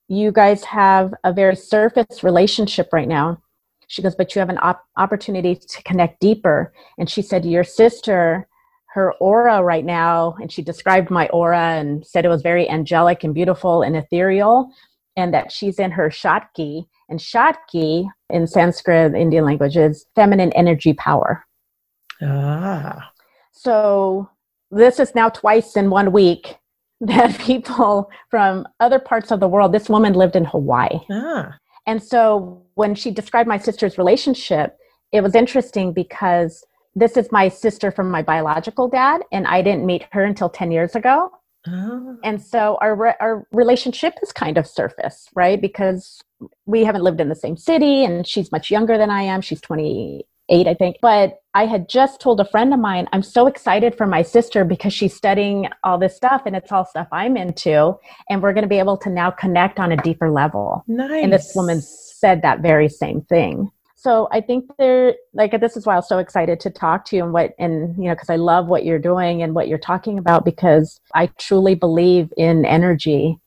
You 0.08 0.32
guys 0.32 0.64
have 0.64 1.14
a 1.22 1.32
very 1.32 1.56
surface 1.56 2.24
relationship 2.24 2.88
right 2.92 3.08
now. 3.08 3.42
She 3.86 4.02
goes, 4.02 4.16
But 4.16 4.34
you 4.34 4.40
have 4.40 4.48
an 4.48 4.58
op- 4.62 4.84
opportunity 4.96 5.54
to 5.54 5.82
connect 5.82 6.20
deeper. 6.20 6.72
And 6.98 7.08
she 7.08 7.22
said, 7.22 7.44
Your 7.44 7.64
sister, 7.64 8.48
her 8.92 9.12
aura 9.14 9.62
right 9.62 9.84
now, 9.84 10.36
and 10.40 10.52
she 10.52 10.62
described 10.62 11.10
my 11.10 11.26
aura 11.28 11.78
and 11.78 12.06
said 12.06 12.24
it 12.24 12.28
was 12.28 12.42
very 12.42 12.68
angelic 12.68 13.24
and 13.24 13.34
beautiful 13.34 13.82
and 13.82 13.96
ethereal, 13.96 14.70
and 15.16 15.32
that 15.32 15.50
she's 15.50 15.78
in 15.78 15.90
her 15.90 16.10
Shakti. 16.10 16.86
And 17.08 17.20
Shakti 17.20 18.08
in 18.28 18.46
Sanskrit, 18.46 19.14
Indian 19.14 19.44
language, 19.44 19.76
is 19.76 20.06
feminine 20.14 20.52
energy 20.52 20.92
power. 20.92 21.44
Ah. 22.22 23.10
So 23.52 24.28
this 24.70 25.00
is 25.00 25.14
now 25.14 25.28
twice 25.28 25.76
in 25.76 25.90
one 25.90 26.12
week 26.12 26.56
that 27.00 27.38
people 27.38 28.10
from 28.30 28.66
other 28.78 28.98
parts 28.98 29.30
of 29.30 29.40
the 29.40 29.48
world, 29.48 29.72
this 29.72 29.88
woman 29.88 30.12
lived 30.12 30.36
in 30.36 30.44
Hawaii. 30.44 31.00
Ah. 31.10 31.56
And 31.86 32.02
so 32.02 32.62
when 32.74 32.94
she 32.94 33.10
described 33.10 33.48
my 33.48 33.58
sister's 33.58 33.98
relationship, 33.98 34.76
it 35.12 35.22
was 35.22 35.34
interesting 35.34 35.92
because 35.92 36.64
this 36.94 37.16
is 37.16 37.32
my 37.32 37.48
sister 37.48 37.90
from 37.90 38.10
my 38.10 38.22
biological 38.22 38.88
dad, 38.88 39.22
and 39.32 39.46
I 39.46 39.62
didn't 39.62 39.86
meet 39.86 40.06
her 40.12 40.24
until 40.24 40.48
10 40.48 40.70
years 40.70 40.94
ago. 40.94 41.30
Oh. 41.66 42.16
And 42.24 42.42
so 42.42 42.76
our, 42.80 42.94
re- 42.94 43.14
our 43.20 43.46
relationship 43.52 44.14
is 44.22 44.32
kind 44.32 44.58
of 44.58 44.66
surface, 44.66 45.28
right? 45.34 45.60
Because 45.60 46.20
we 46.66 46.84
haven't 46.84 47.04
lived 47.04 47.20
in 47.20 47.28
the 47.28 47.36
same 47.36 47.56
city, 47.56 48.04
and 48.04 48.26
she's 48.26 48.52
much 48.52 48.70
younger 48.70 48.98
than 48.98 49.10
I 49.10 49.22
am. 49.22 49.40
She's 49.40 49.60
28, 49.60 50.66
I 50.66 50.74
think. 50.74 50.96
But 51.00 51.38
I 51.54 51.66
had 51.66 51.88
just 51.88 52.20
told 52.20 52.40
a 52.40 52.44
friend 52.44 52.74
of 52.74 52.80
mine, 52.80 53.08
I'm 53.12 53.22
so 53.22 53.46
excited 53.46 53.96
for 53.96 54.06
my 54.06 54.22
sister 54.22 54.64
because 54.64 54.92
she's 54.92 55.14
studying 55.14 55.68
all 55.84 55.98
this 55.98 56.16
stuff 56.16 56.42
and 56.46 56.56
it's 56.56 56.72
all 56.72 56.84
stuff 56.84 57.08
I'm 57.12 57.36
into. 57.36 57.94
And 58.28 58.42
we're 58.42 58.52
going 58.52 58.62
to 58.64 58.68
be 58.68 58.78
able 58.78 58.96
to 58.98 59.10
now 59.10 59.30
connect 59.30 59.78
on 59.78 59.92
a 59.92 59.96
deeper 59.98 60.30
level. 60.30 60.84
Nice. 60.88 61.22
And 61.22 61.32
this 61.32 61.52
woman 61.54 61.80
said 61.80 62.42
that 62.42 62.60
very 62.60 62.88
same 62.88 63.20
thing. 63.22 63.70
So 64.02 64.26
I 64.32 64.40
think 64.40 64.68
there, 64.80 65.14
like, 65.32 65.52
this 65.60 65.76
is 65.76 65.86
why 65.86 65.92
I 65.92 65.96
was 65.96 66.08
so 66.08 66.18
excited 66.18 66.58
to 66.58 66.70
talk 66.70 67.04
to 67.04 67.16
you 67.16 67.22
and 67.22 67.32
what, 67.32 67.52
and, 67.56 67.96
you 67.96 68.08
know, 68.08 68.14
because 68.16 68.30
I 68.30 68.34
love 68.34 68.66
what 68.66 68.84
you're 68.84 68.98
doing 68.98 69.42
and 69.44 69.54
what 69.54 69.68
you're 69.68 69.78
talking 69.78 70.18
about 70.18 70.44
because 70.44 71.00
I 71.14 71.26
truly 71.38 71.76
believe 71.76 72.32
in 72.36 72.64
energy 72.64 73.38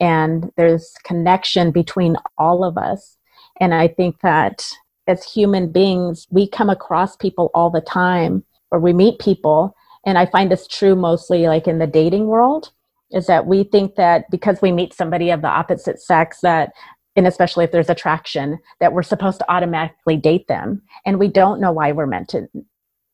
and 0.00 0.52
there's 0.58 0.92
connection 1.04 1.70
between 1.70 2.18
all 2.36 2.64
of 2.64 2.76
us. 2.76 3.16
And 3.62 3.72
I 3.72 3.88
think 3.88 4.20
that 4.20 4.70
as 5.06 5.24
human 5.24 5.72
beings, 5.72 6.26
we 6.28 6.46
come 6.46 6.68
across 6.68 7.16
people 7.16 7.50
all 7.54 7.70
the 7.70 7.80
time 7.80 8.44
or 8.70 8.80
we 8.80 8.92
meet 8.92 9.18
people. 9.20 9.74
And 10.04 10.18
I 10.18 10.26
find 10.26 10.52
this 10.52 10.66
true 10.66 10.94
mostly 10.94 11.46
like 11.46 11.66
in 11.66 11.78
the 11.78 11.86
dating 11.86 12.26
world 12.26 12.72
is 13.10 13.26
that 13.28 13.46
we 13.46 13.64
think 13.64 13.94
that 13.94 14.30
because 14.30 14.60
we 14.60 14.70
meet 14.70 14.92
somebody 14.92 15.30
of 15.30 15.40
the 15.40 15.48
opposite 15.48 15.98
sex 15.98 16.40
that 16.42 16.72
and 17.16 17.26
especially 17.26 17.64
if 17.64 17.72
there's 17.72 17.90
attraction 17.90 18.58
that 18.80 18.92
we're 18.92 19.02
supposed 19.02 19.38
to 19.38 19.50
automatically 19.50 20.16
date 20.16 20.48
them. 20.48 20.82
And 21.06 21.18
we 21.18 21.28
don't 21.28 21.60
know 21.60 21.72
why 21.72 21.92
we're 21.92 22.06
meant 22.06 22.28
to 22.30 22.48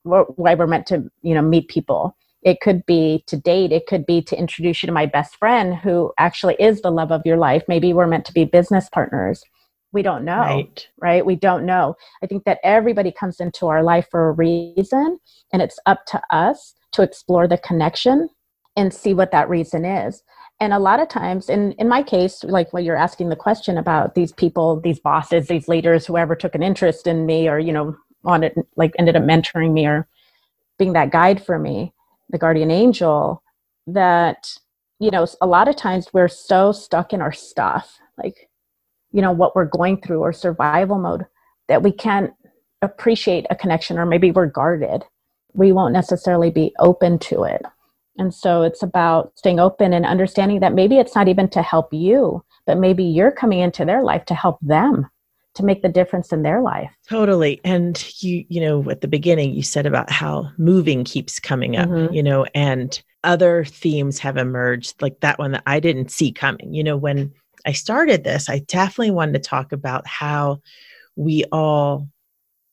why 0.02 0.54
we're 0.54 0.66
meant 0.66 0.86
to 0.86 1.10
you 1.22 1.34
know 1.34 1.42
meet 1.42 1.68
people. 1.68 2.16
It 2.42 2.60
could 2.60 2.86
be 2.86 3.22
to 3.26 3.36
date. 3.36 3.70
It 3.70 3.86
could 3.86 4.06
be 4.06 4.22
to 4.22 4.38
introduce 4.38 4.82
you 4.82 4.86
to 4.86 4.92
my 4.92 5.04
best 5.04 5.36
friend 5.36 5.74
who 5.74 6.12
actually 6.18 6.56
is 6.58 6.80
the 6.80 6.90
love 6.90 7.12
of 7.12 7.22
your 7.26 7.36
life. 7.36 7.62
Maybe 7.68 7.92
we're 7.92 8.06
meant 8.06 8.24
to 8.26 8.32
be 8.32 8.44
business 8.44 8.88
partners. 8.88 9.44
We 9.92 10.02
don't 10.02 10.24
know. 10.24 10.40
Right. 10.40 10.88
right? 11.00 11.26
We 11.26 11.36
don't 11.36 11.66
know. 11.66 11.96
I 12.22 12.26
think 12.26 12.44
that 12.44 12.60
everybody 12.62 13.12
comes 13.12 13.40
into 13.40 13.66
our 13.66 13.82
life 13.82 14.06
for 14.10 14.28
a 14.28 14.32
reason 14.32 15.18
and 15.52 15.60
it's 15.60 15.78
up 15.84 16.06
to 16.06 16.22
us 16.30 16.74
to 16.92 17.02
explore 17.02 17.46
the 17.46 17.58
connection 17.58 18.28
and 18.76 18.94
see 18.94 19.12
what 19.12 19.32
that 19.32 19.48
reason 19.48 19.84
is 19.84 20.22
and 20.60 20.72
a 20.72 20.78
lot 20.78 21.00
of 21.00 21.08
times 21.08 21.48
in 21.48 21.72
in 21.72 21.88
my 21.88 22.02
case 22.02 22.44
like 22.44 22.72
when 22.72 22.84
you're 22.84 22.96
asking 22.96 23.28
the 23.28 23.36
question 23.36 23.78
about 23.78 24.14
these 24.14 24.32
people 24.32 24.80
these 24.80 25.00
bosses 25.00 25.48
these 25.48 25.68
leaders 25.68 26.06
whoever 26.06 26.36
took 26.36 26.54
an 26.54 26.62
interest 26.62 27.06
in 27.06 27.26
me 27.26 27.48
or 27.48 27.58
you 27.58 27.72
know 27.72 27.96
wanted 28.22 28.52
like 28.76 28.92
ended 28.98 29.16
up 29.16 29.22
mentoring 29.22 29.72
me 29.72 29.86
or 29.86 30.06
being 30.78 30.92
that 30.92 31.10
guide 31.10 31.44
for 31.44 31.58
me 31.58 31.92
the 32.28 32.38
guardian 32.38 32.70
angel 32.70 33.42
that 33.86 34.54
you 34.98 35.10
know 35.10 35.26
a 35.40 35.46
lot 35.46 35.68
of 35.68 35.76
times 35.76 36.12
we're 36.12 36.28
so 36.28 36.72
stuck 36.72 37.12
in 37.12 37.20
our 37.22 37.32
stuff 37.32 37.98
like 38.22 38.48
you 39.12 39.22
know 39.22 39.32
what 39.32 39.56
we're 39.56 39.64
going 39.64 40.00
through 40.00 40.20
or 40.20 40.32
survival 40.32 40.98
mode 40.98 41.24
that 41.68 41.82
we 41.82 41.92
can't 41.92 42.32
appreciate 42.82 43.46
a 43.50 43.56
connection 43.56 43.98
or 43.98 44.06
maybe 44.06 44.30
we're 44.30 44.46
guarded. 44.46 45.04
We 45.52 45.72
won't 45.72 45.92
necessarily 45.92 46.50
be 46.50 46.72
open 46.78 47.18
to 47.20 47.44
it 47.44 47.62
and 48.20 48.32
so 48.32 48.62
it's 48.62 48.82
about 48.82 49.32
staying 49.36 49.58
open 49.58 49.92
and 49.92 50.06
understanding 50.06 50.60
that 50.60 50.74
maybe 50.74 50.98
it's 50.98 51.16
not 51.16 51.26
even 51.26 51.48
to 51.48 51.62
help 51.62 51.92
you 51.92 52.44
but 52.66 52.78
maybe 52.78 53.02
you're 53.02 53.32
coming 53.32 53.58
into 53.58 53.84
their 53.84 54.02
life 54.02 54.24
to 54.26 54.34
help 54.34 54.58
them 54.62 55.08
to 55.54 55.64
make 55.64 55.82
the 55.82 55.88
difference 55.88 56.32
in 56.32 56.42
their 56.42 56.62
life. 56.62 56.92
Totally. 57.08 57.60
And 57.64 58.00
you 58.22 58.44
you 58.48 58.60
know 58.60 58.88
at 58.90 59.00
the 59.00 59.08
beginning 59.08 59.52
you 59.52 59.62
said 59.62 59.86
about 59.86 60.10
how 60.10 60.50
moving 60.58 61.02
keeps 61.02 61.40
coming 61.40 61.76
up 61.76 61.88
mm-hmm. 61.88 62.14
you 62.14 62.22
know 62.22 62.46
and 62.54 63.02
other 63.24 63.64
themes 63.64 64.18
have 64.20 64.36
emerged 64.36 65.02
like 65.02 65.20
that 65.20 65.38
one 65.38 65.52
that 65.52 65.62
i 65.66 65.80
didn't 65.80 66.10
see 66.10 66.30
coming. 66.32 66.72
You 66.72 66.84
know 66.84 66.96
when 66.96 67.32
I 67.66 67.72
started 67.72 68.24
this, 68.24 68.48
I 68.48 68.60
definitely 68.60 69.10
wanted 69.10 69.34
to 69.34 69.48
talk 69.48 69.72
about 69.72 70.06
how 70.06 70.60
we 71.16 71.44
all 71.52 72.08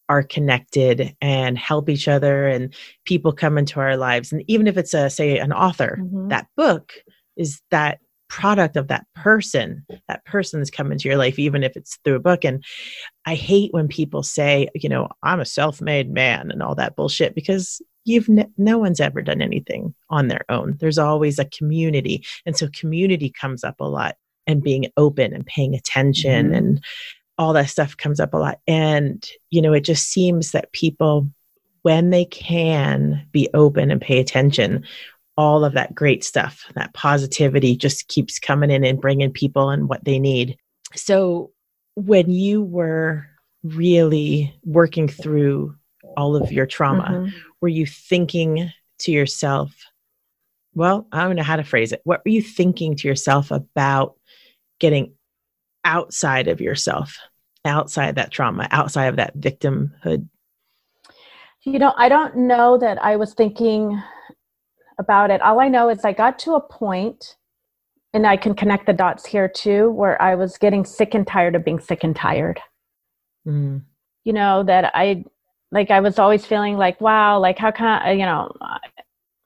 are 0.10 0.24
connected 0.24 1.16
and 1.22 1.58
help 1.58 1.90
each 1.90 2.08
other 2.08 2.48
and 2.48 2.74
people 3.06 3.32
come 3.32 3.58
into 3.58 3.80
our 3.80 3.98
lives 3.98 4.32
and 4.32 4.44
even 4.48 4.68
if 4.68 4.78
it's 4.78 4.94
a 4.94 5.10
say 5.10 5.38
an 5.38 5.52
author 5.52 6.00
mm-hmm. 6.02 6.30
that 6.30 6.48
book 6.56 6.94
is 7.36 7.62
that 7.72 8.00
product 8.30 8.76
of 8.76 8.88
that 8.90 9.06
person 9.16 9.86
that 10.08 10.24
person 10.26 10.60
that's 10.60 10.70
come 10.70 10.92
into 10.92 11.08
your 11.08 11.18
life 11.18 11.40
even 11.40 11.64
if 11.64 11.76
it's 11.78 11.98
through 12.04 12.16
a 12.16 12.20
book 12.20 12.44
and 12.44 12.64
i 13.26 13.36
hate 13.36 13.74
when 13.74 13.88
people 13.88 14.22
say 14.22 14.68
you 14.76 14.90
know 14.90 15.08
i'm 15.24 15.40
a 15.40 15.46
self-made 15.46 16.12
man 16.12 16.52
and 16.52 16.62
all 16.62 16.76
that 16.76 16.96
bullshit 16.96 17.34
because 17.34 17.82
you've 18.04 18.28
ne- 18.28 18.50
no 18.58 18.78
one's 18.78 19.00
ever 19.00 19.22
done 19.22 19.42
anything 19.42 19.94
on 20.10 20.28
their 20.28 20.44
own 20.50 20.76
there's 20.80 20.98
always 20.98 21.40
a 21.40 21.46
community 21.46 22.26
and 22.46 22.58
so 22.58 22.68
community 22.74 23.30
comes 23.30 23.64
up 23.64 23.80
a 23.80 23.86
lot 23.86 24.16
and 24.48 24.64
being 24.64 24.86
open 24.98 25.34
and 25.34 25.46
paying 25.46 25.76
attention 25.76 26.48
mm-hmm. 26.48 26.56
and 26.56 26.84
all 27.38 27.54
that 27.54 27.70
stuff 27.70 27.96
comes 27.96 28.20
up 28.20 28.34
a 28.34 28.38
lot. 28.38 28.60
And, 28.68 29.28
you 29.50 29.62
know, 29.62 29.74
it 29.74 29.82
just 29.82 30.10
seems 30.10 30.52
that 30.52 30.72
people, 30.72 31.30
when 31.84 32.10
they 32.10 32.26
can 32.26 33.26
be 33.32 33.50
open 33.54 33.92
and 33.92 34.02
pay 34.02 34.20
attention, 34.20 34.86
all 35.38 35.64
of 35.64 35.74
that 35.74 35.94
great 35.94 36.24
stuff, 36.24 36.66
that 36.76 36.94
positivity 36.94 37.76
just 37.76 38.08
keeps 38.08 38.40
coming 38.40 38.72
in 38.72 38.84
and 38.84 39.00
bringing 39.00 39.32
people 39.32 39.70
and 39.70 39.88
what 39.88 40.04
they 40.04 40.20
need. 40.20 40.58
So, 40.96 41.52
when 41.96 42.30
you 42.30 42.62
were 42.62 43.26
really 43.64 44.54
working 44.64 45.08
through 45.08 45.76
all 46.16 46.36
of 46.36 46.52
your 46.52 46.66
trauma, 46.66 47.10
mm-hmm. 47.10 47.38
were 47.62 47.68
you 47.68 47.86
thinking 47.86 48.72
to 49.00 49.12
yourself, 49.12 49.74
well, 50.74 51.08
I 51.12 51.24
don't 51.24 51.36
know 51.36 51.44
how 51.44 51.56
to 51.56 51.64
phrase 51.64 51.92
it. 51.92 52.02
What 52.04 52.22
were 52.24 52.32
you 52.32 52.42
thinking 52.42 52.96
to 52.98 53.08
yourself 53.08 53.52
about 53.52 54.16
getting 54.80 55.14
outside 55.88 56.50
of 56.50 56.60
yourself, 56.60 57.18
outside 57.64 58.16
that 58.16 58.30
trauma, 58.30 58.68
outside 58.72 59.06
of 59.06 59.16
that 59.16 59.38
victimhood? 59.38 60.28
You 61.64 61.80
know, 61.80 61.94
I 61.98 62.10
don't 62.10 62.36
know 62.36 62.78
that 62.78 63.02
I 63.02 63.16
was 63.16 63.34
thinking 63.34 64.02
about 65.00 65.32
it. 65.32 65.42
All 65.42 65.60
I 65.60 65.70
know 65.70 65.90
is 65.90 66.04
I 66.04 66.12
got 66.12 66.38
to 66.40 66.56
a 66.56 66.62
point, 66.62 67.38
and 68.14 68.28
I 68.28 68.36
can 68.36 68.54
connect 68.54 68.86
the 68.86 68.94
dots 68.94 69.26
here 69.26 69.48
too, 69.48 69.90
where 69.92 70.22
I 70.22 70.36
was 70.36 70.58
getting 70.58 70.84
sick 70.86 71.14
and 71.14 71.26
tired 71.26 71.56
of 71.56 71.64
being 71.64 71.80
sick 71.80 72.04
and 72.04 72.16
tired. 72.16 72.60
Mm. 73.48 73.84
You 74.26 74.34
know, 74.34 74.64
that 74.64 74.92
I, 74.94 75.24
like, 75.72 75.90
I 75.90 76.02
was 76.02 76.20
always 76.20 76.46
feeling 76.46 76.76
like, 76.78 77.00
wow, 77.00 77.40
like, 77.40 77.58
how 77.58 77.72
can 77.72 77.86
I, 77.86 78.12
you 78.12 78.26
know, 78.26 78.52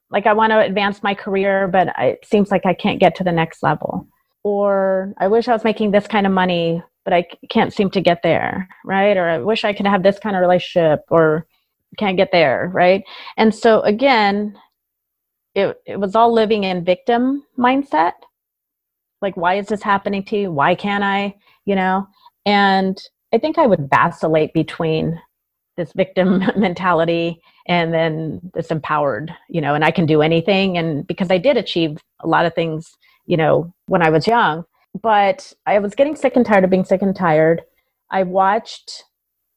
like 0.10 0.26
I 0.26 0.34
want 0.34 0.52
to 0.52 0.60
advance 0.60 1.04
my 1.04 1.14
career, 1.14 1.68
but 1.68 1.90
it 2.00 2.26
seems 2.26 2.50
like 2.50 2.66
I 2.66 2.74
can't 2.74 3.00
get 3.00 3.16
to 3.16 3.24
the 3.24 3.32
next 3.32 3.62
level 3.62 4.08
or 4.44 5.14
I 5.18 5.28
wish 5.28 5.48
I 5.48 5.54
was 5.54 5.64
making 5.64 5.92
this 5.92 6.08
kind 6.08 6.26
of 6.26 6.34
money, 6.34 6.84
but 7.06 7.14
I 7.14 7.26
can't 7.50 7.74
seem 7.74 7.90
to 7.92 8.02
get 8.02 8.22
there, 8.24 8.68
right? 8.86 9.18
Or 9.18 9.28
I 9.28 9.38
wish 9.40 9.64
I 9.64 9.74
could 9.74 9.88
have 9.88 10.04
this 10.04 10.20
kind 10.20 10.36
of 10.36 10.42
relationship 10.42 11.02
or 11.10 11.48
can't 11.98 12.18
get 12.18 12.32
there, 12.32 12.72
right? 12.74 13.04
And 13.38 13.54
so 13.54 13.82
again, 13.82 14.58
it 15.56 15.78
it 15.86 16.00
was 16.00 16.16
all 16.16 16.34
living 16.34 16.64
in 16.64 16.86
victim 16.86 17.44
mindset. 17.58 18.14
Like 19.22 19.38
why 19.38 19.56
is 19.56 19.68
this 19.68 19.84
happening 19.84 20.24
to 20.26 20.38
you? 20.38 20.52
Why 20.52 20.76
can't 20.76 21.04
I, 21.04 21.36
you 21.66 21.76
know? 21.76 22.08
And 22.46 22.98
I 23.34 23.38
think 23.38 23.58
I 23.58 23.68
would 23.68 23.90
vacillate 23.90 24.54
between 24.54 25.20
this 25.78 25.94
victim 25.94 26.44
mentality 26.58 27.42
and 27.68 27.94
then 27.94 28.40
this 28.54 28.72
empowered 28.72 29.34
you 29.50 29.62
know 29.62 29.74
and 29.74 29.84
i 29.84 29.92
can 29.92 30.06
do 30.06 30.22
anything 30.22 30.78
and 30.78 31.06
because 31.08 31.32
i 31.32 31.38
did 31.38 31.58
achieve 31.58 31.98
a 32.22 32.28
lot 32.28 32.46
of 32.46 32.54
things 32.54 32.98
you 33.26 33.38
know 33.38 33.74
when 33.88 34.02
i 34.02 34.10
was 34.10 34.28
young 34.28 34.64
but 35.02 35.54
i 35.66 35.80
was 35.80 35.96
getting 35.96 36.16
sick 36.16 36.36
and 36.36 36.46
tired 36.46 36.64
of 36.64 36.70
being 36.70 36.86
sick 36.86 37.02
and 37.02 37.16
tired 37.16 37.62
i 38.10 38.24
watched 38.24 39.06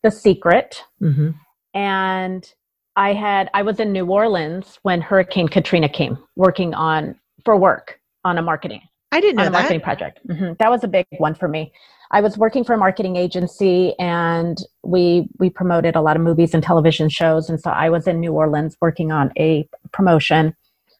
the 0.03 0.11
secret 0.11 0.83
mm-hmm. 1.03 1.31
and 1.75 2.53
i 2.97 3.13
had 3.13 3.51
i 3.55 3.63
was 3.63 3.81
in 3.81 3.93
new 3.93 4.07
orleans 4.07 4.79
when 4.83 5.01
hurricane 5.01 5.49
katrina 5.49 5.89
came 5.89 6.19
working 6.37 6.75
on 6.75 7.19
for 7.45 7.57
work 7.57 8.01
on 8.25 8.39
a 8.39 8.43
marketing 8.43 8.81
i 9.13 9.21
didn't 9.21 9.37
know 9.37 9.43
on 9.43 9.49
a 9.49 9.51
that. 9.51 9.59
marketing 9.59 9.81
project 9.81 10.21
mm-hmm. 10.29 10.53
that 10.59 10.71
was 10.71 10.85
a 10.85 10.89
big 10.89 11.07
one 11.19 11.35
for 11.35 11.49
me 11.49 11.73
I 12.15 12.21
was 12.21 12.39
working 12.39 12.63
for 12.63 12.75
a 12.75 12.79
marketing 12.79 13.17
agency 13.17 13.93
and 13.99 14.57
we 14.85 15.29
we 15.41 15.51
promoted 15.51 15.97
a 15.97 16.01
lot 16.01 16.15
of 16.15 16.23
movies 16.23 16.55
and 16.55 16.63
television 16.63 17.09
shows. 17.09 17.51
And 17.51 17.61
so 17.61 17.71
I 17.71 17.91
was 17.91 18.07
in 18.07 18.21
New 18.21 18.33
Orleans 18.33 18.77
working 18.81 19.11
on 19.11 19.33
a 19.37 19.69
promotion 19.93 20.55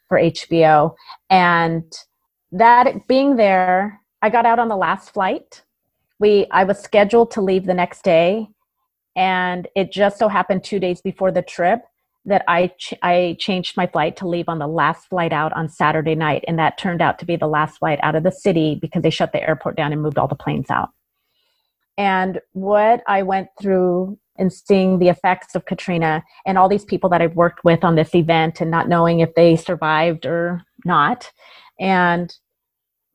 for 0.09 0.19
HBO 0.19 0.97
and 1.31 1.85
that 2.51 3.07
being 3.07 3.37
there 3.37 4.01
I 4.23 4.29
got 4.29 4.45
out 4.45 4.59
on 4.59 4.69
the 4.69 4.77
last 4.77 5.11
flight. 5.11 5.63
We 6.19 6.49
I 6.51 6.65
was 6.65 6.81
scheduled 6.81 7.31
to 7.33 7.41
leave 7.41 7.67
the 7.67 7.75
next 7.75 8.03
day. 8.03 8.49
And 9.15 9.69
it 9.77 9.93
just 9.93 10.19
so 10.19 10.27
happened 10.27 10.65
2 10.65 10.81
days 10.81 11.01
before 11.01 11.31
the 11.31 11.43
trip 11.43 11.83
that 12.25 12.43
I 12.49 12.73
ch- 12.77 12.95
I 13.03 13.37
changed 13.39 13.77
my 13.77 13.87
flight 13.87 14.17
to 14.17 14.27
leave 14.27 14.49
on 14.49 14.59
the 14.59 14.67
last 14.67 15.07
flight 15.11 15.33
out 15.33 15.53
on 15.53 15.69
Saturday 15.69 16.17
night. 16.17 16.45
And 16.49 16.59
that 16.59 16.77
turned 16.77 17.01
out 17.01 17.21
to 17.21 17.25
be 17.25 17.37
the 17.37 17.47
last 17.47 17.79
flight 17.79 18.01
out 18.03 18.17
of 18.17 18.25
the 18.25 18.33
city 18.33 18.79
because 18.83 19.03
they 19.05 19.11
shut 19.11 19.31
the 19.31 19.49
airport 19.49 19.77
down 19.77 19.93
and 19.93 20.03
moved 20.03 20.19
all 20.19 20.27
the 20.27 20.35
planes 20.35 20.71
out 20.71 20.91
and 21.97 22.41
what 22.53 23.03
I 23.07 23.23
went 23.23 23.49
through 23.61 24.19
in 24.37 24.51
seeing 24.51 24.99
the 24.99 25.09
effects 25.09 25.55
of 25.55 25.65
Katrina 25.65 26.25
and 26.45 26.59
all 26.59 26.69
these 26.69 26.85
people 26.85 27.09
that 27.11 27.23
I've 27.23 27.37
worked 27.37 27.65
with 27.65 27.85
on 27.85 27.95
this 27.95 28.15
event 28.15 28.61
and 28.61 28.71
not 28.71 28.89
knowing 28.89 29.21
if 29.21 29.35
they 29.35 29.55
survived 29.57 30.27
or 30.27 30.63
not. 30.85 31.31
And 31.79 32.35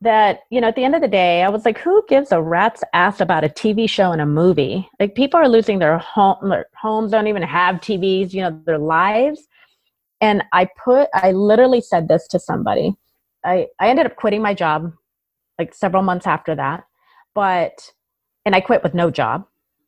that, 0.02 0.42
you 0.50 0.62
know, 0.62 0.70
at 0.70 0.76
the 0.78 0.86
end 0.86 0.96
of 0.96 1.02
the 1.02 1.10
day, 1.10 1.44
I 1.44 1.50
was 1.50 1.66
like, 1.66 1.78
who 1.78 2.04
gives 2.08 2.32
a 2.32 2.42
rat's 2.42 2.84
ass 2.94 3.20
about 3.20 3.44
a 3.44 3.50
TV 3.50 3.90
show 3.90 4.14
and 4.14 4.22
a 4.22 4.26
movie? 4.26 4.88
Like 4.98 5.14
people 5.14 5.40
are 5.40 5.50
losing 5.50 5.80
their 5.80 5.98
home 5.98 6.50
their 6.50 6.68
homes, 6.80 7.12
don't 7.12 7.28
even 7.28 7.44
have 7.44 7.78
TVs, 7.78 8.34
you 8.34 8.42
know, 8.42 8.62
their 8.66 8.78
lives. 8.78 9.46
And 10.22 10.44
I 10.54 10.70
put 10.82 11.10
I 11.14 11.34
literally 11.34 11.82
said 11.82 12.08
this 12.08 12.28
to 12.30 12.40
somebody. 12.40 12.96
I, 13.44 13.68
I 13.80 13.90
ended 13.90 14.06
up 14.06 14.16
quitting 14.16 14.42
my 14.42 14.54
job 14.54 14.94
like 15.58 15.74
several 15.74 16.04
months 16.04 16.28
after 16.28 16.56
that. 16.56 16.86
But 17.36 17.92
and 18.50 18.56
I 18.56 18.62
quit 18.62 18.82
with 18.82 18.96
no 18.96 19.12
job. 19.12 19.46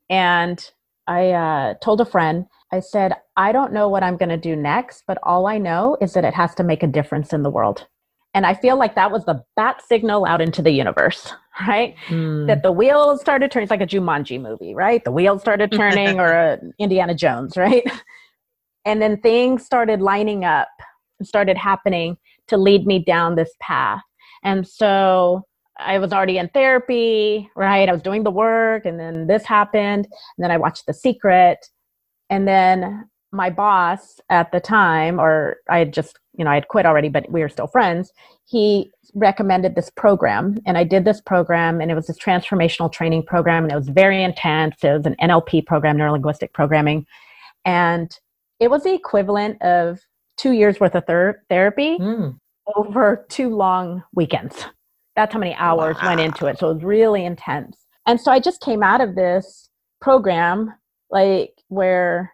And 0.07 0.63
I 1.07 1.31
uh, 1.31 1.73
told 1.81 1.99
a 1.99 2.05
friend, 2.05 2.45
I 2.71 2.79
said, 2.79 3.13
I 3.35 3.51
don't 3.51 3.73
know 3.73 3.89
what 3.89 4.03
I'm 4.03 4.17
going 4.17 4.29
to 4.29 4.37
do 4.37 4.55
next, 4.55 5.03
but 5.07 5.17
all 5.23 5.47
I 5.47 5.57
know 5.57 5.97
is 5.99 6.13
that 6.13 6.25
it 6.25 6.35
has 6.35 6.53
to 6.55 6.63
make 6.63 6.83
a 6.83 6.87
difference 6.87 7.33
in 7.33 7.41
the 7.41 7.49
world. 7.49 7.87
And 8.35 8.45
I 8.45 8.53
feel 8.53 8.77
like 8.77 8.93
that 8.93 9.11
was 9.11 9.25
the 9.25 9.43
bat 9.55 9.81
signal 9.83 10.27
out 10.27 10.41
into 10.41 10.61
the 10.61 10.69
universe, 10.69 11.33
right? 11.67 11.95
Mm. 12.09 12.45
That 12.45 12.61
the 12.61 12.71
wheels 12.71 13.19
started 13.19 13.49
turning. 13.49 13.63
It's 13.63 13.71
like 13.71 13.81
a 13.81 13.87
Jumanji 13.87 14.39
movie, 14.39 14.75
right? 14.75 15.03
The 15.03 15.11
wheels 15.11 15.41
started 15.41 15.71
turning, 15.81 16.19
or 16.19 16.31
a 16.31 16.59
Indiana 16.77 17.15
Jones, 17.15 17.57
right? 17.57 17.83
And 18.83 18.99
then 18.99 19.21
things 19.21 19.63
started 19.63 20.01
lining 20.01 20.43
up 20.43 20.67
and 21.19 21.27
started 21.27 21.55
happening 21.55 22.17
to 22.47 22.57
lead 22.57 22.87
me 22.87 22.97
down 22.97 23.35
this 23.35 23.53
path. 23.61 24.01
And 24.43 24.67
so 24.67 25.45
I 25.79 25.97
was 25.99 26.13
already 26.13 26.37
in 26.37 26.49
therapy, 26.49 27.49
right? 27.55 27.87
I 27.87 27.93
was 27.93 28.01
doing 28.01 28.23
the 28.23 28.31
work, 28.31 28.85
and 28.85 28.99
then 28.99 29.27
this 29.27 29.45
happened. 29.45 30.05
And 30.05 30.43
then 30.43 30.51
I 30.51 30.57
watched 30.57 30.85
The 30.85 30.93
Secret. 30.93 31.65
And 32.29 32.47
then 32.47 33.09
my 33.31 33.49
boss 33.49 34.19
at 34.29 34.51
the 34.51 34.59
time, 34.59 35.19
or 35.19 35.57
I 35.69 35.79
had 35.79 35.93
just, 35.93 36.19
you 36.37 36.43
know, 36.43 36.51
I 36.51 36.55
had 36.55 36.67
quit 36.67 36.85
already, 36.85 37.09
but 37.09 37.29
we 37.31 37.41
were 37.41 37.49
still 37.49 37.67
friends. 37.67 38.11
He 38.45 38.91
recommended 39.13 39.75
this 39.75 39.89
program, 39.89 40.59
and 40.65 40.77
I 40.77 40.83
did 40.83 41.05
this 41.05 41.21
program, 41.21 41.81
and 41.81 41.91
it 41.91 41.95
was 41.95 42.07
this 42.07 42.19
transformational 42.19 42.91
training 42.91 43.23
program, 43.23 43.63
and 43.63 43.71
it 43.71 43.75
was 43.75 43.89
very 43.89 44.23
intense. 44.23 44.83
It 44.83 44.91
was 44.91 45.05
an 45.05 45.15
NLP 45.21 45.65
program, 45.65 45.97
neuro 45.97 46.11
linguistic 46.11 46.53
programming. 46.53 47.05
And 47.65 48.17
it 48.59 48.69
was 48.69 48.83
the 48.83 48.93
equivalent 48.93 49.61
of 49.61 49.99
two 50.37 50.51
years 50.51 50.79
worth 50.79 50.95
of 50.95 51.05
ther- 51.05 51.43
therapy 51.49 51.97
mm. 51.97 52.37
over 52.75 53.25
two 53.29 53.55
long 53.55 54.03
weekends. 54.13 54.65
That's 55.15 55.33
how 55.33 55.39
many 55.39 55.55
hours 55.55 55.97
wow. 56.01 56.09
went 56.09 56.21
into 56.21 56.45
it. 56.47 56.59
So 56.59 56.69
it 56.69 56.75
was 56.75 56.83
really 56.83 57.25
intense. 57.25 57.77
And 58.07 58.19
so 58.19 58.31
I 58.31 58.39
just 58.39 58.61
came 58.61 58.83
out 58.83 59.01
of 59.01 59.15
this 59.15 59.69
program, 59.99 60.73
like 61.09 61.53
where, 61.67 62.33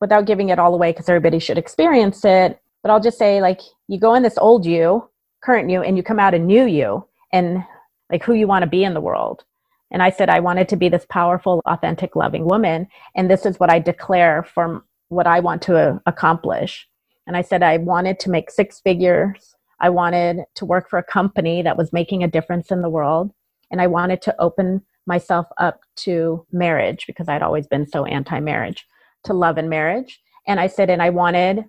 without 0.00 0.26
giving 0.26 0.50
it 0.50 0.58
all 0.58 0.74
away 0.74 0.92
because 0.92 1.08
everybody 1.08 1.38
should 1.38 1.58
experience 1.58 2.24
it, 2.24 2.60
but 2.82 2.90
I'll 2.90 3.00
just 3.00 3.18
say, 3.18 3.40
like, 3.40 3.60
you 3.88 3.98
go 3.98 4.14
in 4.14 4.22
this 4.22 4.38
old 4.38 4.66
you, 4.66 5.08
current 5.42 5.70
you, 5.70 5.82
and 5.82 5.96
you 5.96 6.02
come 6.02 6.18
out 6.18 6.34
a 6.34 6.38
new 6.38 6.66
you 6.66 7.06
and 7.32 7.64
like 8.10 8.22
who 8.22 8.34
you 8.34 8.46
want 8.46 8.62
to 8.62 8.68
be 8.68 8.84
in 8.84 8.94
the 8.94 9.00
world. 9.00 9.44
And 9.90 10.02
I 10.02 10.10
said, 10.10 10.30
I 10.30 10.40
wanted 10.40 10.68
to 10.70 10.76
be 10.76 10.88
this 10.88 11.06
powerful, 11.08 11.60
authentic, 11.66 12.16
loving 12.16 12.46
woman. 12.46 12.88
And 13.14 13.30
this 13.30 13.44
is 13.44 13.60
what 13.60 13.70
I 13.70 13.78
declare 13.78 14.42
from 14.42 14.82
what 15.08 15.26
I 15.26 15.40
want 15.40 15.62
to 15.62 15.76
uh, 15.76 15.98
accomplish. 16.06 16.88
And 17.26 17.36
I 17.36 17.42
said, 17.42 17.62
I 17.62 17.76
wanted 17.76 18.18
to 18.20 18.30
make 18.30 18.50
six 18.50 18.80
figures 18.80 19.51
I 19.82 19.90
wanted 19.90 20.44
to 20.54 20.64
work 20.64 20.88
for 20.88 20.98
a 20.98 21.02
company 21.02 21.60
that 21.62 21.76
was 21.76 21.92
making 21.92 22.22
a 22.22 22.28
difference 22.28 22.70
in 22.70 22.82
the 22.82 22.88
world. 22.88 23.32
And 23.70 23.80
I 23.80 23.88
wanted 23.88 24.22
to 24.22 24.40
open 24.40 24.82
myself 25.06 25.46
up 25.58 25.80
to 25.96 26.46
marriage 26.52 27.04
because 27.06 27.28
I'd 27.28 27.42
always 27.42 27.66
been 27.66 27.86
so 27.86 28.04
anti 28.04 28.38
marriage, 28.38 28.86
to 29.24 29.34
love 29.34 29.58
and 29.58 29.68
marriage. 29.68 30.20
And 30.46 30.60
I 30.60 30.68
said, 30.68 30.88
and 30.88 31.02
I 31.02 31.10
wanted 31.10 31.64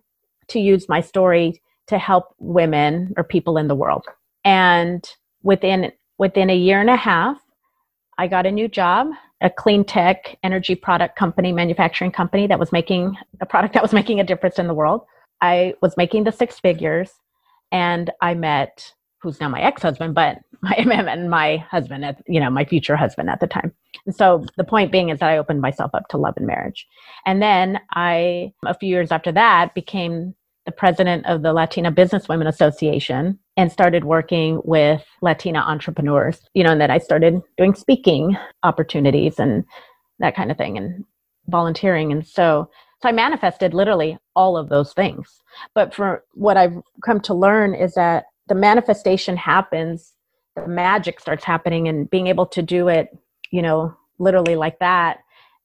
to 0.49 0.59
use 0.59 0.87
my 0.87 1.01
story 1.01 1.61
to 1.87 1.97
help 1.97 2.35
women 2.39 3.13
or 3.17 3.23
people 3.23 3.57
in 3.57 3.67
the 3.67 3.75
world. 3.75 4.05
And 4.45 5.07
within 5.41 5.91
within 6.19 6.49
a 6.49 6.55
year 6.55 6.79
and 6.79 6.89
a 6.89 6.95
half, 6.95 7.41
I 8.19 8.27
got 8.27 8.45
a 8.45 8.51
new 8.51 8.67
job, 8.67 9.07
a 9.41 9.49
clean 9.49 9.83
tech 9.83 10.37
energy 10.43 10.75
product 10.75 11.15
company, 11.15 11.51
manufacturing 11.51 12.11
company 12.11 12.45
that 12.47 12.59
was 12.59 12.71
making 12.71 13.17
a 13.41 13.45
product 13.45 13.73
that 13.73 13.81
was 13.81 13.93
making 13.93 14.19
a 14.19 14.23
difference 14.23 14.59
in 14.59 14.67
the 14.67 14.73
world. 14.73 15.01
I 15.41 15.73
was 15.81 15.97
making 15.97 16.25
the 16.25 16.31
six 16.31 16.59
figures 16.59 17.11
and 17.73 18.11
I 18.21 18.35
met 18.35 18.93
who's 19.21 19.39
now 19.39 19.49
my 19.49 19.61
ex-husband, 19.61 20.13
but 20.13 20.37
my 20.61 20.75
and 20.75 21.29
my 21.29 21.57
husband 21.57 22.05
at 22.05 22.21
you 22.27 22.39
know 22.39 22.49
my 22.49 22.63
future 22.63 22.95
husband 22.95 23.29
at 23.29 23.41
the 23.41 23.47
time. 23.47 23.73
And 24.05 24.15
so 24.15 24.45
the 24.55 24.63
point 24.63 24.91
being 24.91 25.09
is 25.09 25.19
that 25.19 25.29
I 25.29 25.37
opened 25.37 25.61
myself 25.61 25.91
up 25.93 26.07
to 26.09 26.17
love 26.17 26.35
and 26.37 26.47
marriage, 26.47 26.87
and 27.25 27.41
then 27.41 27.79
I 27.91 28.53
a 28.65 28.77
few 28.77 28.87
years 28.87 29.11
after 29.11 29.31
that 29.33 29.73
became 29.73 30.35
the 30.65 30.71
president 30.71 31.25
of 31.25 31.41
the 31.41 31.51
Latina 31.51 31.91
Business 31.91 32.29
Women 32.29 32.47
Association 32.47 33.37
and 33.57 33.69
started 33.69 34.05
working 34.05 34.61
with 34.63 35.03
Latina 35.21 35.59
entrepreneurs. 35.59 36.39
You 36.53 36.63
know, 36.63 36.71
and 36.71 36.79
then 36.79 36.91
I 36.91 36.99
started 36.99 37.41
doing 37.57 37.73
speaking 37.73 38.37
opportunities 38.61 39.39
and 39.39 39.65
that 40.19 40.35
kind 40.35 40.51
of 40.51 40.57
thing 40.57 40.77
and 40.77 41.03
volunteering, 41.47 42.11
and 42.11 42.25
so 42.25 42.69
so 43.03 43.09
I 43.09 43.11
manifested 43.11 43.73
literally 43.73 44.17
all 44.33 44.55
of 44.55 44.69
those 44.69 44.93
things. 44.93 45.41
But 45.75 45.93
for 45.93 46.23
what 46.35 46.55
I've 46.55 46.77
come 47.03 47.19
to 47.21 47.33
learn 47.33 47.75
is 47.75 47.95
that 47.95 48.23
the 48.47 48.55
manifestation 48.55 49.35
happens, 49.35 50.13
the 50.55 50.65
magic 50.69 51.19
starts 51.19 51.43
happening, 51.43 51.89
and 51.89 52.09
being 52.09 52.27
able 52.27 52.45
to 52.45 52.61
do 52.61 52.87
it, 52.87 53.09
you 53.51 53.61
know, 53.61 53.93
literally 54.19 54.55
like 54.55 54.79
that. 54.79 55.17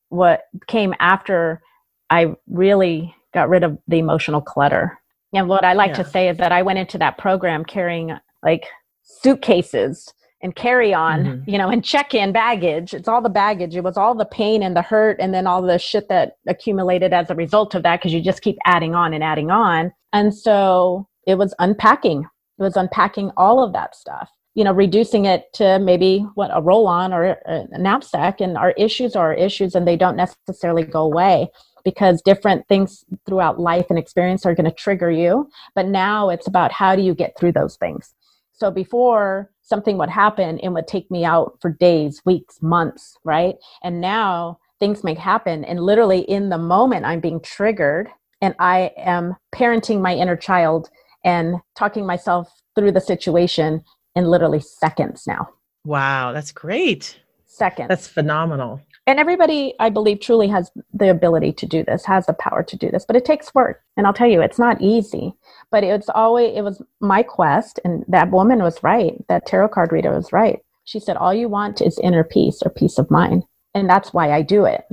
What 0.09 0.43
came 0.67 0.95
after 0.99 1.63
I 2.11 2.35
really 2.49 3.15
got 3.33 3.49
rid 3.49 3.63
of 3.63 3.79
the 3.87 3.99
emotional 3.99 4.41
clutter. 4.41 4.99
And 5.33 5.49
what 5.49 5.65
I 5.65 5.75
like 5.75 5.91
yeah. 5.91 6.03
to 6.03 6.11
say 6.11 6.29
is 6.29 6.39
that 6.39 6.51
I 6.51 6.63
went 6.63 6.81
into 6.81 6.99
that 6.99 7.19
program 7.19 7.65
carrying 7.65 8.19
like 8.43 8.65
suitcases 9.03 10.13
and 10.41 10.55
carry 10.55 10.95
on, 10.95 11.25
mm-hmm. 11.25 11.51
you 11.51 11.59
know, 11.59 11.69
and 11.69 11.85
check 11.85 12.15
in 12.15 12.33
baggage. 12.33 12.95
It's 12.95 13.09
all 13.09 13.21
the 13.21 13.29
baggage. 13.29 13.75
It 13.75 13.83
was 13.83 13.97
all 13.97 14.15
the 14.15 14.25
pain 14.25 14.63
and 14.63 14.77
the 14.77 14.83
hurt 14.83 15.17
and 15.19 15.35
then 15.35 15.47
all 15.47 15.63
the 15.63 15.79
shit 15.79 16.09
that 16.09 16.37
accumulated 16.47 17.13
as 17.13 17.31
a 17.31 17.35
result 17.35 17.75
of 17.75 17.83
that 17.83 18.01
because 18.01 18.13
you 18.13 18.21
just 18.21 18.43
keep 18.43 18.57
adding 18.65 18.95
on 18.95 19.13
and 19.13 19.25
adding 19.25 19.51
on. 19.51 19.93
And 20.13 20.35
so 20.35 21.09
it 21.27 21.37
was 21.37 21.55
unpacking. 21.59 22.25
It 22.59 22.63
was 22.63 22.77
unpacking 22.77 23.31
all 23.37 23.63
of 23.63 23.73
that 23.73 23.95
stuff, 23.97 24.31
you 24.55 24.65
know, 24.65 24.73
reducing 24.73 25.25
it 25.25 25.53
to 25.55 25.79
maybe 25.79 26.25
what 26.35 26.51
a 26.53 26.63
roll 26.63 26.87
on 26.87 27.13
or 27.13 27.37
a 27.47 27.67
knapsack. 27.79 28.41
And 28.41 28.57
our 28.57 28.73
issues 28.73 29.17
are 29.17 29.29
our 29.29 29.35
issues 29.35 29.75
and 29.75 29.87
they 29.87 29.97
don't 29.97 30.17
necessarily 30.17 30.85
go 30.85 31.03
away 31.03 31.49
because 31.85 32.23
different 32.23 32.67
things 32.69 33.05
throughout 33.27 33.61
life 33.61 33.87
and 33.91 33.99
experience 33.99 34.45
are 34.45 34.55
going 34.55 34.65
to 34.65 34.73
trigger 34.73 35.11
you. 35.11 35.49
But 35.75 35.87
now 35.87 36.29
it's 36.29 36.47
about 36.47 36.73
how 36.73 36.95
do 36.95 37.03
you 37.03 37.15
get 37.15 37.37
through 37.39 37.53
those 37.53 37.77
things. 37.77 38.15
So 38.53 38.71
before 38.71 39.51
something 39.69 39.99
would 39.99 40.09
happen 40.09 40.59
and 40.61 40.75
would 40.75 40.87
take 40.87 41.11
me 41.11 41.25
out 41.25 41.59
for 41.61 41.71
days, 41.71 42.23
weeks, 42.25 42.61
months, 42.63 43.17
right? 43.25 43.57
And 43.83 44.01
now 44.01 44.59
things 44.81 45.05
may 45.05 45.15
happen 45.15 45.65
and 45.65 45.81
literally 45.81 46.21
in 46.21 46.49
the 46.49 46.59
moment 46.59 47.05
I'm 47.05 47.21
being 47.21 47.41
triggered 47.41 48.09
and 48.41 48.55
I 48.59 48.93
am 48.97 49.37
parenting 49.55 50.01
my 50.01 50.15
inner 50.15 50.37
child 50.37 50.89
and 51.25 51.57
talking 51.77 52.07
myself 52.07 52.49
through 52.75 52.93
the 52.93 53.01
situation 53.01 53.83
in 54.15 54.25
literally 54.25 54.61
seconds 54.61 55.27
now. 55.27 55.49
Wow, 55.85 56.33
that's 56.33 56.53
great. 56.53 57.21
Seconds. 57.47 57.89
That's 57.89 58.07
phenomenal. 58.07 58.81
And 59.09 59.21
everybody 59.21 59.75
i 59.81 59.91
believe 59.91 60.21
truly 60.21 60.49
has 60.49 60.71
the 60.95 61.11
ability 61.11 61.53
to 61.53 61.67
do 61.67 61.85
this 61.85 62.07
has 62.07 62.27
the 62.27 62.35
power 62.35 62.63
to 62.65 62.77
do 62.79 62.91
this 62.91 63.07
but 63.07 63.17
it 63.17 63.27
takes 63.27 63.55
work. 63.57 63.83
And 63.99 64.07
i'll 64.07 64.15
tell 64.15 64.29
you 64.29 64.43
it's 64.43 64.61
not 64.61 64.83
easy 64.83 65.35
but 65.73 65.85
it's 65.85 66.11
always 66.11 66.57
it 66.57 66.63
was 66.63 66.83
my 67.01 67.25
quest 67.25 67.81
and 67.85 68.05
that 68.09 68.33
woman 68.33 68.61
was 68.63 68.83
right. 68.85 69.15
That 69.29 69.47
tarot 69.47 69.71
card 69.71 69.93
reader 69.93 70.15
was 70.15 70.33
right. 70.35 70.61
She 70.87 71.01
said 71.01 71.19
all 71.19 71.35
you 71.35 71.51
want 71.51 71.83
is 71.83 72.01
inner 72.01 72.25
peace 72.25 72.63
or 72.65 72.71
peace 72.71 72.99
of 72.99 73.11
mind. 73.11 73.45
And 73.75 73.91
that's 73.91 74.15
why 74.15 74.33
i 74.33 74.43
do 74.43 74.67
it 74.67 74.85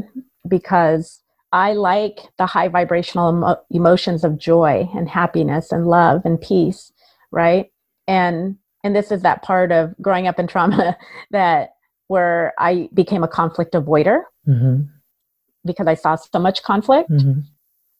because 0.50 1.22
i 1.54 1.74
like 1.74 2.22
the 2.40 2.48
high 2.48 2.70
vibrational 2.70 3.32
emo- 3.32 3.62
emotions 3.72 4.26
of 4.26 4.40
joy 4.40 4.90
and 4.96 5.10
happiness 5.10 5.72
and 5.74 5.88
love 5.88 6.24
and 6.26 6.42
peace 6.42 6.94
right? 7.32 7.72
And 8.08 8.58
and 8.86 8.96
this 8.96 9.12
is 9.12 9.24
that 9.24 9.44
part 9.44 9.74
of 9.74 9.96
growing 10.02 10.28
up 10.28 10.40
in 10.40 10.48
trauma 10.48 10.98
that 11.32 11.75
where 12.08 12.54
I 12.60 12.90
became 12.94 13.24
a 13.24 13.28
conflict 13.28 13.74
avoider 13.74 14.22
mm-hmm. 14.48 14.84
because 15.66 15.88
I 15.88 15.96
saw 15.96 16.16
so 16.16 16.40
much 16.40 16.64
conflict 16.64 17.10
mm-hmm. 17.10 17.42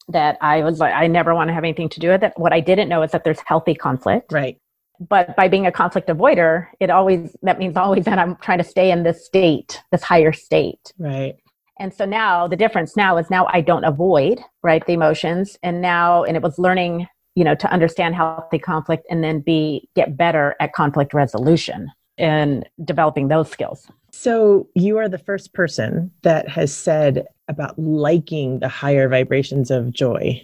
that 0.08 0.38
I 0.40 0.62
was 0.62 0.78
like, 0.78 0.94
I 0.94 1.06
never 1.06 1.34
want 1.34 1.48
to 1.48 1.54
have 1.54 1.64
anything 1.64 1.88
to 1.90 2.00
do 2.00 2.10
with 2.10 2.22
it. 2.22 2.32
What 2.36 2.52
I 2.52 2.60
didn't 2.60 2.88
know 2.88 3.02
is 3.02 3.10
that 3.10 3.24
there's 3.24 3.40
healthy 3.40 3.74
conflict. 3.74 4.32
Right. 4.32 4.58
But 4.98 5.36
by 5.36 5.48
being 5.48 5.66
a 5.66 5.72
conflict 5.72 6.08
avoider, 6.08 6.68
it 6.80 6.88
always, 6.88 7.36
that 7.42 7.58
means 7.58 7.76
always 7.76 8.04
that 8.06 8.18
I'm 8.18 8.36
trying 8.36 8.58
to 8.58 8.64
stay 8.64 8.90
in 8.90 9.02
this 9.02 9.26
state, 9.26 9.82
this 9.92 10.02
higher 10.02 10.32
state. 10.32 10.92
Right. 10.98 11.36
And 11.78 11.92
so 11.92 12.06
now 12.06 12.48
the 12.48 12.56
difference 12.56 12.96
now 12.96 13.18
is 13.18 13.28
now 13.28 13.46
I 13.52 13.60
don't 13.60 13.84
avoid, 13.84 14.40
right, 14.62 14.86
the 14.86 14.94
emotions. 14.94 15.58
And 15.62 15.82
now, 15.82 16.24
and 16.24 16.34
it 16.34 16.42
was 16.42 16.58
learning, 16.58 17.06
you 17.34 17.44
know, 17.44 17.54
to 17.54 17.70
understand 17.70 18.14
healthy 18.14 18.58
conflict 18.58 19.06
and 19.10 19.22
then 19.22 19.40
be, 19.40 19.90
get 19.94 20.16
better 20.16 20.54
at 20.60 20.72
conflict 20.72 21.12
resolution 21.12 21.90
and 22.18 22.68
developing 22.84 23.28
those 23.28 23.50
skills. 23.50 23.86
So, 24.12 24.68
you 24.74 24.96
are 24.96 25.08
the 25.08 25.18
first 25.18 25.52
person 25.52 26.10
that 26.22 26.48
has 26.48 26.74
said 26.74 27.26
about 27.48 27.78
liking 27.78 28.60
the 28.60 28.68
higher 28.68 29.08
vibrations 29.08 29.70
of 29.70 29.92
joy. 29.92 30.42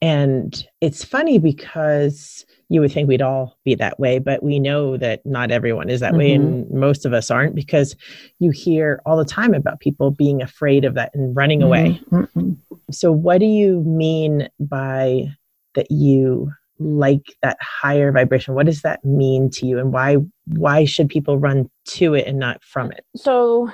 And 0.00 0.66
it's 0.80 1.04
funny 1.04 1.38
because 1.38 2.44
you 2.68 2.80
would 2.80 2.90
think 2.90 3.08
we'd 3.08 3.22
all 3.22 3.56
be 3.64 3.74
that 3.74 4.00
way, 4.00 4.18
but 4.18 4.42
we 4.42 4.58
know 4.58 4.96
that 4.96 5.24
not 5.24 5.50
everyone 5.50 5.90
is 5.90 6.00
that 6.00 6.12
mm-hmm. 6.12 6.18
way, 6.18 6.32
and 6.32 6.70
most 6.70 7.04
of 7.04 7.12
us 7.12 7.30
aren't 7.30 7.54
because 7.54 7.94
you 8.38 8.50
hear 8.50 9.00
all 9.04 9.16
the 9.16 9.24
time 9.24 9.54
about 9.54 9.80
people 9.80 10.10
being 10.10 10.42
afraid 10.42 10.84
of 10.84 10.94
that 10.94 11.14
and 11.14 11.36
running 11.36 11.60
mm-hmm. 11.60 11.66
away. 11.66 12.00
Mm-hmm. 12.10 12.52
So, 12.90 13.12
what 13.12 13.38
do 13.38 13.46
you 13.46 13.82
mean 13.82 14.48
by 14.58 15.26
that 15.74 15.90
you 15.90 16.50
like 16.82 17.34
that 17.42 17.56
higher 17.60 18.12
vibration? 18.12 18.54
What 18.54 18.66
does 18.66 18.82
that 18.82 19.04
mean 19.04 19.50
to 19.50 19.66
you 19.66 19.78
and 19.78 19.92
why 19.92 20.16
why 20.46 20.84
should 20.84 21.08
people 21.08 21.38
run 21.38 21.70
to 21.86 22.14
it 22.14 22.26
and 22.26 22.38
not 22.38 22.62
from 22.62 22.92
it? 22.92 23.04
So 23.16 23.70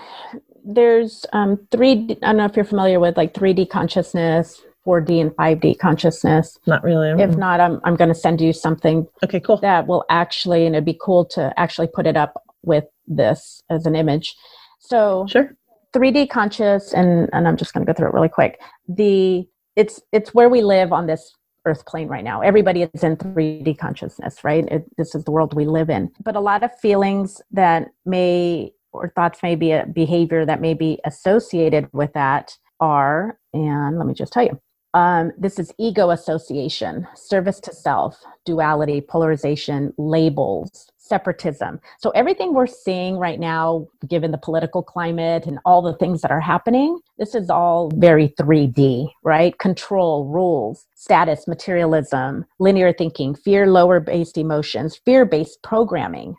there's 0.64 1.24
um 1.32 1.58
three 1.70 2.06
i 2.22 2.26
don't 2.26 2.36
know 2.36 2.44
if 2.44 2.54
you're 2.54 2.64
familiar 2.64 3.00
with 3.00 3.16
like 3.16 3.32
3d 3.32 3.70
consciousness 3.70 4.60
4d 4.86 5.20
and 5.20 5.30
5d 5.32 5.78
consciousness. 5.78 6.58
Not 6.66 6.82
really 6.82 7.10
if 7.22 7.36
not 7.36 7.60
i'm, 7.60 7.80
I'm 7.84 7.96
going 7.96 8.08
to 8.08 8.14
send 8.14 8.40
you 8.40 8.52
something 8.52 9.06
okay 9.22 9.40
cool. 9.40 9.58
that 9.58 9.86
will 9.86 10.04
actually 10.08 10.66
and 10.66 10.74
it'd 10.74 10.84
be 10.84 10.98
cool 11.00 11.24
to 11.26 11.52
actually 11.58 11.88
put 11.88 12.06
it 12.06 12.16
up 12.16 12.42
with 12.62 12.84
this 13.06 13.62
as 13.70 13.86
an 13.86 13.94
image. 13.96 14.36
So 14.78 15.26
sure. 15.28 15.54
3d 15.94 16.30
conscious 16.30 16.92
and 16.92 17.28
and 17.32 17.48
i'm 17.48 17.56
just 17.56 17.72
going 17.72 17.84
to 17.84 17.92
go 17.92 17.96
through 17.96 18.08
it 18.08 18.14
really 18.14 18.28
quick. 18.28 18.60
The 18.88 19.46
it's 19.76 20.00
it's 20.12 20.34
where 20.34 20.48
we 20.48 20.62
live 20.62 20.92
on 20.92 21.06
this 21.06 21.34
earth 21.64 21.86
plane 21.86 22.08
right 22.08 22.24
now. 22.24 22.40
Everybody 22.40 22.82
is 22.82 23.02
in 23.02 23.16
3D 23.16 23.78
consciousness, 23.78 24.42
right? 24.44 24.66
It, 24.66 24.84
this 24.96 25.14
is 25.14 25.24
the 25.24 25.30
world 25.30 25.54
we 25.54 25.66
live 25.66 25.90
in. 25.90 26.10
But 26.22 26.36
a 26.36 26.40
lot 26.40 26.62
of 26.62 26.76
feelings 26.78 27.40
that 27.50 27.88
may, 28.06 28.72
or 28.92 29.10
thoughts 29.10 29.42
may 29.42 29.54
be 29.54 29.72
a 29.72 29.86
behavior 29.86 30.46
that 30.46 30.60
may 30.60 30.74
be 30.74 30.98
associated 31.04 31.88
with 31.92 32.12
that 32.14 32.56
are, 32.80 33.38
and 33.52 33.98
let 33.98 34.06
me 34.06 34.14
just 34.14 34.32
tell 34.32 34.44
you. 34.44 34.58
Um, 34.94 35.32
this 35.36 35.58
is 35.58 35.72
ego 35.78 36.10
association, 36.10 37.06
service 37.14 37.60
to 37.60 37.74
self, 37.74 38.24
duality, 38.46 39.02
polarization, 39.02 39.92
labels, 39.98 40.90
separatism. 41.08 41.80
So, 41.98 42.10
everything 42.10 42.54
we're 42.54 42.66
seeing 42.66 43.16
right 43.16 43.40
now, 43.40 43.86
given 44.08 44.30
the 44.30 44.38
political 44.38 44.82
climate 44.82 45.46
and 45.46 45.58
all 45.64 45.82
the 45.82 45.94
things 45.94 46.22
that 46.22 46.30
are 46.30 46.40
happening, 46.40 47.00
this 47.18 47.34
is 47.34 47.50
all 47.50 47.90
very 47.94 48.28
3D, 48.40 49.08
right? 49.24 49.58
Control, 49.58 50.26
rules, 50.26 50.86
status, 50.94 51.48
materialism, 51.48 52.44
linear 52.58 52.92
thinking, 52.92 53.34
fear, 53.34 53.66
lower 53.66 54.00
based 54.00 54.38
emotions, 54.38 55.00
fear 55.04 55.24
based 55.24 55.62
programming, 55.62 56.36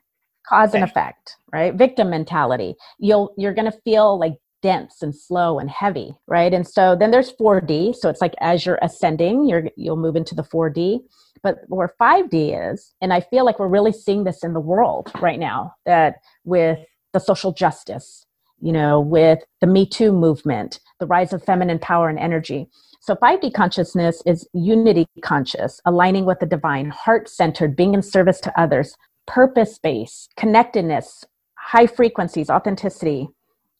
cause 0.47 0.73
and 0.73 0.83
effect, 0.83 1.37
right? 1.51 1.73
Victim 1.75 2.09
mentality. 2.09 2.75
You'll, 2.99 3.33
you're 3.37 3.53
going 3.53 3.71
to 3.71 3.79
feel 3.83 4.19
like 4.19 4.33
dense 4.61 5.01
and 5.01 5.15
slow 5.15 5.57
and 5.59 5.69
heavy 5.69 6.13
right 6.27 6.53
and 6.53 6.67
so 6.67 6.95
then 6.95 7.11
there's 7.11 7.33
4d 7.33 7.95
so 7.95 8.09
it's 8.09 8.21
like 8.21 8.33
as 8.41 8.65
you're 8.65 8.79
ascending 8.81 9.47
you're 9.47 9.69
you'll 9.77 9.95
move 9.95 10.15
into 10.15 10.35
the 10.35 10.43
4d 10.43 10.99
but 11.41 11.59
where 11.67 11.93
5D 11.99 12.71
is, 12.71 12.93
and 13.01 13.13
I 13.13 13.21
feel 13.21 13.45
like 13.45 13.59
we're 13.59 13.67
really 13.67 13.91
seeing 13.91 14.23
this 14.23 14.43
in 14.43 14.53
the 14.53 14.59
world 14.59 15.11
right 15.21 15.39
now, 15.39 15.73
that 15.85 16.15
with 16.43 16.79
the 17.13 17.19
social 17.19 17.51
justice, 17.51 18.25
you 18.61 18.71
know, 18.71 18.99
with 18.99 19.39
the 19.61 19.67
Me 19.67 19.85
Too 19.85 20.11
movement, 20.11 20.79
the 20.99 21.07
rise 21.07 21.33
of 21.33 21.43
feminine 21.43 21.79
power 21.79 22.09
and 22.09 22.19
energy. 22.19 22.67
So 23.01 23.15
5D 23.15 23.53
consciousness 23.53 24.21
is 24.25 24.47
unity 24.53 25.07
conscious, 25.21 25.79
aligning 25.85 26.25
with 26.25 26.39
the 26.39 26.45
divine, 26.45 26.89
heart 26.89 27.29
centered, 27.29 27.75
being 27.75 27.93
in 27.93 28.01
service 28.01 28.41
to 28.41 28.59
others, 28.59 28.93
purpose 29.25 29.79
based, 29.79 30.33
connectedness, 30.35 31.23
high 31.55 31.87
frequencies, 31.87 32.49
authenticity, 32.49 33.29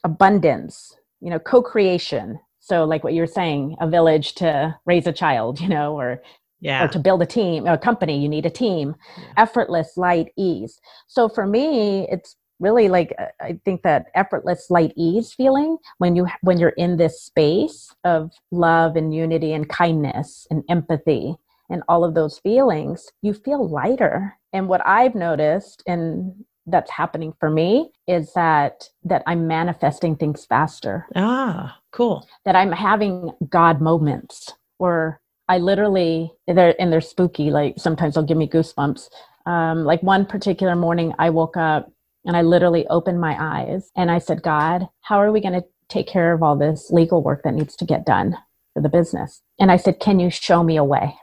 abundance, 0.03 0.95
you 1.21 1.29
know, 1.29 1.39
co 1.39 1.61
creation. 1.61 2.39
So, 2.59 2.83
like 2.85 3.03
what 3.03 3.13
you're 3.13 3.27
saying, 3.27 3.77
a 3.79 3.89
village 3.89 4.35
to 4.35 4.75
raise 4.85 5.07
a 5.07 5.13
child, 5.13 5.59
you 5.59 5.67
know, 5.67 5.97
or 5.99 6.21
yeah. 6.61 6.83
or 6.83 6.87
to 6.89 6.99
build 6.99 7.21
a 7.21 7.25
team 7.25 7.65
a 7.67 7.77
company 7.77 8.19
you 8.21 8.29
need 8.29 8.45
a 8.45 8.49
team 8.49 8.95
yeah. 9.17 9.23
effortless 9.37 9.97
light 9.97 10.31
ease 10.37 10.79
so 11.07 11.29
for 11.29 11.47
me 11.47 12.07
it's 12.09 12.35
really 12.59 12.89
like 12.89 13.13
uh, 13.17 13.27
i 13.41 13.59
think 13.65 13.81
that 13.83 14.07
effortless 14.15 14.69
light 14.69 14.93
ease 14.95 15.33
feeling 15.33 15.77
when 15.97 16.15
you 16.15 16.27
when 16.41 16.59
you're 16.59 16.69
in 16.69 16.97
this 16.97 17.21
space 17.21 17.93
of 18.03 18.31
love 18.51 18.95
and 18.95 19.13
unity 19.13 19.53
and 19.53 19.69
kindness 19.69 20.47
and 20.51 20.63
empathy 20.69 21.35
and 21.69 21.83
all 21.87 22.03
of 22.03 22.15
those 22.15 22.39
feelings 22.39 23.09
you 23.21 23.33
feel 23.33 23.67
lighter 23.67 24.37
and 24.53 24.67
what 24.67 24.85
i've 24.85 25.15
noticed 25.15 25.81
and 25.87 26.33
that's 26.69 26.91
happening 26.91 27.33
for 27.39 27.49
me 27.49 27.89
is 28.07 28.33
that 28.33 28.89
that 29.03 29.23
i'm 29.27 29.47
manifesting 29.47 30.15
things 30.15 30.45
faster 30.45 31.05
ah 31.15 31.77
cool 31.91 32.27
that 32.45 32.55
i'm 32.55 32.71
having 32.71 33.31
god 33.49 33.81
moments 33.81 34.53
where 34.77 35.19
I 35.49 35.57
literally 35.57 36.31
they're 36.47 36.79
and 36.79 36.93
they're 36.93 37.01
spooky. 37.01 37.49
Like 37.49 37.73
sometimes 37.77 38.13
they'll 38.13 38.23
give 38.23 38.37
me 38.37 38.47
goosebumps. 38.47 39.09
Um, 39.47 39.83
like 39.83 40.01
one 40.03 40.25
particular 40.25 40.75
morning, 40.75 41.11
I 41.17 41.31
woke 41.31 41.57
up 41.57 41.91
and 42.23 42.37
I 42.37 42.43
literally 42.43 42.85
opened 42.87 43.19
my 43.19 43.35
eyes 43.39 43.89
and 43.97 44.11
I 44.11 44.19
said, 44.19 44.43
God, 44.43 44.87
how 45.01 45.17
are 45.17 45.31
we 45.31 45.41
going 45.41 45.59
to 45.59 45.65
take 45.89 46.07
care 46.07 46.33
of 46.33 46.43
all 46.43 46.55
this 46.55 46.91
legal 46.91 47.23
work 47.23 47.41
that 47.43 47.55
needs 47.55 47.75
to 47.77 47.85
get 47.85 48.05
done 48.05 48.37
for 48.73 48.81
the 48.83 48.89
business? 48.89 49.41
And 49.59 49.71
I 49.71 49.77
said, 49.77 49.99
Can 49.99 50.19
you 50.19 50.29
show 50.29 50.63
me 50.63 50.77
a 50.77 50.83
way? 50.83 51.15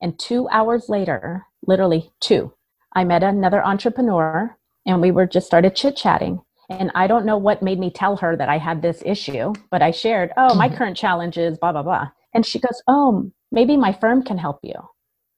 And 0.00 0.18
two 0.18 0.48
hours 0.48 0.88
later, 0.88 1.44
literally 1.66 2.12
two, 2.20 2.54
I 2.98 3.04
met 3.04 3.22
another 3.22 3.64
entrepreneur 3.64 4.58
and 4.84 5.00
we 5.00 5.12
were 5.12 5.24
just 5.24 5.46
started 5.46 5.76
chit 5.76 5.94
chatting. 5.94 6.40
And 6.68 6.90
I 6.96 7.06
don't 7.06 7.24
know 7.24 7.38
what 7.38 7.62
made 7.62 7.78
me 7.78 7.92
tell 7.92 8.16
her 8.16 8.36
that 8.36 8.48
I 8.48 8.58
had 8.58 8.82
this 8.82 9.04
issue, 9.06 9.52
but 9.70 9.82
I 9.82 9.92
shared, 9.92 10.32
oh, 10.36 10.56
my 10.56 10.68
current 10.68 10.96
challenge 10.96 11.38
is 11.38 11.58
blah, 11.58 11.70
blah, 11.70 11.84
blah. 11.84 12.08
And 12.34 12.44
she 12.44 12.58
goes, 12.58 12.82
Oh, 12.88 13.30
maybe 13.52 13.76
my 13.76 13.92
firm 13.92 14.24
can 14.24 14.36
help 14.36 14.58
you. 14.64 14.74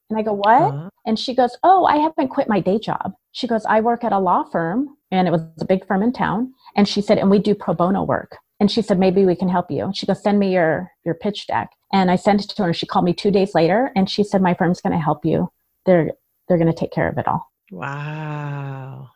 And 0.08 0.18
I 0.18 0.22
go, 0.22 0.32
What? 0.32 0.62
Uh-huh. 0.62 0.88
And 1.04 1.18
she 1.18 1.34
goes, 1.34 1.54
Oh, 1.62 1.84
I 1.84 1.96
haven't 1.96 2.28
quit 2.28 2.48
my 2.48 2.60
day 2.60 2.78
job. 2.78 3.12
She 3.32 3.46
goes, 3.46 3.66
I 3.66 3.82
work 3.82 4.04
at 4.04 4.12
a 4.12 4.18
law 4.18 4.44
firm, 4.50 4.96
and 5.10 5.28
it 5.28 5.30
was 5.30 5.42
a 5.60 5.66
big 5.66 5.86
firm 5.86 6.02
in 6.02 6.14
town. 6.14 6.54
And 6.76 6.88
she 6.88 7.02
said, 7.02 7.18
And 7.18 7.30
we 7.30 7.38
do 7.38 7.54
pro 7.54 7.74
bono 7.74 8.04
work. 8.04 8.38
And 8.58 8.70
she 8.70 8.80
said, 8.80 8.98
Maybe 8.98 9.26
we 9.26 9.36
can 9.36 9.50
help 9.50 9.70
you. 9.70 9.90
She 9.94 10.06
goes, 10.06 10.22
Send 10.22 10.38
me 10.38 10.54
your, 10.54 10.90
your 11.04 11.14
pitch 11.14 11.46
deck. 11.46 11.68
And 11.92 12.10
I 12.10 12.16
sent 12.16 12.42
it 12.42 12.48
to 12.48 12.62
her, 12.62 12.68
and 12.68 12.76
she 12.76 12.86
called 12.86 13.04
me 13.04 13.12
two 13.12 13.30
days 13.30 13.54
later, 13.54 13.92
and 13.94 14.08
she 14.08 14.24
said, 14.24 14.40
My 14.40 14.54
firm's 14.54 14.80
going 14.80 14.94
to 14.94 14.98
help 14.98 15.26
you. 15.26 15.52
They're, 15.84 16.10
they're 16.48 16.58
going 16.58 16.72
to 16.72 16.78
take 16.78 16.92
care 16.92 17.08
of 17.08 17.18
it 17.18 17.28
all. 17.28 17.49
Wow. 17.70 19.10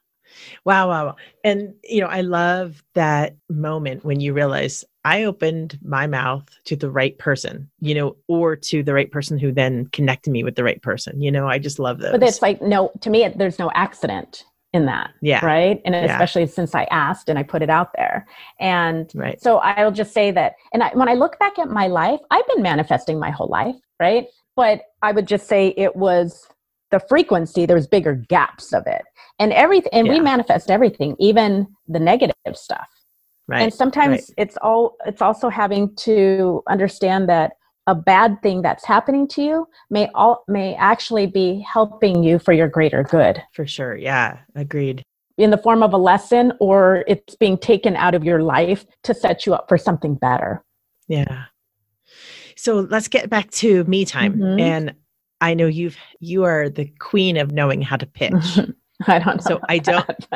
Wow, 0.65 0.89
wow, 0.89 1.07
wow. 1.07 1.17
And, 1.45 1.75
you 1.85 2.01
know, 2.01 2.09
I 2.09 2.23
love 2.23 2.83
that 2.95 3.37
moment 3.49 4.05
when 4.05 4.21
you 4.21 4.33
realize 4.33 4.85
I 5.05 5.25
opened 5.25 5.79
my 5.83 6.07
mouth 6.07 6.49
to 6.65 6.77
the 6.77 6.91
right 6.91 7.17
person, 7.19 7.71
you 7.81 7.95
know, 7.95 8.17
or 8.27 8.57
to 8.57 8.83
the 8.83 8.95
right 8.95 9.11
person 9.11 9.39
who 9.39 9.53
then 9.53 9.87
connected 9.89 10.31
me 10.31 10.43
with 10.43 10.57
the 10.57 10.65
right 10.65 10.81
person. 10.83 11.21
You 11.21 11.31
know, 11.31 11.47
I 11.47 11.59
just 11.59 11.79
love 11.79 12.01
those. 12.01 12.13
But 12.13 12.23
it's 12.23 12.43
like, 12.43 12.63
no, 12.63 12.91
to 13.03 13.11
me, 13.11 13.29
there's 13.37 13.59
no 13.59 13.71
accident 13.75 14.45
in 14.73 14.87
that. 14.87 15.11
Yeah. 15.21 15.45
Right. 15.45 15.81
And 15.85 15.95
yeah. 15.95 16.07
especially 16.07 16.47
since 16.47 16.75
I 16.75 16.85
asked 16.85 17.29
and 17.29 17.39
I 17.39 17.43
put 17.45 17.63
it 17.63 17.71
out 17.71 17.93
there. 17.97 18.27
And 18.59 19.13
right. 19.15 19.41
so 19.41 19.59
I'll 19.59 19.93
just 19.93 20.13
say 20.13 20.31
that, 20.33 20.55
and 20.73 20.83
I, 20.83 20.91
when 20.95 21.09
I 21.09 21.15
look 21.15 21.39
back 21.39 21.59
at 21.59 21.69
my 21.69 21.87
life, 21.87 22.21
I've 22.31 22.47
been 22.49 22.63
manifesting 22.63 23.21
my 23.21 23.31
whole 23.31 23.49
life. 23.49 23.77
Right. 24.01 24.27
But 24.57 24.83
I 25.03 25.13
would 25.13 25.27
just 25.27 25.47
say 25.47 25.75
it 25.77 25.95
was 25.95 26.49
the 26.91 27.01
frequency, 27.01 27.67
there 27.67 27.77
was 27.77 27.87
bigger 27.87 28.15
gaps 28.15 28.73
of 28.73 28.87
it. 28.87 29.03
And 29.39 29.53
everything, 29.53 29.91
and 29.93 30.07
yeah. 30.07 30.13
we 30.13 30.21
manifest 30.21 30.71
everything, 30.71 31.17
even 31.19 31.67
the 31.89 31.99
negative 31.99 32.35
stuff 32.55 32.87
Right. 33.47 33.63
And 33.63 33.75
sometimes 33.75 34.11
right. 34.11 34.35
it's 34.39 34.57
all 34.63 34.97
it's 35.07 35.21
also 35.21 35.49
having 35.49 35.95
to 35.97 36.63
understand 36.69 37.29
that 37.29 37.53
a 37.87 37.95
bad 37.95 38.41
thing 38.43 38.63
that's 38.63 38.85
happening 38.87 39.29
to 39.29 39.43
you 39.43 39.69
may 39.91 40.09
all 40.15 40.45
may 40.49 40.75
actually 40.77 41.27
be 41.27 41.61
helping 41.71 42.23
you 42.23 42.39
for 42.39 42.53
your 42.53 42.69
greater 42.69 43.03
good. 43.03 43.43
For 43.53 43.67
sure. 43.67 43.97
Yeah. 43.97 44.39
Agreed. 44.55 45.03
In 45.37 45.51
the 45.51 45.59
form 45.59 45.83
of 45.83 45.93
a 45.93 45.99
lesson 45.99 46.53
or 46.59 47.05
it's 47.07 47.35
being 47.35 47.59
taken 47.59 47.97
out 47.97 48.15
of 48.15 48.25
your 48.25 48.43
life 48.43 48.87
to 49.03 49.13
set 49.13 49.45
you 49.45 49.53
up 49.53 49.69
for 49.69 49.77
something 49.77 50.15
better. 50.15 50.65
Yeah. 51.09 51.45
So 52.57 52.81
let's 52.81 53.09
get 53.09 53.29
back 53.29 53.51
to 53.51 53.85
Me 53.85 54.07
Tyme. 54.07 54.39
Mm-hmm. 54.39 54.61
And 54.61 54.95
I 55.45 55.53
know 55.53 55.67
you've 55.67 55.99
you 56.21 56.45
are 56.45 56.71
the 56.71 56.87
queen 57.01 57.37
of 57.37 57.53
knowing 57.53 57.83
how 57.83 57.97
to 57.97 58.07
pitch. 58.21 58.59
I 59.07 59.19
don't 59.19 59.43
So 59.43 59.61
I 59.69 59.79
don't 59.79 60.27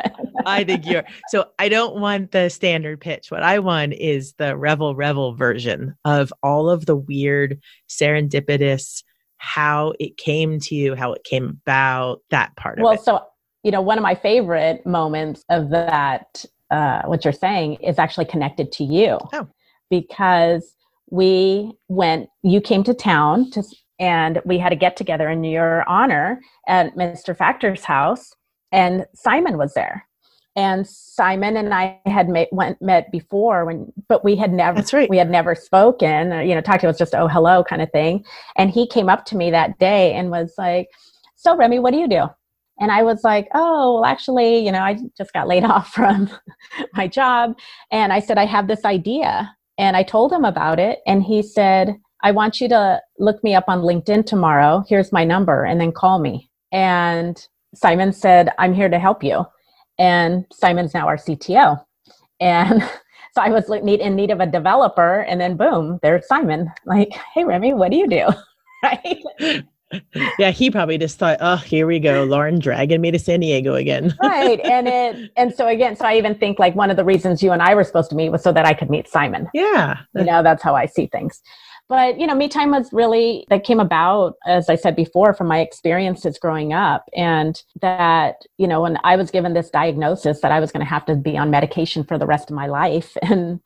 I 0.45 0.63
think 0.63 0.85
you're 0.85 1.03
so 1.29 1.47
I 1.57 1.67
don't 1.67 1.99
want 1.99 2.31
the 2.31 2.49
standard 2.49 3.01
pitch. 3.01 3.31
What 3.31 3.41
I 3.41 3.57
want 3.57 3.93
is 3.93 4.33
the 4.33 4.55
revel 4.55 4.95
revel 4.95 5.33
version 5.33 5.95
of 6.05 6.31
all 6.43 6.69
of 6.69 6.85
the 6.85 6.95
weird 6.95 7.59
serendipitous 7.89 9.03
how 9.37 9.93
it 9.99 10.17
came 10.17 10.59
to 10.59 10.75
you, 10.75 10.95
how 10.95 11.13
it 11.13 11.23
came 11.23 11.45
about, 11.45 12.21
that 12.29 12.55
part 12.55 12.77
well, 12.77 12.93
of 12.93 12.99
it. 12.99 13.03
Well, 13.07 13.21
so 13.21 13.25
you 13.63 13.71
know, 13.71 13.81
one 13.81 13.97
of 13.97 14.03
my 14.03 14.13
favorite 14.13 14.85
moments 14.85 15.43
of 15.49 15.71
that 15.71 16.45
uh, 16.69 17.01
what 17.05 17.25
you're 17.25 17.33
saying 17.33 17.75
is 17.75 17.97
actually 17.97 18.25
connected 18.25 18.71
to 18.73 18.83
you. 18.83 19.17
Oh. 19.33 19.47
Because 19.89 20.75
we 21.09 21.71
went 21.87 22.29
you 22.43 22.61
came 22.61 22.83
to 22.83 22.93
town 22.93 23.49
to 23.49 23.63
and 23.99 24.41
we 24.45 24.57
had 24.57 24.71
a 24.71 24.75
get 24.75 24.95
together 24.95 25.29
in 25.29 25.43
your 25.43 25.87
honor 25.87 26.41
at 26.67 26.95
Mr. 26.95 27.35
Factor's 27.35 27.83
house 27.83 28.33
and 28.71 29.05
Simon 29.13 29.57
was 29.57 29.73
there. 29.73 30.05
And 30.55 30.85
Simon 30.85 31.55
and 31.55 31.73
I 31.73 31.99
had 32.05 32.27
met, 32.27 32.49
went, 32.51 32.81
met 32.81 33.11
before 33.11 33.65
when, 33.65 33.93
but 34.07 34.23
we 34.23 34.35
had 34.35 34.51
never, 34.51 34.75
That's 34.75 34.93
right. 34.93 35.09
we 35.09 35.17
had 35.17 35.29
never 35.29 35.55
spoken, 35.55 36.33
uh, 36.33 36.39
you 36.39 36.55
know, 36.55 36.61
talked 36.61 36.81
to 36.81 36.89
us 36.89 36.97
just, 36.97 37.15
oh, 37.15 37.27
hello 37.27 37.63
kind 37.63 37.81
of 37.81 37.91
thing. 37.91 38.25
And 38.57 38.69
he 38.69 38.87
came 38.87 39.09
up 39.09 39.25
to 39.25 39.37
me 39.37 39.51
that 39.51 39.77
day 39.79 40.13
and 40.13 40.31
was 40.31 40.53
like, 40.57 40.89
so 41.35 41.55
Remy, 41.55 41.79
what 41.79 41.93
do 41.93 41.99
you 41.99 42.09
do? 42.09 42.23
And 42.81 42.91
I 42.91 43.03
was 43.03 43.23
like, 43.23 43.47
oh, 43.53 43.95
well, 43.95 44.05
actually, 44.05 44.65
you 44.65 44.71
know, 44.71 44.81
I 44.81 44.97
just 45.17 45.33
got 45.33 45.47
laid 45.47 45.63
off 45.65 45.93
from 45.93 46.29
my 46.93 47.07
job. 47.07 47.57
And 47.91 48.11
I 48.11 48.19
said, 48.19 48.37
I 48.37 48.45
have 48.45 48.67
this 48.67 48.85
idea. 48.85 49.53
And 49.77 49.95
I 49.95 50.03
told 50.03 50.33
him 50.33 50.43
about 50.43 50.79
it. 50.79 50.99
And 51.05 51.23
he 51.23 51.41
said, 51.41 51.95
I 52.21 52.31
want 52.31 52.59
you 52.59 52.67
to 52.69 53.01
look 53.17 53.43
me 53.43 53.55
up 53.55 53.65
on 53.67 53.79
LinkedIn 53.79 54.25
tomorrow. 54.25 54.83
Here's 54.87 55.11
my 55.11 55.23
number 55.23 55.63
and 55.63 55.79
then 55.79 55.91
call 55.91 56.19
me. 56.19 56.49
And 56.71 57.45
Simon 57.73 58.11
said, 58.11 58.49
I'm 58.57 58.73
here 58.73 58.89
to 58.89 58.99
help 58.99 59.23
you. 59.23 59.45
And 59.97 60.45
Simon's 60.51 60.93
now 60.93 61.07
our 61.07 61.17
CTO. 61.17 61.83
And 62.39 62.81
so 63.33 63.41
I 63.41 63.49
was 63.49 63.69
in 63.69 64.15
need 64.15 64.31
of 64.31 64.39
a 64.39 64.45
developer. 64.45 65.21
And 65.21 65.39
then 65.39 65.55
boom, 65.55 65.99
there's 66.01 66.27
Simon. 66.27 66.71
Like, 66.85 67.09
hey, 67.33 67.43
Remy, 67.43 67.73
what 67.73 67.91
do 67.91 67.97
you 67.97 68.07
do? 68.07 68.27
right? 68.83 69.23
yeah, 70.37 70.51
he 70.51 70.69
probably 70.69 70.97
just 70.97 71.17
thought, 71.17 71.37
oh, 71.41 71.55
here 71.55 71.87
we 71.87 71.99
go, 71.99 72.23
Lauren 72.23 72.59
dragging 72.59 73.01
me 73.01 73.11
to 73.11 73.19
San 73.19 73.39
Diego 73.39 73.75
again. 73.75 74.15
right. 74.21 74.59
And 74.59 74.87
it 74.87 75.31
and 75.35 75.53
so 75.53 75.67
again, 75.67 75.95
so 75.95 76.05
I 76.05 76.15
even 76.15 76.35
think 76.35 76.59
like 76.59 76.75
one 76.75 76.91
of 76.91 76.97
the 76.97 77.03
reasons 77.03 77.41
you 77.41 77.51
and 77.51 77.61
I 77.61 77.75
were 77.75 77.83
supposed 77.83 78.09
to 78.11 78.15
meet 78.15 78.29
was 78.29 78.43
so 78.43 78.51
that 78.53 78.65
I 78.65 78.73
could 78.73 78.89
meet 78.89 79.07
Simon. 79.07 79.47
Yeah. 79.53 79.99
You 80.15 80.25
know, 80.25 80.43
that's 80.43 80.61
how 80.61 80.75
I 80.75 80.85
see 80.85 81.07
things. 81.07 81.41
But, 81.89 82.19
you 82.19 82.27
know, 82.27 82.35
Me 82.35 82.47
Tyme 82.47 82.69
was 82.69 82.93
really, 82.93 83.47
that 83.49 83.63
came 83.63 83.79
about, 83.79 84.35
as 84.45 84.69
I 84.69 84.75
said 84.75 84.95
before, 84.95 85.33
from 85.33 85.47
my 85.47 85.59
experiences 85.59 86.37
growing 86.37 86.71
up. 86.71 87.09
And 87.15 87.61
that, 87.81 88.43
you 88.59 88.67
know, 88.67 88.81
when 88.81 88.99
I 89.03 89.15
was 89.15 89.31
given 89.31 89.55
this 89.55 89.71
diagnosis 89.71 90.41
that 90.41 90.51
I 90.51 90.59
was 90.59 90.71
going 90.71 90.85
to 90.85 90.89
have 90.89 91.05
to 91.05 91.15
be 91.15 91.35
on 91.35 91.49
medication 91.49 92.03
for 92.03 92.19
the 92.19 92.27
rest 92.27 92.51
of 92.51 92.55
my 92.55 92.67
life. 92.67 93.17
And, 93.29 93.61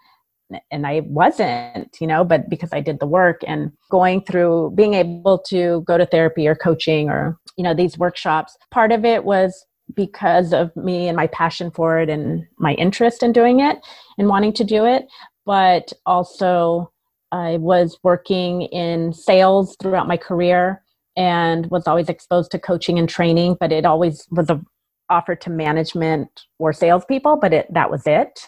and 0.69 0.85
I 0.85 0.99
wasn't, 1.05 1.97
you 1.99 2.05
know, 2.05 2.23
but 2.23 2.47
because 2.47 2.69
I 2.73 2.79
did 2.79 2.99
the 2.99 3.07
work 3.07 3.41
and 3.47 3.71
going 3.89 4.21
through 4.21 4.73
being 4.75 4.93
able 4.93 5.39
to 5.47 5.83
go 5.87 5.97
to 5.97 6.05
therapy 6.05 6.47
or 6.47 6.53
coaching 6.53 7.09
or, 7.09 7.39
you 7.57 7.63
know, 7.63 7.73
these 7.73 7.97
workshops, 7.97 8.55
part 8.69 8.91
of 8.91 9.03
it 9.03 9.23
was 9.23 9.65
because 9.95 10.53
of 10.53 10.75
me 10.75 11.07
and 11.07 11.15
my 11.15 11.27
passion 11.27 11.71
for 11.71 11.97
it 11.97 12.09
and 12.09 12.45
my 12.59 12.73
interest 12.73 13.23
in 13.23 13.31
doing 13.31 13.61
it 13.61 13.79
and 14.19 14.27
wanting 14.27 14.53
to 14.53 14.63
do 14.63 14.85
it, 14.85 15.07
but 15.45 15.91
also 16.05 16.92
I 17.33 17.57
was 17.57 17.97
working 18.03 18.61
in 18.63 19.11
sales 19.11 19.75
throughout 19.81 20.07
my 20.07 20.17
career 20.17 20.83
and 21.17 21.65
was 21.71 21.87
always 21.87 22.07
exposed 22.07 22.51
to 22.51 22.59
coaching 22.59 22.99
and 22.99 23.09
training, 23.09 23.57
but 23.59 23.71
it 23.71 23.85
always 23.85 24.27
was 24.29 24.51
a, 24.51 24.61
offered 25.09 25.41
to 25.41 25.49
management 25.49 26.29
or 26.59 26.73
salespeople, 26.73 27.37
but 27.37 27.51
it, 27.51 27.73
that 27.73 27.89
was 27.89 28.05
it. 28.05 28.47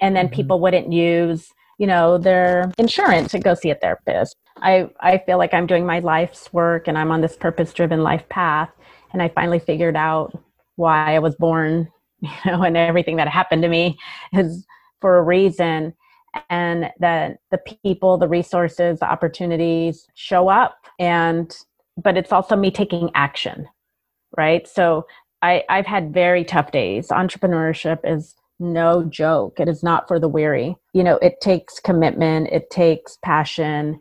And 0.00 0.16
then 0.16 0.26
mm-hmm. 0.26 0.36
people 0.36 0.58
wouldn't 0.58 0.90
use, 0.90 1.50
you 1.78 1.86
know, 1.86 2.16
their 2.16 2.72
insurance 2.78 3.30
to 3.32 3.38
go 3.38 3.52
see 3.52 3.70
a 3.70 3.74
therapist. 3.74 4.36
I, 4.56 4.88
I 5.00 5.18
feel 5.18 5.36
like 5.36 5.52
I'm 5.52 5.66
doing 5.66 5.84
my 5.84 5.98
life's 5.98 6.50
work 6.50 6.88
and 6.88 6.96
I'm 6.96 7.10
on 7.10 7.20
this 7.20 7.36
purpose 7.36 7.74
driven 7.74 8.02
life 8.02 8.26
path. 8.30 8.70
And 9.12 9.20
I 9.20 9.28
finally 9.28 9.58
figured 9.58 9.96
out 9.96 10.32
why 10.76 11.14
I 11.14 11.18
was 11.18 11.36
born, 11.36 11.92
you 12.20 12.30
know, 12.46 12.62
and 12.62 12.74
everything 12.74 13.16
that 13.16 13.28
happened 13.28 13.62
to 13.62 13.68
me 13.68 13.98
is 14.32 14.66
for 15.02 15.18
a 15.18 15.22
reason 15.22 15.92
and 16.50 16.90
that 17.00 17.38
the 17.50 17.58
people, 17.58 18.18
the 18.18 18.28
resources, 18.28 19.00
the 19.00 19.10
opportunities 19.10 20.06
show 20.14 20.48
up. 20.48 20.76
And, 20.98 21.56
but 21.96 22.16
it's 22.16 22.32
also 22.32 22.56
me 22.56 22.70
taking 22.70 23.10
action, 23.14 23.68
right? 24.36 24.66
So 24.66 25.06
I, 25.42 25.64
I've 25.68 25.86
had 25.86 26.12
very 26.12 26.44
tough 26.44 26.72
days. 26.72 27.08
Entrepreneurship 27.08 27.98
is 28.04 28.34
no 28.60 29.04
joke. 29.04 29.60
It 29.60 29.68
is 29.68 29.82
not 29.82 30.08
for 30.08 30.18
the 30.18 30.28
weary. 30.28 30.76
You 30.92 31.04
know, 31.04 31.16
it 31.18 31.40
takes 31.40 31.78
commitment, 31.78 32.48
it 32.50 32.70
takes 32.70 33.18
passion, 33.22 34.00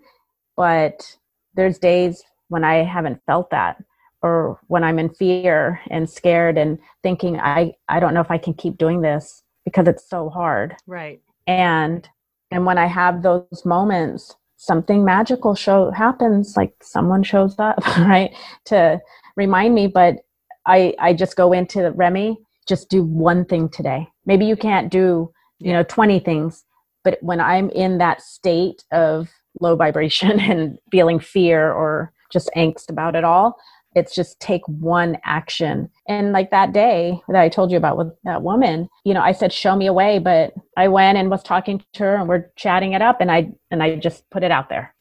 but 0.56 1.16
there's 1.54 1.78
days 1.78 2.24
when 2.50 2.64
I 2.64 2.84
haven't 2.84 3.22
felt 3.26 3.50
that 3.52 3.84
or 4.22 4.60
when 4.68 4.84
I'm 4.84 5.00
in 5.00 5.10
fear 5.10 5.80
and 5.90 6.10
scared 6.10 6.58
and 6.58 6.80
thinking 7.04 7.40
I 7.40 7.74
I 7.88 8.00
don't 8.00 8.14
know 8.14 8.22
if 8.22 8.32
I 8.32 8.38
can 8.38 8.54
keep 8.54 8.78
doing 8.78 9.02
this 9.02 9.44
because 9.64 9.88
it's 9.88 10.08
so 10.10 10.30
hard. 10.30 10.76
Right. 10.88 11.22
And 11.46 12.08
and 12.52 12.66
when 12.66 12.78
i 12.78 12.86
have 12.86 13.22
those 13.24 13.64
moments 13.66 14.36
something 14.58 15.06
magical 15.06 15.56
show 15.56 15.92
happens 15.92 16.58
like 16.58 16.74
someone 16.82 17.24
shows 17.24 17.56
up 17.60 17.78
right 17.98 18.36
to 18.66 19.00
remind 19.36 19.74
me. 19.74 19.88
But 19.88 20.18
i 20.66 20.94
i 21.00 21.14
just 21.14 21.36
go 21.36 21.54
into 21.54 21.92
remy 21.92 22.38
just 22.68 22.90
do 22.90 23.02
one 23.02 23.46
thing 23.46 23.70
today. 23.70 24.10
Maybe 24.26 24.46
you 24.46 24.58
can't 24.58 24.92
do 24.92 25.32
you 25.60 25.74
know 25.74 25.84
20 25.84 26.20
things 26.20 26.64
but 27.04 27.18
when 27.22 27.40
i'm 27.40 27.70
in 27.72 27.98
that 27.98 28.22
state 28.22 28.84
of 28.92 29.30
low 29.60 29.76
vibration 29.76 30.40
and 30.52 30.78
feeling 30.92 31.20
fear 31.20 31.72
or 31.72 32.12
just 32.32 32.50
angst 32.56 32.90
about 32.90 33.16
it 33.16 33.24
all 33.24 33.58
it's 33.98 34.14
just 34.14 34.40
take 34.40 34.62
one 34.68 35.18
action. 35.26 35.90
And 36.08 36.32
like 36.32 36.52
that 36.52 36.72
day 36.72 37.20
that 37.28 37.42
I 37.42 37.50
told 37.50 37.72
you 37.72 37.78
about 37.78 37.98
with 37.98 38.14
that 38.24 38.44
woman, 38.44 38.88
you 39.04 39.14
know, 39.14 39.22
I 39.22 39.32
said, 39.32 39.52
show 39.52 39.76
me 39.76 39.88
a 39.88 39.94
way, 39.94 40.20
but 40.20 40.54
I 40.78 40.88
went 40.88 41.18
and 41.18 41.32
was 41.32 41.42
talking 41.42 41.84
to 41.94 42.04
her 42.04 42.16
and 42.16 42.30
we're 42.30 42.52
chatting 42.56 42.94
it 42.94 43.02
up 43.02 43.20
and 43.20 43.32
I, 43.32 43.52
and 43.72 43.82
I 43.82 43.96
just 43.96 44.30
put 44.30 44.44
it 44.44 44.52
out 44.52 44.70
there. 44.70 44.94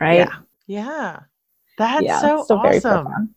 Right. 0.00 0.18
Yeah. 0.18 0.36
Yeah. 0.66 1.20
That's 1.76 2.04
yeah, 2.04 2.20
so, 2.20 2.44
so 2.46 2.56
awesome. 2.56 3.34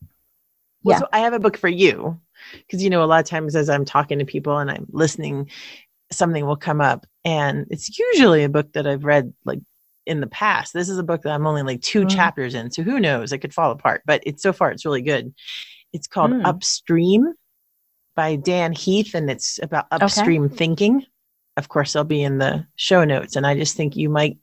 Well, 0.83 0.95
yeah. 0.95 0.99
So 0.99 1.07
I 1.11 1.19
have 1.19 1.33
a 1.33 1.39
book 1.39 1.57
for 1.57 1.67
you 1.67 2.19
because, 2.53 2.83
you 2.83 2.89
know, 2.89 3.03
a 3.03 3.05
lot 3.05 3.19
of 3.19 3.25
times 3.25 3.55
as 3.55 3.69
I'm 3.69 3.85
talking 3.85 4.19
to 4.19 4.25
people 4.25 4.59
and 4.59 4.69
I'm 4.69 4.85
listening, 4.91 5.49
something 6.11 6.45
will 6.45 6.55
come 6.55 6.81
up 6.81 7.05
and 7.25 7.65
it's 7.69 7.97
usually 7.97 8.43
a 8.43 8.49
book 8.49 8.71
that 8.73 8.87
I've 8.87 9.03
read 9.03 9.33
like 9.43 9.59
in 10.09 10.19
the 10.19 10.27
past. 10.27 10.73
This 10.73 10.89
is 10.89 10.97
a 10.97 11.03
book 11.03 11.21
that 11.21 11.31
I'm 11.31 11.47
only 11.47 11.61
like 11.61 11.81
2 11.81 12.01
mm. 12.01 12.09
chapters 12.09 12.55
in, 12.55 12.71
so 12.71 12.83
who 12.83 12.99
knows? 12.99 13.31
It 13.31 13.37
could 13.37 13.53
fall 13.53 13.71
apart, 13.71 14.01
but 14.05 14.21
it's 14.25 14.43
so 14.43 14.51
far 14.51 14.71
it's 14.71 14.85
really 14.85 15.01
good. 15.01 15.33
It's 15.93 16.07
called 16.07 16.31
mm. 16.31 16.45
Upstream 16.45 17.33
by 18.15 18.35
Dan 18.35 18.73
Heath, 18.73 19.13
and 19.13 19.29
it's 19.29 19.59
about 19.61 19.85
upstream 19.91 20.45
okay. 20.45 20.55
thinking. 20.55 21.05
Of 21.55 21.69
course, 21.69 21.93
they'll 21.93 22.03
be 22.03 22.23
in 22.23 22.37
the 22.37 22.65
show 22.75 23.05
notes, 23.05 23.35
and 23.35 23.45
I 23.45 23.55
just 23.55 23.77
think 23.77 23.95
you 23.95 24.09
might 24.09 24.37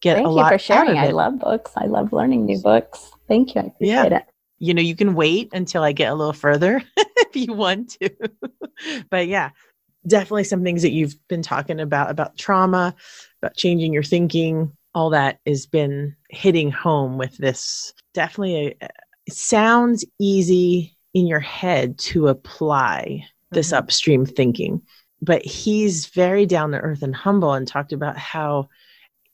get 0.00 0.16
Thank 0.16 0.26
a 0.26 0.30
lot. 0.30 0.48
Thank 0.48 0.52
you 0.52 0.58
for 0.58 0.64
sharing. 0.64 0.98
I 0.98 1.08
love 1.08 1.38
books. 1.38 1.72
I 1.76 1.86
love 1.86 2.12
learning 2.12 2.46
new 2.46 2.58
books. 2.58 3.12
Thank 3.28 3.54
you. 3.54 3.60
I 3.60 3.64
appreciate 3.66 4.12
yeah. 4.12 4.18
it. 4.18 4.24
You 4.58 4.74
know, 4.74 4.82
you 4.82 4.96
can 4.96 5.14
wait 5.14 5.50
until 5.52 5.82
I 5.82 5.92
get 5.92 6.10
a 6.10 6.14
little 6.14 6.32
further 6.32 6.82
if 6.96 7.36
you 7.36 7.52
want 7.52 7.96
to. 8.00 8.10
but 9.10 9.26
yeah, 9.26 9.50
definitely 10.06 10.44
some 10.44 10.62
things 10.62 10.82
that 10.82 10.92
you've 10.92 11.16
been 11.28 11.42
talking 11.42 11.80
about 11.80 12.10
about 12.10 12.36
trauma, 12.36 12.94
about 13.40 13.56
changing 13.56 13.92
your 13.92 14.02
thinking, 14.02 14.76
all 14.94 15.10
that 15.10 15.38
has 15.46 15.66
been 15.66 16.14
hitting 16.30 16.70
home 16.70 17.18
with 17.18 17.36
this. 17.38 17.92
Definitely, 18.14 18.76
a, 18.80 18.88
sounds 19.30 20.04
easy 20.20 20.96
in 21.14 21.26
your 21.26 21.40
head 21.40 21.98
to 21.98 22.28
apply 22.28 23.24
this 23.50 23.68
mm-hmm. 23.68 23.76
upstream 23.76 24.26
thinking, 24.26 24.82
but 25.20 25.44
he's 25.44 26.06
very 26.06 26.46
down 26.46 26.72
to 26.72 26.78
earth 26.78 27.02
and 27.02 27.14
humble 27.14 27.52
and 27.52 27.66
talked 27.68 27.92
about 27.92 28.16
how 28.16 28.68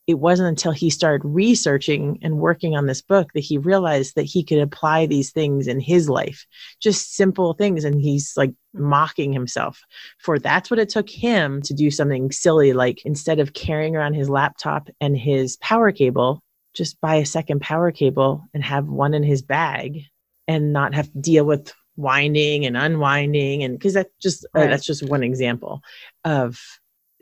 it 0.08 0.18
wasn't 0.18 0.48
until 0.48 0.72
he 0.72 0.88
started 0.88 1.22
researching 1.22 2.18
and 2.22 2.38
working 2.38 2.74
on 2.74 2.86
this 2.86 3.02
book 3.02 3.30
that 3.34 3.40
he 3.40 3.58
realized 3.58 4.14
that 4.14 4.22
he 4.22 4.42
could 4.42 4.58
apply 4.58 5.04
these 5.04 5.30
things 5.30 5.68
in 5.68 5.78
his 5.78 6.08
life 6.08 6.46
just 6.80 7.14
simple 7.14 7.52
things 7.52 7.84
and 7.84 8.00
he's 8.00 8.32
like 8.36 8.52
mocking 8.72 9.32
himself 9.32 9.80
for 10.18 10.38
that's 10.38 10.70
what 10.70 10.80
it 10.80 10.88
took 10.88 11.08
him 11.08 11.60
to 11.62 11.74
do 11.74 11.90
something 11.90 12.32
silly 12.32 12.72
like 12.72 13.04
instead 13.04 13.38
of 13.38 13.52
carrying 13.52 13.94
around 13.94 14.14
his 14.14 14.30
laptop 14.30 14.88
and 15.00 15.16
his 15.16 15.56
power 15.58 15.92
cable 15.92 16.42
just 16.74 17.00
buy 17.00 17.16
a 17.16 17.26
second 17.26 17.60
power 17.60 17.92
cable 17.92 18.44
and 18.54 18.64
have 18.64 18.86
one 18.86 19.14
in 19.14 19.22
his 19.22 19.42
bag 19.42 20.00
and 20.46 20.72
not 20.72 20.94
have 20.94 21.12
to 21.12 21.18
deal 21.18 21.44
with 21.44 21.72
winding 21.96 22.64
and 22.64 22.76
unwinding 22.76 23.62
and 23.62 23.76
because 23.76 23.94
that's 23.94 24.12
just 24.22 24.44
uh, 24.46 24.48
right. 24.60 24.66
uh, 24.66 24.70
that's 24.70 24.86
just 24.86 25.06
one 25.08 25.22
example 25.22 25.82
of 26.24 26.58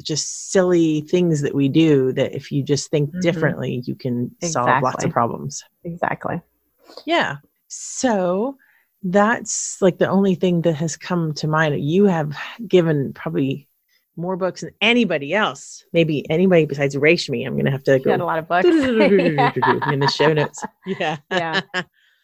just 0.02 0.50
silly 0.50 1.02
things 1.02 1.40
that 1.42 1.54
we 1.54 1.68
do 1.68 2.12
that 2.12 2.34
if 2.34 2.52
you 2.52 2.62
just 2.62 2.90
think 2.90 3.10
mm-hmm. 3.10 3.20
differently 3.20 3.82
you 3.86 3.94
can 3.94 4.30
exactly. 4.42 4.48
solve 4.48 4.82
lots 4.82 5.04
of 5.04 5.10
problems. 5.10 5.64
Exactly. 5.84 6.40
Yeah. 7.04 7.36
So 7.68 8.56
that's 9.02 9.80
like 9.80 9.98
the 9.98 10.08
only 10.08 10.34
thing 10.34 10.62
that 10.62 10.74
has 10.74 10.96
come 10.96 11.32
to 11.34 11.48
mind. 11.48 11.82
You 11.82 12.04
have 12.04 12.36
given 12.66 13.12
probably 13.12 13.68
more 14.16 14.36
books 14.36 14.62
than 14.62 14.70
anybody 14.80 15.34
else 15.34 15.84
maybe 15.92 16.28
anybody 16.30 16.64
besides 16.64 16.96
Rashmi. 16.96 17.46
i'm 17.46 17.56
gonna 17.56 17.70
have 17.70 17.84
to 17.84 17.98
go 17.98 18.14
a 18.14 18.16
lot 18.16 18.38
of 18.38 18.48
books. 18.48 18.66
in 18.66 20.00
the 20.00 20.12
show 20.14 20.32
notes. 20.32 20.64
Yeah 20.86 21.18
yeah. 21.30 21.60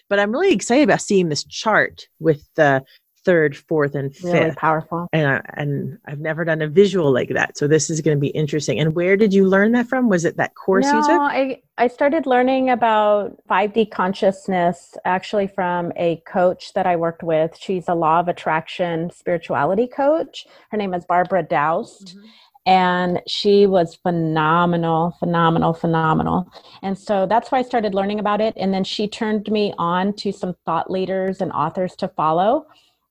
But 0.09 0.19
I'm 0.19 0.31
really 0.31 0.53
excited 0.53 0.83
about 0.83 1.01
seeing 1.01 1.31
this 1.31 1.43
chart 1.43 2.07
with 2.19 2.47
the 2.55 2.85
third, 3.25 3.57
fourth, 3.57 3.95
and 3.95 4.15
fifth. 4.15 4.33
Really 4.33 4.53
powerful. 4.53 5.09
And 5.13 5.27
I, 5.27 5.41
and 5.55 5.99
I've 6.07 6.21
never 6.21 6.45
done 6.45 6.63
a 6.63 6.69
visual 6.69 7.13
like 7.13 7.31
that, 7.31 7.57
so 7.57 7.67
this 7.67 7.91
is 7.91 8.01
going 8.01 8.17
to 8.17 8.21
be 8.21 8.29
interesting. 8.29 8.81
And 8.81 8.95
where 8.95 9.17
did 9.17 9.33
you 9.33 9.47
learn 9.47 9.73
that 9.73 9.89
from? 9.89 10.09
Was 10.09 10.25
it 10.25 10.37
that 10.37 10.55
course 10.55 10.87
no, 10.87 10.97
you 10.97 11.03
took? 11.03 11.21
I 11.21 11.63
I 11.79 11.89
started 11.89 12.27
learning 12.27 12.71
about 12.71 13.37
5D 13.49 13.91
consciousness 13.91 14.95
actually 15.05 15.47
from 15.47 15.93
a 15.97 16.17
coach 16.27 16.73
that 16.75 16.87
I 16.87 16.97
worked 16.97 17.23
with. 17.23 17.57
She's 17.59 17.89
a 17.89 17.95
law 17.95 18.21
of 18.21 18.29
attraction 18.29 19.11
spirituality 19.11 19.87
coach. 19.87 20.47
Her 20.71 20.77
name 20.77 20.95
is 20.95 21.05
Barbara 21.05 21.45
Daoust. 21.45 22.15
Mm-hmm 22.15 22.27
and 22.65 23.21
she 23.27 23.67
was 23.67 23.97
phenomenal 23.97 25.17
phenomenal 25.19 25.75
phenomenal 25.75 26.49
and 26.83 26.97
so 26.97 27.27
that's 27.27 27.51
why 27.51 27.59
i 27.59 27.63
started 27.63 27.93
learning 27.95 28.21
about 28.21 28.41
it 28.41 28.55
and 28.57 28.73
then 28.73 28.85
she 28.85 29.09
turned 29.09 29.51
me 29.51 29.75
on 29.79 30.13
to 30.13 30.31
some 30.31 30.55
thought 30.65 30.91
leaders 30.91 31.41
and 31.41 31.51
authors 31.53 31.97
to 31.97 32.07
follow 32.09 32.65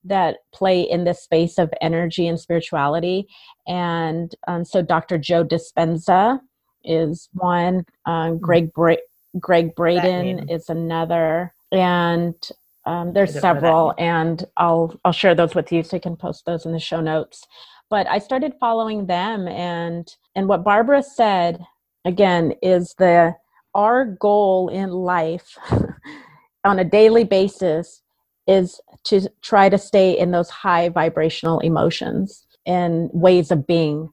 that 0.04 0.38
play 0.52 0.82
in 0.82 1.04
this 1.04 1.22
space 1.22 1.58
of 1.58 1.72
energy 1.80 2.26
and 2.26 2.38
spirituality. 2.38 3.26
And 3.66 4.34
um, 4.48 4.64
so 4.64 4.82
dr 4.82 5.18
joe 5.18 5.44
dispenza 5.44 6.40
is 6.84 7.28
one 7.32 7.84
um, 8.06 8.38
greg 8.38 8.72
Bra- 8.72 8.96
gregg 9.38 9.74
braden 9.74 10.48
is 10.48 10.68
another. 10.68 11.54
And 11.70 12.34
um, 12.84 13.12
there's 13.12 13.38
several 13.38 13.94
and 13.96 14.44
i'll 14.56 14.98
i'll 15.04 15.12
share 15.12 15.34
those 15.34 15.54
with 15.54 15.70
you 15.70 15.82
so 15.82 15.96
you 15.96 16.00
can 16.00 16.16
post 16.16 16.44
those 16.46 16.66
in 16.66 16.72
the 16.72 16.80
show 16.80 17.00
notes. 17.00 17.46
But 17.90 18.06
i 18.08 18.18
started 18.18 18.54
following 18.58 19.06
them 19.06 19.46
and 19.46 20.12
and 20.34 20.48
what 20.48 20.64
barbara 20.64 21.02
said 21.02 21.64
again 22.04 22.54
is 22.62 22.94
the 22.98 23.34
our 23.74 24.04
goal 24.04 24.68
in 24.68 24.90
life 24.90 25.56
on 26.64 26.78
a 26.78 26.84
daily 26.84 27.24
basis 27.24 28.01
is 28.46 28.80
to 29.04 29.28
try 29.42 29.68
to 29.68 29.78
stay 29.78 30.18
in 30.18 30.30
those 30.30 30.50
high 30.50 30.88
vibrational 30.88 31.60
emotions 31.60 32.46
and 32.66 33.10
ways 33.12 33.50
of 33.50 33.66
being 33.66 34.10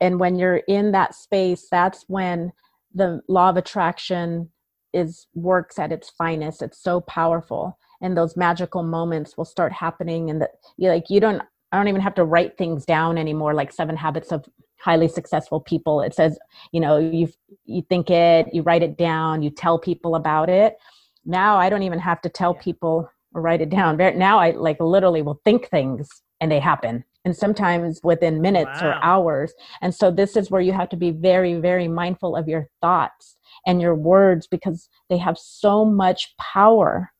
and 0.00 0.18
when 0.18 0.36
you're 0.36 0.62
in 0.68 0.92
that 0.92 1.14
space 1.14 1.68
that's 1.70 2.04
when 2.08 2.52
the 2.94 3.20
law 3.28 3.48
of 3.48 3.56
attraction 3.56 4.50
is 4.92 5.26
works 5.34 5.78
at 5.78 5.92
its 5.92 6.10
finest 6.10 6.62
it's 6.62 6.82
so 6.82 7.00
powerful 7.00 7.78
and 8.00 8.16
those 8.16 8.36
magical 8.36 8.82
moments 8.82 9.36
will 9.36 9.44
start 9.44 9.72
happening 9.72 10.30
and 10.30 10.40
that 10.40 10.50
you 10.76 10.88
like 10.88 11.08
you 11.08 11.20
don't 11.20 11.42
I 11.74 11.76
don't 11.76 11.88
even 11.88 12.02
have 12.02 12.14
to 12.14 12.24
write 12.24 12.56
things 12.56 12.84
down 12.84 13.18
anymore, 13.18 13.52
like 13.52 13.72
Seven 13.72 13.96
Habits 13.96 14.30
of 14.30 14.44
Highly 14.78 15.08
Successful 15.08 15.58
People. 15.58 16.02
It 16.02 16.14
says, 16.14 16.38
you 16.70 16.78
know, 16.78 16.98
you 16.98 17.28
you 17.64 17.82
think 17.88 18.10
it, 18.10 18.46
you 18.52 18.62
write 18.62 18.84
it 18.84 18.96
down, 18.96 19.42
you 19.42 19.50
tell 19.50 19.80
people 19.80 20.14
about 20.14 20.48
it. 20.48 20.76
Now 21.24 21.56
I 21.56 21.68
don't 21.68 21.82
even 21.82 21.98
have 21.98 22.20
to 22.20 22.28
tell 22.28 22.54
people 22.54 23.10
write 23.34 23.60
it 23.60 23.70
down. 23.70 23.96
Now 23.96 24.38
I 24.38 24.52
like 24.52 24.80
literally 24.80 25.22
will 25.22 25.40
think 25.44 25.68
things 25.68 26.08
and 26.40 26.50
they 26.50 26.60
happen. 26.60 27.04
And 27.24 27.34
sometimes 27.34 28.00
within 28.02 28.42
minutes 28.42 28.82
wow. 28.82 28.88
or 28.88 29.04
hours. 29.04 29.54
And 29.80 29.94
so 29.94 30.10
this 30.10 30.36
is 30.36 30.50
where 30.50 30.60
you 30.60 30.72
have 30.72 30.90
to 30.90 30.96
be 30.96 31.10
very, 31.10 31.54
very 31.54 31.88
mindful 31.88 32.36
of 32.36 32.48
your 32.48 32.68
thoughts 32.82 33.36
and 33.66 33.80
your 33.80 33.94
words 33.94 34.46
because 34.46 34.88
they 35.08 35.16
have 35.16 35.38
so 35.38 35.84
much 35.84 36.34
power 36.38 37.10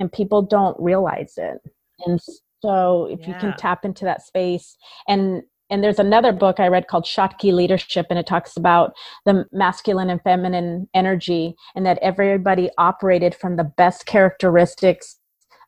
and 0.00 0.12
people 0.12 0.42
don't 0.42 0.76
realize 0.80 1.34
it. 1.36 1.58
And 2.04 2.20
so 2.62 3.06
if 3.10 3.20
yeah. 3.20 3.28
you 3.28 3.34
can 3.34 3.56
tap 3.56 3.84
into 3.84 4.04
that 4.04 4.22
space 4.22 4.76
and 5.06 5.42
and 5.68 5.82
there's 5.82 5.98
another 5.98 6.32
book 6.32 6.60
I 6.60 6.68
read 6.68 6.86
called 6.86 7.06
Shakti 7.06 7.50
Leadership, 7.50 8.06
and 8.08 8.18
it 8.18 8.26
talks 8.26 8.56
about 8.56 8.92
the 9.24 9.46
masculine 9.50 10.10
and 10.10 10.22
feminine 10.22 10.88
energy, 10.94 11.56
and 11.74 11.84
that 11.84 11.98
everybody 12.02 12.70
operated 12.78 13.34
from 13.34 13.56
the 13.56 13.64
best 13.64 14.06
characteristics 14.06 15.16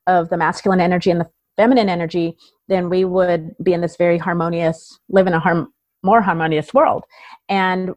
of 0.08 0.30
the 0.30 0.36
masculine 0.36 0.80
energy 0.80 1.10
and 1.10 1.20
the 1.20 1.30
feminine 1.56 1.88
energy, 1.88 2.36
then 2.66 2.88
we 2.88 3.04
would 3.04 3.54
be 3.62 3.72
in 3.72 3.82
this 3.82 3.96
very 3.96 4.18
harmonious, 4.18 4.98
live 5.08 5.26
in 5.26 5.34
a 5.34 5.40
harm, 5.40 5.72
more 6.02 6.22
harmonious 6.22 6.74
world. 6.74 7.04
And 7.48 7.90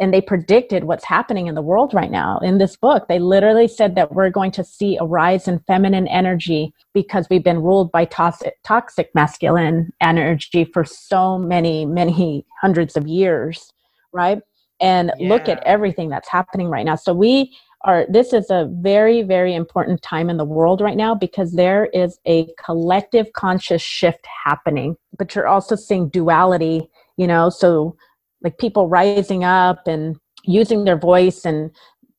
and 0.00 0.14
they 0.14 0.20
predicted 0.20 0.84
what's 0.84 1.04
happening 1.04 1.48
in 1.48 1.56
the 1.56 1.62
world 1.62 1.92
right 1.92 2.12
now 2.12 2.38
in 2.38 2.58
this 2.58 2.76
book 2.76 3.08
they 3.08 3.18
literally 3.18 3.66
said 3.66 3.96
that 3.96 4.12
we're 4.12 4.30
going 4.30 4.52
to 4.52 4.62
see 4.62 4.96
a 4.96 5.04
rise 5.04 5.48
in 5.48 5.58
feminine 5.66 6.06
energy 6.06 6.72
because 6.94 7.26
we've 7.28 7.42
been 7.42 7.62
ruled 7.62 7.90
by 7.90 8.04
toxic, 8.04 8.54
toxic 8.64 9.10
masculine 9.12 9.90
energy 10.00 10.64
for 10.64 10.84
so 10.84 11.36
many 11.36 11.84
many 11.84 12.46
hundreds 12.60 12.96
of 12.96 13.08
years 13.08 13.72
right 14.12 14.40
and 14.80 15.10
yeah. 15.18 15.28
look 15.28 15.48
at 15.48 15.60
everything 15.64 16.08
that's 16.08 16.28
happening 16.28 16.68
right 16.68 16.84
now 16.84 16.94
so 16.94 17.12
we 17.12 17.52
are 17.82 18.06
this 18.08 18.32
is 18.32 18.50
a 18.50 18.68
very 18.80 19.22
very 19.22 19.54
important 19.54 20.02
time 20.02 20.28
in 20.28 20.36
the 20.36 20.44
world 20.44 20.80
right 20.80 20.96
now 20.96 21.14
because 21.14 21.52
there 21.52 21.86
is 21.92 22.18
a 22.26 22.48
collective 22.64 23.32
conscious 23.34 23.82
shift 23.82 24.26
happening 24.44 24.96
but 25.18 25.34
you're 25.34 25.46
also 25.46 25.76
seeing 25.76 26.08
duality 26.08 26.88
you 27.18 27.26
know? 27.26 27.50
So 27.50 27.96
like 28.42 28.56
people 28.56 28.88
rising 28.88 29.44
up 29.44 29.86
and 29.86 30.16
using 30.44 30.84
their 30.84 30.96
voice 30.96 31.44
and 31.44 31.70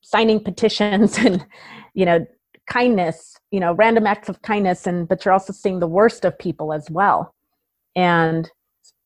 signing 0.01 0.43
petitions 0.43 1.17
and 1.25 1.43
you 1.95 2.05
know 2.05 2.25
kindness 2.67 3.35
you 3.49 3.59
know 3.59 3.73
random 3.73 4.05
acts 4.05 4.29
of 4.29 4.41
kindness 4.43 4.85
and 4.85 5.07
but 5.07 5.25
you're 5.25 5.33
also 5.33 5.51
seeing 5.51 5.79
the 5.79 5.87
worst 5.87 6.23
of 6.25 6.37
people 6.37 6.71
as 6.71 6.87
well 6.91 7.33
and 7.95 8.51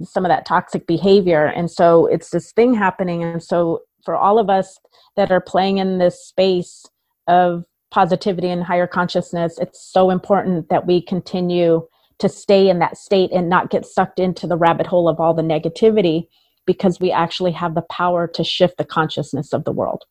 some 0.04 0.26
of 0.26 0.30
that 0.30 0.45
toxic 0.45 0.88
behavior. 0.88 1.45
And 1.45 1.70
so 1.70 2.08
it's 2.08 2.30
this 2.30 2.51
thing 2.51 2.74
happening. 2.74 3.24
And 3.24 3.41
so 3.41 3.82
for 4.04 4.16
all 4.16 4.39
of 4.39 4.49
us 4.49 4.80
that 5.16 5.32
are 5.32 5.41
playing 5.41 5.78
in 5.78 5.97
this 5.97 6.26
space 6.26 6.86
of 7.28 7.64
positivity 7.91 8.49
and 8.49 8.64
higher 8.64 8.88
consciousness 8.88 9.58
it's 9.60 9.82
so 9.82 10.10
important 10.10 10.70
that 10.70 10.88
we 10.88 11.01
continue 11.01 11.86
to 12.20 12.30
stay 12.30 12.70
in 12.70 12.80
that 12.80 12.97
state 12.97 13.32
and 13.32 13.49
not 13.49 13.70
get 13.70 13.86
sucked 13.86 14.20
into 14.20 14.47
the 14.47 14.58
rabbit 14.58 14.88
hole 14.88 15.10
of 15.10 15.20
all 15.20 15.34
the 15.34 15.41
negativity 15.41 16.28
because 16.66 16.99
we 16.99 17.12
actually 17.12 17.51
have 17.51 17.76
the 17.76 17.82
power 17.84 18.28
to 18.28 18.43
shift 18.43 18.78
the 18.78 18.86
consciousness 18.86 19.54
of 19.54 19.66
the 19.66 19.72
world. 19.72 20.04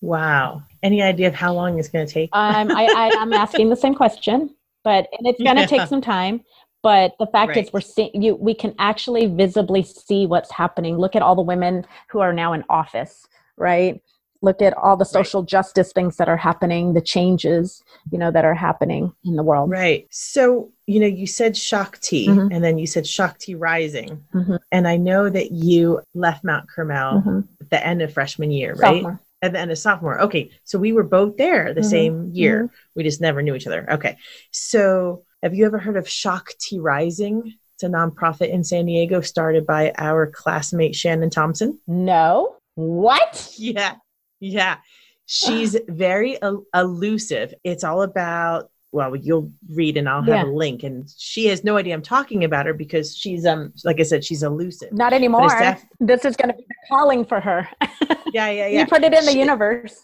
Wow. 0.00 0.62
Any 0.82 1.02
idea 1.02 1.28
of 1.28 1.34
how 1.34 1.54
long 1.54 1.78
it's 1.78 1.88
going 1.88 2.06
to 2.06 2.12
take? 2.12 2.30
um, 2.34 2.70
I, 2.70 2.84
I, 2.84 3.22
am 3.22 3.32
asking 3.32 3.70
the 3.70 3.76
same 3.76 3.94
question, 3.94 4.54
but 4.82 5.08
and 5.16 5.26
it's 5.26 5.42
going 5.42 5.56
to 5.56 5.62
yeah. 5.62 5.66
take 5.66 5.88
some 5.88 6.02
time. 6.02 6.42
But 6.84 7.14
the 7.18 7.26
fact 7.26 7.48
right. 7.48 7.64
is, 7.64 7.72
we're 7.72 7.80
seeing 7.80 8.22
you. 8.22 8.36
We 8.36 8.54
can 8.54 8.74
actually 8.78 9.26
visibly 9.26 9.82
see 9.82 10.26
what's 10.26 10.52
happening. 10.52 10.98
Look 10.98 11.16
at 11.16 11.22
all 11.22 11.34
the 11.34 11.42
women 11.42 11.86
who 12.10 12.20
are 12.20 12.32
now 12.32 12.52
in 12.52 12.62
office, 12.68 13.26
right? 13.56 14.02
Look 14.42 14.60
at 14.60 14.74
all 14.74 14.94
the 14.96 15.06
social 15.06 15.40
right. 15.40 15.48
justice 15.48 15.92
things 15.92 16.18
that 16.18 16.28
are 16.28 16.36
happening, 16.36 16.92
the 16.92 17.00
changes, 17.00 17.82
you 18.12 18.18
know, 18.18 18.30
that 18.30 18.44
are 18.44 18.54
happening 18.54 19.14
in 19.24 19.36
the 19.36 19.42
world. 19.42 19.70
Right. 19.70 20.06
So 20.10 20.70
you 20.86 21.00
know, 21.00 21.06
you 21.06 21.26
said 21.26 21.56
Shakti 21.56 22.28
mm-hmm. 22.28 22.52
and 22.52 22.62
then 22.62 22.78
you 22.78 22.86
said 22.86 23.06
Shakti 23.06 23.54
Rising. 23.54 24.22
Mm-hmm. 24.34 24.56
And 24.70 24.86
I 24.86 24.96
know 24.96 25.30
that 25.30 25.52
you 25.52 26.02
left 26.14 26.44
Mount 26.44 26.68
Carmel 26.68 27.22
mm-hmm. 27.22 27.40
at 27.60 27.70
the 27.70 27.86
end 27.86 28.02
of 28.02 28.12
freshman 28.12 28.50
year, 28.50 28.74
right? 28.74 28.96
Sophomore. 28.96 29.20
At 29.42 29.52
the 29.52 29.58
end 29.58 29.70
of 29.70 29.78
sophomore. 29.78 30.20
Okay. 30.22 30.50
So 30.64 30.78
we 30.78 30.92
were 30.92 31.02
both 31.02 31.36
there 31.36 31.74
the 31.74 31.80
mm-hmm. 31.80 31.90
same 31.90 32.30
year. 32.32 32.64
Mm-hmm. 32.64 32.74
We 32.96 33.02
just 33.02 33.20
never 33.20 33.42
knew 33.42 33.54
each 33.54 33.66
other. 33.66 33.86
Okay. 33.92 34.16
So 34.50 35.24
have 35.44 35.54
you 35.54 35.66
ever 35.66 35.78
heard 35.78 35.98
of 35.98 36.08
Shakti 36.08 36.80
Rising? 36.80 37.52
It's 37.74 37.82
a 37.82 37.88
nonprofit 37.88 38.48
in 38.48 38.64
San 38.64 38.86
Diego 38.86 39.20
started 39.20 39.66
by 39.66 39.92
our 39.98 40.26
classmate 40.26 40.94
Shannon 40.94 41.28
Thompson. 41.28 41.78
No. 41.86 42.56
What? 42.76 43.52
Yeah. 43.58 43.96
Yeah. 44.40 44.78
She's 45.26 45.76
very 45.88 46.40
el- 46.40 46.64
elusive. 46.74 47.52
It's 47.62 47.84
all 47.84 48.02
about 48.02 48.70
well 48.90 49.16
you'll 49.16 49.50
read 49.70 49.96
and 49.96 50.08
i'll 50.08 50.22
have 50.22 50.28
yeah. 50.28 50.44
a 50.44 50.54
link 50.54 50.84
and 50.84 51.12
she 51.18 51.46
has 51.46 51.64
no 51.64 51.76
idea 51.76 51.92
i'm 51.92 52.00
talking 52.00 52.44
about 52.44 52.64
her 52.64 52.72
because 52.72 53.16
she's 53.16 53.44
um 53.44 53.72
like 53.84 53.98
i 53.98 54.04
said 54.04 54.24
she's 54.24 54.44
elusive 54.44 54.92
not 54.92 55.12
anymore 55.12 55.48
def- 55.48 55.84
this 55.98 56.24
is 56.24 56.36
going 56.36 56.48
to 56.48 56.54
be 56.56 56.64
calling 56.88 57.24
for 57.24 57.40
her 57.40 57.68
yeah, 58.34 58.50
yeah, 58.50 58.66
yeah. 58.66 58.80
You 58.80 58.86
put 58.86 59.02
it 59.02 59.14
in 59.14 59.24
the 59.24 59.32
she, 59.32 59.38
universe. 59.38 60.00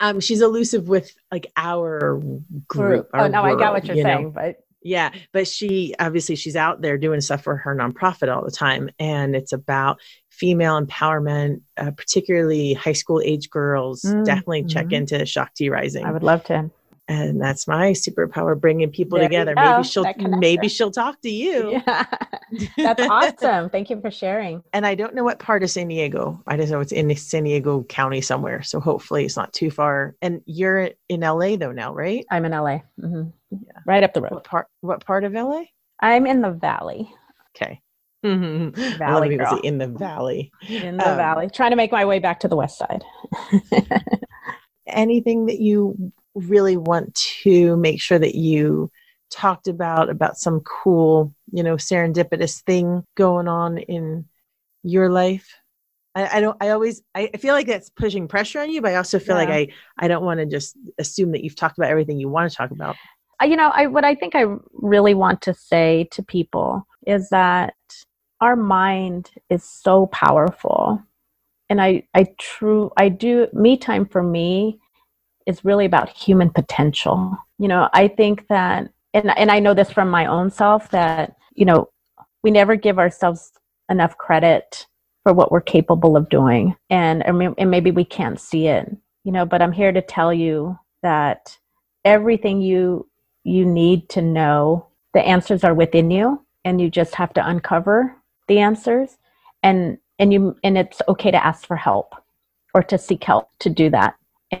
Um, 0.00 0.20
she's 0.20 0.40
elusive 0.40 0.88
with 0.88 1.14
like 1.30 1.50
our 1.56 2.20
group. 2.66 3.10
Oh, 3.14 3.18
our 3.18 3.24
oh 3.26 3.28
no, 3.28 3.42
world, 3.42 3.60
I 3.60 3.64
got 3.64 3.72
what 3.74 3.84
you're 3.86 3.96
you 3.96 4.02
saying, 4.02 4.24
know? 4.24 4.30
but 4.30 4.56
yeah, 4.82 5.12
but 5.32 5.48
she 5.48 5.94
obviously 5.98 6.36
she's 6.36 6.56
out 6.56 6.82
there 6.82 6.98
doing 6.98 7.20
stuff 7.20 7.42
for 7.42 7.56
her 7.56 7.74
nonprofit 7.74 8.34
all 8.34 8.44
the 8.44 8.50
time, 8.50 8.90
and 8.98 9.34
it's 9.34 9.52
about 9.52 10.00
female 10.30 10.80
empowerment, 10.80 11.62
uh, 11.76 11.90
particularly 11.90 12.74
high 12.74 12.92
school 12.92 13.20
age 13.24 13.50
girls. 13.50 14.02
Mm-hmm. 14.02 14.24
Definitely 14.24 14.64
check 14.64 14.86
mm-hmm. 14.86 14.94
into 14.94 15.26
Shakti 15.26 15.68
Rising. 15.68 16.04
I 16.04 16.12
would 16.12 16.22
love 16.22 16.44
to 16.44 16.70
and 17.08 17.40
that's 17.40 17.66
my 17.66 17.92
superpower 17.92 18.58
bringing 18.58 18.90
people 18.90 19.18
there 19.18 19.28
together. 19.28 19.54
maybe 19.54 19.82
she'll 19.82 20.04
maybe 20.38 20.68
she'll 20.68 20.90
talk 20.90 21.20
to 21.22 21.30
you. 21.30 21.72
Yeah. 21.72 22.04
That's 22.76 23.02
awesome. 23.02 23.70
Thank 23.70 23.90
you 23.90 24.00
for 24.00 24.10
sharing. 24.10 24.62
And 24.72 24.86
i 24.86 24.94
don't 24.94 25.14
know 25.14 25.24
what 25.24 25.38
part 25.38 25.62
of 25.62 25.70
san 25.70 25.88
diego 25.88 26.40
i 26.46 26.56
just 26.56 26.70
know 26.70 26.80
it's 26.80 26.92
in 26.92 27.14
san 27.16 27.44
diego 27.44 27.82
county 27.84 28.20
somewhere 28.20 28.62
so 28.62 28.80
hopefully 28.80 29.24
it's 29.24 29.36
not 29.36 29.52
too 29.52 29.70
far. 29.70 30.14
And 30.22 30.42
you're 30.44 30.90
in 31.08 31.20
la 31.20 31.56
though 31.56 31.72
now 31.72 31.94
right? 31.94 32.26
I'm 32.30 32.44
in 32.44 32.52
la 32.52 32.58
mm-hmm. 32.58 33.22
yeah. 33.50 33.58
right 33.86 34.02
up 34.02 34.12
the 34.12 34.22
road. 34.22 34.32
What 34.32 34.44
part 34.44 34.66
what 34.80 35.04
part 35.04 35.24
of 35.24 35.32
la 35.32 35.64
i'm 36.00 36.26
in 36.26 36.42
the 36.42 36.50
valley. 36.50 37.10
Okay. 37.56 37.80
Mm-hmm. 38.24 38.98
Valley 38.98 39.36
girl. 39.36 39.60
in 39.62 39.78
the 39.78 39.86
valley. 39.86 40.50
In 40.68 40.96
the 40.96 41.08
um, 41.08 41.16
valley. 41.16 41.48
Trying 41.48 41.70
to 41.70 41.76
make 41.76 41.92
my 41.92 42.04
way 42.04 42.18
back 42.18 42.40
to 42.40 42.48
the 42.48 42.56
west 42.56 42.76
side. 42.76 43.04
anything 44.88 45.46
that 45.46 45.60
you 45.60 46.12
really 46.38 46.76
want 46.76 47.14
to 47.14 47.76
make 47.76 48.00
sure 48.00 48.18
that 48.18 48.34
you 48.34 48.90
talked 49.30 49.68
about 49.68 50.08
about 50.08 50.38
some 50.38 50.60
cool 50.60 51.34
you 51.52 51.62
know 51.62 51.76
serendipitous 51.76 52.62
thing 52.62 53.04
going 53.16 53.48
on 53.48 53.78
in 53.78 54.24
your 54.82 55.10
life. 55.10 55.54
I, 56.14 56.38
I, 56.38 56.40
don't 56.40 56.56
i 56.62 56.70
always 56.70 57.02
I 57.14 57.28
feel 57.38 57.52
like 57.52 57.66
that's 57.66 57.90
pushing 57.90 58.28
pressure 58.28 58.60
on 58.60 58.70
you 58.70 58.80
but 58.80 58.92
i 58.92 58.96
also 58.96 59.18
feel 59.18 59.36
yeah. 59.36 59.44
like 59.44 59.50
i 59.50 60.04
i 60.04 60.08
don't 60.08 60.24
want 60.24 60.40
to 60.40 60.46
just 60.46 60.76
assume 60.98 61.32
that 61.32 61.44
you've 61.44 61.54
talked 61.54 61.76
about 61.76 61.90
everything 61.90 62.18
you 62.18 62.30
want 62.30 62.50
to 62.50 62.56
talk 62.56 62.70
about. 62.70 62.96
You 63.42 63.56
know 63.56 63.70
i 63.74 63.86
what 63.86 64.04
i 64.04 64.14
think 64.14 64.34
i 64.34 64.46
really 64.72 65.14
want 65.14 65.42
to 65.42 65.54
say 65.54 66.08
to 66.12 66.22
people 66.22 66.86
is 67.06 67.28
that 67.28 67.74
our 68.40 68.56
mind 68.56 69.30
is 69.50 69.64
so 69.64 70.06
powerful. 70.06 71.02
And 71.68 71.80
i 71.80 72.04
i 72.14 72.26
true 72.38 72.90
i 72.96 73.10
do 73.10 73.46
Me 73.52 73.76
Tyme 73.76 74.06
for 74.06 74.22
me 74.22 74.80
is 75.48 75.64
really 75.64 75.86
about 75.86 76.10
human 76.10 76.50
potential. 76.50 77.36
You 77.58 77.66
know, 77.66 77.88
I 77.92 78.06
think 78.06 78.46
that, 78.48 78.92
and, 79.14 79.36
and 79.36 79.50
I 79.50 79.58
know 79.58 79.74
this 79.74 79.90
from 79.90 80.10
my 80.10 80.26
own 80.26 80.50
self, 80.50 80.90
that, 80.90 81.34
you 81.54 81.64
know, 81.64 81.88
we 82.44 82.52
never 82.52 82.76
give 82.76 82.98
ourselves 82.98 83.50
enough 83.90 84.16
credit 84.18 84.86
for 85.24 85.32
what 85.32 85.50
we're 85.50 85.62
capable 85.62 86.16
of 86.16 86.28
doing. 86.28 86.76
And, 86.90 87.24
and 87.26 87.70
maybe 87.70 87.90
we 87.90 88.04
can't 88.04 88.38
see 88.38 88.68
it, 88.68 88.94
you 89.24 89.32
know, 89.32 89.46
but 89.46 89.62
I'm 89.62 89.72
here 89.72 89.90
to 89.90 90.02
tell 90.02 90.32
you 90.32 90.78
that 91.02 91.58
everything 92.04 92.60
you 92.60 93.08
you 93.44 93.64
need 93.64 94.08
to 94.10 94.20
know 94.20 94.86
the 95.14 95.20
answers 95.20 95.64
are 95.64 95.74
within 95.74 96.10
you 96.10 96.44
and 96.64 96.80
you 96.80 96.90
just 96.90 97.14
have 97.14 97.32
to 97.32 97.48
uncover 97.48 98.14
the 98.46 98.58
answers 98.58 99.16
and 99.62 99.98
and 100.18 100.32
you 100.32 100.56
and 100.62 100.76
it's 100.76 101.00
okay 101.08 101.30
to 101.30 101.44
ask 101.44 101.66
for 101.66 101.76
help 101.76 102.14
or 102.74 102.82
to 102.82 102.98
seek 102.98 103.24
help 103.24 103.48
to 103.58 103.70
do 103.70 103.90
that 103.90 104.14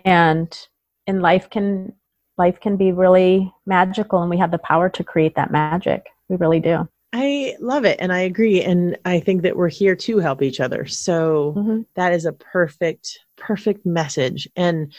and 0.04 0.68
and 1.08 1.22
life 1.22 1.50
can 1.50 1.92
life 2.36 2.60
can 2.60 2.76
be 2.76 2.92
really 2.92 3.52
magical 3.66 4.20
and 4.20 4.30
we 4.30 4.38
have 4.38 4.52
the 4.52 4.58
power 4.58 4.88
to 4.90 5.02
create 5.02 5.34
that 5.34 5.50
magic. 5.50 6.06
We 6.28 6.36
really 6.36 6.60
do. 6.60 6.88
I 7.12 7.56
love 7.58 7.86
it 7.86 7.98
and 8.00 8.12
i 8.12 8.20
agree 8.20 8.62
and 8.62 8.98
i 9.06 9.18
think 9.18 9.40
that 9.40 9.56
we're 9.56 9.70
here 9.70 9.96
to 9.96 10.18
help 10.18 10.42
each 10.42 10.60
other. 10.60 10.86
So 10.86 11.54
mm-hmm. 11.56 11.80
that 11.94 12.12
is 12.12 12.26
a 12.26 12.32
perfect 12.32 13.18
perfect 13.36 13.86
message 13.86 14.46
and 14.54 14.92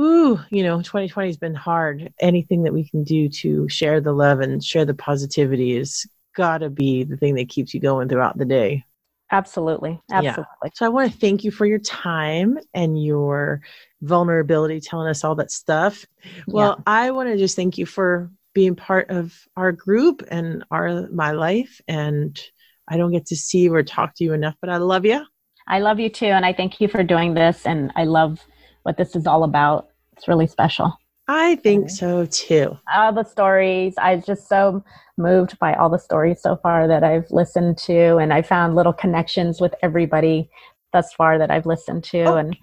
ooh 0.00 0.40
you 0.50 0.62
know 0.62 0.78
2020 0.78 1.28
has 1.28 1.36
been 1.36 1.54
hard. 1.54 2.12
Anything 2.20 2.62
that 2.62 2.72
we 2.72 2.88
can 2.88 3.04
do 3.04 3.28
to 3.28 3.68
share 3.68 4.00
the 4.00 4.12
love 4.12 4.40
and 4.40 4.64
share 4.64 4.86
the 4.86 4.94
positivity 4.94 5.76
is 5.76 6.06
gotta 6.34 6.70
be 6.70 7.04
the 7.04 7.18
thing 7.18 7.34
that 7.34 7.50
keeps 7.50 7.74
you 7.74 7.80
going 7.80 8.08
throughout 8.08 8.38
the 8.38 8.46
day 8.46 8.84
Absolutely. 9.32 10.00
Absolutely. 10.10 10.44
Yeah. 10.64 10.70
So 10.74 10.86
I 10.86 10.88
want 10.88 11.12
to 11.12 11.18
thank 11.18 11.44
you 11.44 11.50
for 11.50 11.66
your 11.66 11.78
time 11.78 12.58
and 12.74 13.02
your 13.02 13.62
vulnerability, 14.02 14.80
telling 14.80 15.08
us 15.08 15.22
all 15.24 15.34
that 15.36 15.52
stuff. 15.52 16.04
Well, 16.48 16.76
yeah. 16.78 16.82
I 16.86 17.10
want 17.12 17.28
to 17.28 17.36
just 17.36 17.54
thank 17.56 17.78
you 17.78 17.86
for 17.86 18.30
being 18.54 18.74
part 18.74 19.10
of 19.10 19.32
our 19.56 19.70
group 19.70 20.24
and 20.30 20.64
our 20.70 21.08
my 21.10 21.30
life. 21.30 21.80
And 21.86 22.40
I 22.88 22.96
don't 22.96 23.12
get 23.12 23.26
to 23.26 23.36
see 23.36 23.68
or 23.68 23.82
talk 23.84 24.16
to 24.16 24.24
you 24.24 24.32
enough, 24.32 24.56
but 24.60 24.68
I 24.70 24.78
love 24.78 25.04
you. 25.04 25.24
I 25.68 25.78
love 25.78 26.00
you 26.00 26.08
too. 26.08 26.26
And 26.26 26.44
I 26.44 26.52
thank 26.52 26.80
you 26.80 26.88
for 26.88 27.04
doing 27.04 27.34
this. 27.34 27.64
And 27.64 27.92
I 27.94 28.04
love 28.04 28.44
what 28.82 28.96
this 28.96 29.14
is 29.14 29.26
all 29.28 29.44
about. 29.44 29.88
It's 30.16 30.26
really 30.26 30.48
special. 30.48 30.92
I 31.32 31.54
think 31.56 31.90
so 31.90 32.26
too. 32.26 32.76
All 32.92 33.12
the 33.12 33.22
stories. 33.22 33.94
I 33.98 34.16
was 34.16 34.26
just 34.26 34.48
so 34.48 34.82
moved 35.16 35.56
by 35.60 35.74
all 35.74 35.88
the 35.88 35.96
stories 35.96 36.42
so 36.42 36.56
far 36.56 36.88
that 36.88 37.04
I've 37.04 37.30
listened 37.30 37.78
to, 37.78 38.16
and 38.16 38.32
I 38.32 38.42
found 38.42 38.74
little 38.74 38.92
connections 38.92 39.60
with 39.60 39.72
everybody 39.80 40.50
thus 40.92 41.12
far 41.12 41.38
that 41.38 41.48
I've 41.48 41.66
listened 41.66 42.02
to. 42.04 42.22
Oh, 42.24 42.36
and 42.36 42.56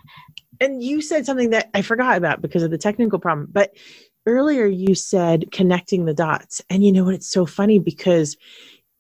and 0.60 0.84
you 0.84 1.02
said 1.02 1.26
something 1.26 1.52
that 1.52 1.70
I 1.74 1.82
forgot 1.82 2.18
about 2.18 2.42
because 2.42 2.62
of 2.62 2.72
the 2.72 2.78
technical 2.78 3.20
problem, 3.20 3.48
but 3.50 3.72
earlier 4.26 4.66
you 4.66 4.96
said 4.96 5.50
connecting 5.54 6.04
the 6.04 6.14
dots, 6.14 6.62
and 6.70 6.84
you 6.84 6.92
know 6.92 7.06
what? 7.06 7.16
It's 7.16 7.32
so 7.32 7.46
funny 7.46 7.80
because 7.80 8.36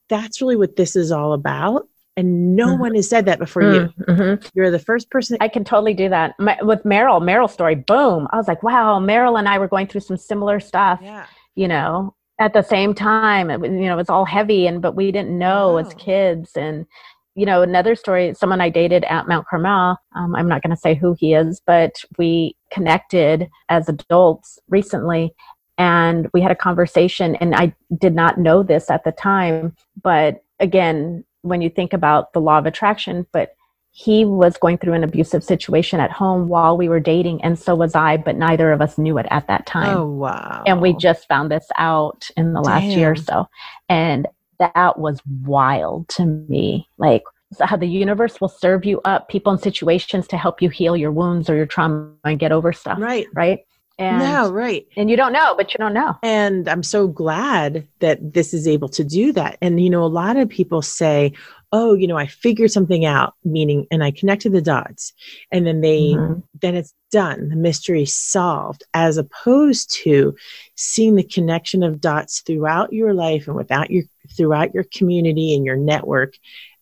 that's 0.07 0.41
really 0.41 0.55
what 0.55 0.77
this 0.77 0.95
is 0.95 1.11
all 1.11 1.33
about 1.33 1.89
and 2.17 2.55
no 2.55 2.69
mm-hmm. 2.69 2.81
one 2.81 2.95
has 2.95 3.07
said 3.07 3.25
that 3.27 3.37
before 3.37 3.61
you. 3.61 3.93
Mm-hmm. 4.07 4.47
You're 4.55 4.71
the 4.71 4.79
first 4.79 5.11
person. 5.11 5.37
I 5.39 5.47
can 5.47 5.63
totally 5.63 5.93
do 5.93 6.09
that 6.09 6.33
My, 6.39 6.57
with 6.63 6.83
Meryl. 6.83 7.21
Meryl 7.21 7.49
story, 7.49 7.75
boom! 7.75 8.27
I 8.31 8.37
was 8.37 8.47
like, 8.47 8.63
wow, 8.63 8.99
Meryl 8.99 9.37
and 9.37 9.47
I 9.47 9.59
were 9.59 9.67
going 9.67 9.87
through 9.87 10.01
some 10.01 10.17
similar 10.17 10.59
stuff. 10.59 10.99
Yeah. 11.01 11.27
You 11.55 11.67
know, 11.67 12.15
at 12.39 12.53
the 12.53 12.63
same 12.63 12.95
time, 12.95 13.51
it, 13.51 13.61
you 13.61 13.85
know, 13.85 13.93
it 13.93 13.97
was 13.97 14.09
all 14.09 14.25
heavy, 14.25 14.65
and 14.65 14.81
but 14.81 14.95
we 14.95 15.11
didn't 15.11 15.37
know 15.37 15.75
oh. 15.75 15.77
as 15.77 15.93
kids. 15.93 16.51
And 16.57 16.87
you 17.35 17.45
know, 17.45 17.61
another 17.61 17.95
story, 17.95 18.33
someone 18.33 18.61
I 18.61 18.69
dated 18.69 19.03
at 19.03 19.27
Mount 19.27 19.45
Carmel. 19.47 19.97
Um, 20.15 20.35
I'm 20.35 20.47
not 20.47 20.63
going 20.63 20.75
to 20.75 20.81
say 20.81 20.95
who 20.95 21.15
he 21.19 21.35
is, 21.35 21.61
but 21.67 22.03
we 22.17 22.55
connected 22.71 23.47
as 23.69 23.87
adults 23.87 24.57
recently, 24.69 25.35
and 25.77 26.27
we 26.33 26.41
had 26.41 26.51
a 26.51 26.55
conversation. 26.55 27.35
And 27.35 27.53
I 27.53 27.75
did 27.95 28.15
not 28.15 28.39
know 28.39 28.63
this 28.63 28.89
at 28.89 29.03
the 29.03 29.11
time, 29.11 29.75
but 30.01 30.43
again 30.59 31.23
when 31.41 31.61
you 31.61 31.69
think 31.69 31.93
about 31.93 32.33
the 32.33 32.41
law 32.41 32.57
of 32.57 32.65
attraction, 32.65 33.25
but 33.31 33.53
he 33.91 34.25
was 34.25 34.57
going 34.57 34.77
through 34.77 34.93
an 34.93 35.03
abusive 35.03 35.43
situation 35.43 35.99
at 35.99 36.11
home 36.11 36.47
while 36.47 36.77
we 36.77 36.87
were 36.87 36.99
dating, 36.99 37.43
and 37.43 37.57
so 37.57 37.73
was 37.73 37.95
I, 37.95 38.17
but 38.17 38.35
neither 38.35 38.71
of 38.71 38.79
us 38.79 38.97
knew 38.97 39.17
it 39.17 39.25
at 39.31 39.47
that 39.47 39.65
time. 39.65 39.97
Oh, 39.97 40.05
wow. 40.05 40.63
And 40.67 40.81
we 40.81 40.93
just 40.93 41.27
found 41.27 41.49
this 41.49 41.67
out 41.77 42.29
in 42.37 42.53
the 42.53 42.61
last 42.61 42.83
Damn. 42.83 42.99
year 42.99 43.11
or 43.11 43.15
so. 43.15 43.47
And 43.89 44.27
that 44.59 44.99
was 44.99 45.19
wild 45.43 46.09
to 46.09 46.25
me. 46.25 46.87
Like, 46.99 47.23
how 47.61 47.77
the 47.77 47.87
universe 47.87 48.39
will 48.41 48.49
serve 48.49 48.85
you 48.85 49.01
up 49.05 49.29
people 49.29 49.53
in 49.53 49.57
situations 49.57 50.27
to 50.27 50.37
help 50.37 50.61
you 50.61 50.69
heal 50.69 50.97
your 50.97 51.11
wounds 51.11 51.49
or 51.49 51.55
your 51.55 51.65
trauma 51.65 52.11
and 52.23 52.39
get 52.39 52.51
over 52.51 52.73
stuff. 52.73 52.99
Right. 52.99 53.25
Right. 53.33 53.59
And, 53.99 54.19
no, 54.19 54.51
right. 54.51 54.85
And 54.95 55.09
you 55.09 55.17
don't 55.17 55.33
know, 55.33 55.55
but 55.55 55.73
you 55.73 55.79
don't 55.79 55.93
know. 55.93 56.15
And 56.21 56.67
I'm 56.67 56.83
so 56.83 57.07
glad 57.07 57.87
that 57.99 58.33
this 58.33 58.53
is 58.53 58.67
able 58.67 58.89
to 58.89 59.03
do 59.03 59.33
that. 59.33 59.57
And, 59.61 59.81
you 59.83 59.89
know, 59.89 60.03
a 60.03 60.05
lot 60.05 60.37
of 60.37 60.49
people 60.49 60.83
say, 60.83 61.33
oh, 61.71 61.95
you 61.95 62.07
know, 62.07 62.17
I 62.17 62.27
figured 62.27 62.71
something 62.71 63.05
out, 63.05 63.33
meaning, 63.43 63.87
and 63.91 64.03
I 64.03 64.11
connected 64.11 64.51
the 64.51 64.61
dots. 64.61 65.13
And 65.51 65.65
then 65.65 65.81
they, 65.81 66.11
mm-hmm. 66.11 66.39
then 66.61 66.75
it's 66.75 66.93
done. 67.11 67.49
The 67.49 67.55
mystery 67.55 68.05
solved, 68.05 68.83
as 68.93 69.17
opposed 69.17 69.91
to 70.03 70.35
seeing 70.75 71.15
the 71.15 71.23
connection 71.23 71.83
of 71.83 71.99
dots 71.99 72.41
throughout 72.41 72.93
your 72.93 73.13
life 73.13 73.47
and 73.47 73.55
without 73.55 73.89
your, 73.91 74.03
throughout 74.37 74.73
your 74.73 74.85
community 74.93 75.55
and 75.55 75.65
your 75.65 75.75
network 75.75 76.35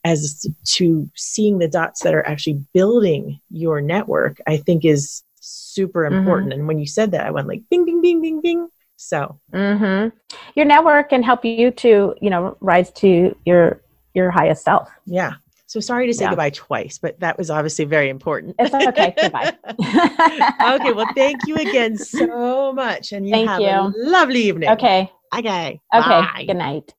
as 0.03 0.45
to 0.66 1.09
seeing 1.16 1.57
the 1.57 1.68
dots 1.68 2.03
that 2.03 2.13
are 2.13 2.28
actually 2.28 2.63
building 2.74 3.39
your 3.49 3.82
network, 3.82 4.38
I 4.45 4.57
think 4.57 4.86
is 4.86 5.24
super 5.46 6.04
mm-hmm. 6.04 6.16
important. 6.16 6.52
Mm-hmm. 6.52 6.60
And 6.60 6.68
when 6.68 6.80
you 6.80 6.88
said 6.88 7.12
that, 7.12 7.26
I 7.26 7.32
went 7.32 7.48
like 7.48 7.64
bing, 7.70 7.86
bing, 7.86 8.02
bing, 8.02 8.22
bing, 8.22 8.41
bing. 8.41 8.70
So 8.98 9.39
mm-hmm. 9.54 10.16
your 10.56 10.66
network 10.66 11.10
can 11.10 11.22
help 11.22 11.43
you 11.43 11.72
to, 11.72 12.16
you 12.22 12.30
know, 12.30 12.58
rise 12.62 12.91
to 12.93 13.36
your 13.46 13.82
your 14.14 14.32
highest 14.32 14.64
self. 14.64 14.89
Yeah. 15.06 15.34
So 15.68 15.80
sorry 15.80 16.08
to 16.08 16.14
say 16.14 16.24
yeah. 16.24 16.30
goodbye 16.30 16.52
twice, 16.52 17.00
but 17.00 17.20
that 17.20 17.38
was 17.38 17.50
obviously 17.50 17.86
very 17.86 18.10
important. 18.10 18.56
It's 18.60 18.74
okay. 18.74 19.14
goodbye. 19.20 19.54
okay. 19.72 20.93
Well, 20.93 21.10
thank 21.16 21.41
you 21.48 21.56
again 21.56 21.98
so 21.98 22.72
much. 22.72 23.12
And 23.12 23.28
you 23.28 23.34
thank 23.34 23.50
have 23.50 23.60
you. 23.60 23.68
a 23.68 23.91
lovely 23.96 24.43
evening. 24.43 24.70
Okay. 24.70 25.12
Okay. 25.36 25.82
Okay. 25.93 26.10
Bye. 26.10 26.46
Good 26.48 26.58
night. 26.58 26.93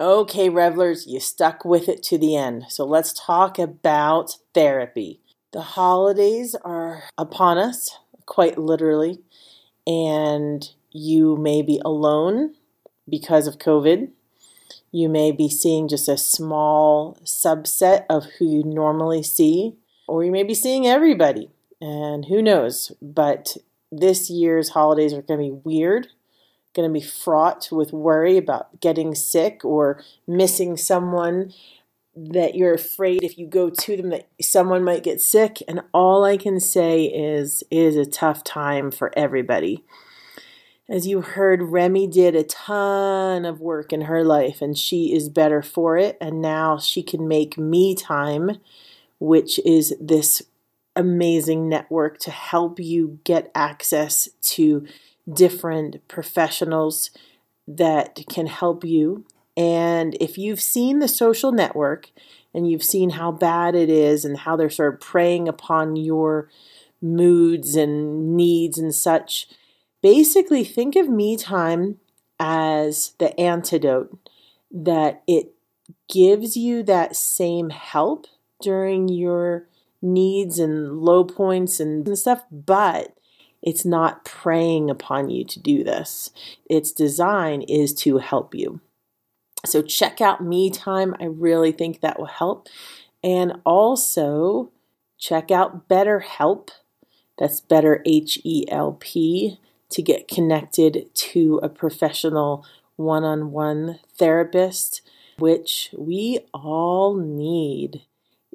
Okay, 0.00 0.48
revelers, 0.48 1.06
you 1.06 1.20
stuck 1.20 1.64
with 1.64 1.88
it 1.88 2.02
to 2.04 2.18
the 2.18 2.34
end. 2.34 2.64
So 2.68 2.84
let's 2.84 3.12
talk 3.12 3.56
about 3.56 4.36
therapy. 4.52 5.20
The 5.52 5.60
holidays 5.60 6.54
are 6.64 7.04
upon 7.18 7.58
us 7.58 7.98
quite 8.24 8.56
literally, 8.56 9.20
and 9.86 10.66
you 10.90 11.36
may 11.36 11.60
be 11.60 11.80
alone 11.84 12.54
because 13.08 13.46
of 13.46 13.58
COVID. 13.58 14.08
You 14.90 15.08
may 15.08 15.30
be 15.30 15.48
seeing 15.48 15.88
just 15.88 16.08
a 16.08 16.16
small 16.16 17.18
subset 17.24 18.04
of 18.08 18.24
who 18.38 18.46
you 18.46 18.62
normally 18.64 19.22
see. 19.22 19.76
or 20.08 20.24
you 20.24 20.30
may 20.30 20.42
be 20.42 20.54
seeing 20.54 20.86
everybody. 20.86 21.50
And 21.80 22.26
who 22.26 22.42
knows? 22.42 22.92
But 23.00 23.56
this 23.90 24.28
year's 24.30 24.70
holidays 24.70 25.12
are 25.12 25.22
going 25.22 25.40
to 25.40 25.54
be 25.54 25.60
weird, 25.64 26.08
going 26.74 26.88
to 26.88 26.92
be 26.92 27.04
fraught 27.04 27.68
with 27.72 27.92
worry 27.92 28.36
about 28.36 28.80
getting 28.80 29.14
sick 29.14 29.64
or 29.64 30.02
missing 30.26 30.76
someone 30.76 31.52
that 32.14 32.54
you're 32.54 32.74
afraid 32.74 33.22
if 33.22 33.38
you 33.38 33.46
go 33.46 33.70
to 33.70 33.96
them 33.96 34.10
that 34.10 34.28
someone 34.40 34.84
might 34.84 35.02
get 35.02 35.22
sick 35.22 35.58
and 35.66 35.82
all 35.94 36.24
I 36.24 36.36
can 36.36 36.60
say 36.60 37.04
is 37.04 37.62
it 37.70 37.78
is 37.78 37.96
a 37.96 38.04
tough 38.04 38.44
time 38.44 38.90
for 38.90 39.10
everybody. 39.16 39.82
As 40.88 41.06
you 41.06 41.22
heard 41.22 41.62
Remy 41.62 42.08
did 42.08 42.36
a 42.36 42.42
ton 42.42 43.44
of 43.46 43.60
work 43.60 43.92
in 43.92 44.02
her 44.02 44.24
life 44.24 44.60
and 44.60 44.76
she 44.76 45.14
is 45.14 45.30
better 45.30 45.62
for 45.62 45.96
it 45.96 46.18
and 46.20 46.42
now 46.42 46.78
she 46.78 47.02
can 47.02 47.26
make 47.26 47.56
Me 47.56 47.94
Tyme 47.94 48.58
which 49.22 49.60
is 49.60 49.94
this 50.00 50.42
amazing 50.96 51.68
network 51.68 52.18
to 52.18 52.30
help 52.32 52.80
you 52.80 53.20
get 53.22 53.52
access 53.54 54.28
to 54.40 54.84
different 55.32 56.06
professionals 56.08 57.10
that 57.68 58.18
can 58.28 58.48
help 58.48 58.84
you 58.84 59.24
and 59.56 60.16
if 60.20 60.38
you've 60.38 60.60
seen 60.60 60.98
the 60.98 61.08
social 61.08 61.52
network 61.52 62.10
and 62.54 62.70
you've 62.70 62.84
seen 62.84 63.10
how 63.10 63.32
bad 63.32 63.74
it 63.74 63.90
is 63.90 64.24
and 64.24 64.38
how 64.38 64.56
they're 64.56 64.70
sort 64.70 64.94
of 64.94 65.00
preying 65.00 65.48
upon 65.48 65.96
your 65.96 66.48
moods 67.00 67.76
and 67.76 68.36
needs 68.36 68.78
and 68.78 68.94
such, 68.94 69.48
basically 70.02 70.64
think 70.64 70.96
of 70.96 71.08
Me 71.08 71.36
Tyme 71.36 71.98
as 72.38 73.14
the 73.18 73.38
antidote 73.38 74.18
that 74.70 75.22
it 75.26 75.54
gives 76.10 76.56
you 76.56 76.82
that 76.82 77.16
same 77.16 77.70
help 77.70 78.26
during 78.60 79.08
your 79.08 79.66
needs 80.00 80.58
and 80.58 80.98
low 80.98 81.24
points 81.24 81.78
and 81.78 82.18
stuff, 82.18 82.44
but 82.50 83.14
it's 83.62 83.84
not 83.84 84.24
preying 84.24 84.90
upon 84.90 85.30
you 85.30 85.44
to 85.44 85.60
do 85.60 85.84
this. 85.84 86.30
Its 86.68 86.90
design 86.90 87.62
is 87.62 87.94
to 87.94 88.18
help 88.18 88.54
you. 88.54 88.80
So 89.64 89.82
check 89.82 90.20
out 90.20 90.44
Me 90.44 90.70
Tyme. 90.70 91.14
I 91.20 91.24
really 91.24 91.72
think 91.72 92.00
that 92.00 92.18
will 92.18 92.26
help. 92.26 92.68
And 93.22 93.60
also 93.64 94.70
check 95.18 95.50
out 95.50 95.88
BetterHelp. 95.88 96.70
That's 97.38 97.60
better 97.60 98.02
H 98.04 98.40
E 98.44 98.64
L 98.68 98.96
P 99.00 99.58
to 99.90 100.02
get 100.02 100.28
connected 100.28 101.08
to 101.14 101.60
a 101.62 101.68
professional 101.68 102.64
one 102.96 103.24
on 103.24 103.52
one 103.52 104.00
therapist, 104.16 105.02
which 105.38 105.94
we 105.96 106.40
all 106.52 107.14
need. 107.16 108.02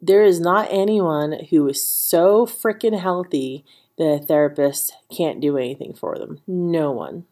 There 0.02 0.24
is 0.24 0.40
not 0.40 0.68
anyone 0.70 1.46
who 1.50 1.68
is 1.68 1.84
so 1.84 2.46
freaking 2.46 3.00
healthy 3.00 3.66
that 3.98 4.22
a 4.22 4.26
therapist 4.26 4.94
can't 5.16 5.42
do 5.42 5.58
anything 5.58 5.94
for 5.94 6.18
them. 6.18 6.40
No 6.46 6.92
one. 6.92 7.26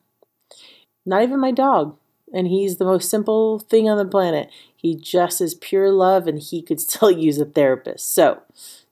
Not 1.05 1.23
even 1.23 1.39
my 1.39 1.51
dog 1.51 1.97
and 2.33 2.47
he's 2.47 2.77
the 2.77 2.85
most 2.85 3.09
simple 3.09 3.59
thing 3.59 3.89
on 3.89 3.97
the 3.97 4.05
planet. 4.05 4.49
He 4.75 4.95
just 4.95 5.41
is 5.41 5.55
pure 5.55 5.91
love 5.91 6.27
and 6.27 6.39
he 6.39 6.61
could 6.61 6.79
still 6.81 7.11
use 7.11 7.39
a 7.39 7.45
therapist. 7.45 8.13
So 8.13 8.41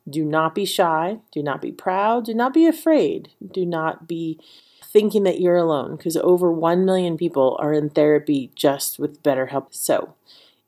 do 0.09 0.23
not 0.25 0.53
be 0.53 0.65
shy, 0.65 1.19
do 1.31 1.41
not 1.41 1.61
be 1.61 1.71
proud, 1.71 2.25
do 2.25 2.33
not 2.33 2.53
be 2.53 2.65
afraid, 2.67 3.29
do 3.51 3.65
not 3.65 4.07
be 4.07 4.39
thinking 4.83 5.23
that 5.23 5.39
you're 5.39 5.57
alone 5.57 5.95
because 5.95 6.17
over 6.17 6.51
1 6.51 6.85
million 6.85 7.17
people 7.17 7.57
are 7.59 7.73
in 7.73 7.89
therapy 7.89 8.51
just 8.55 8.99
with 8.99 9.23
BetterHelp. 9.23 9.67
So 9.71 10.13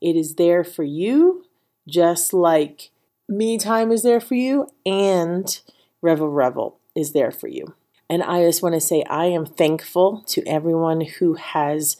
it 0.01 0.15
is 0.15 0.35
there 0.35 0.63
for 0.63 0.83
you, 0.83 1.45
just 1.87 2.33
like 2.33 2.91
Me 3.29 3.57
Tyme 3.57 3.91
is 3.91 4.03
there 4.03 4.21
for 4.21 4.35
you 4.35 4.67
and 4.85 5.59
Revel 6.01 6.29
Revel 6.29 6.79
is 6.95 7.11
there 7.11 7.31
for 7.31 7.47
you. 7.47 7.75
And 8.09 8.23
I 8.23 8.43
just 8.43 8.61
want 8.61 8.75
to 8.75 8.81
say 8.81 9.03
I 9.09 9.25
am 9.25 9.45
thankful 9.45 10.23
to 10.27 10.47
everyone 10.47 11.01
who 11.01 11.33
has 11.35 11.97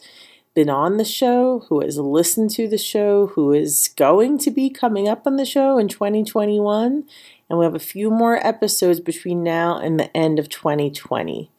been 0.56 0.70
on 0.70 0.96
the 0.96 1.04
show, 1.04 1.60
who 1.68 1.82
has 1.82 1.98
listened 1.98 2.50
to 2.50 2.66
the 2.66 2.78
show, 2.78 3.28
who 3.28 3.52
is 3.52 3.90
going 3.94 4.38
to 4.38 4.50
be 4.50 4.70
coming 4.70 5.06
up 5.06 5.26
on 5.26 5.36
the 5.36 5.44
show 5.44 5.78
in 5.78 5.86
2021. 5.86 7.04
And 7.48 7.58
we 7.58 7.64
have 7.64 7.74
a 7.74 7.78
few 7.78 8.10
more 8.10 8.44
episodes 8.44 8.98
between 8.98 9.44
now 9.44 9.78
and 9.78 10.00
the 10.00 10.16
end 10.16 10.38
of 10.38 10.48
2020. 10.48 11.50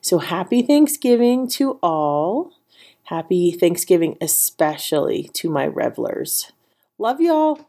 So 0.00 0.18
happy 0.18 0.62
Thanksgiving 0.62 1.46
to 1.50 1.78
all. 1.82 2.54
Happy 3.04 3.52
Thanksgiving, 3.52 4.16
especially 4.22 5.30
to 5.34 5.50
my 5.50 5.66
revelers. 5.66 6.50
Love 6.98 7.20
y'all. 7.20 7.60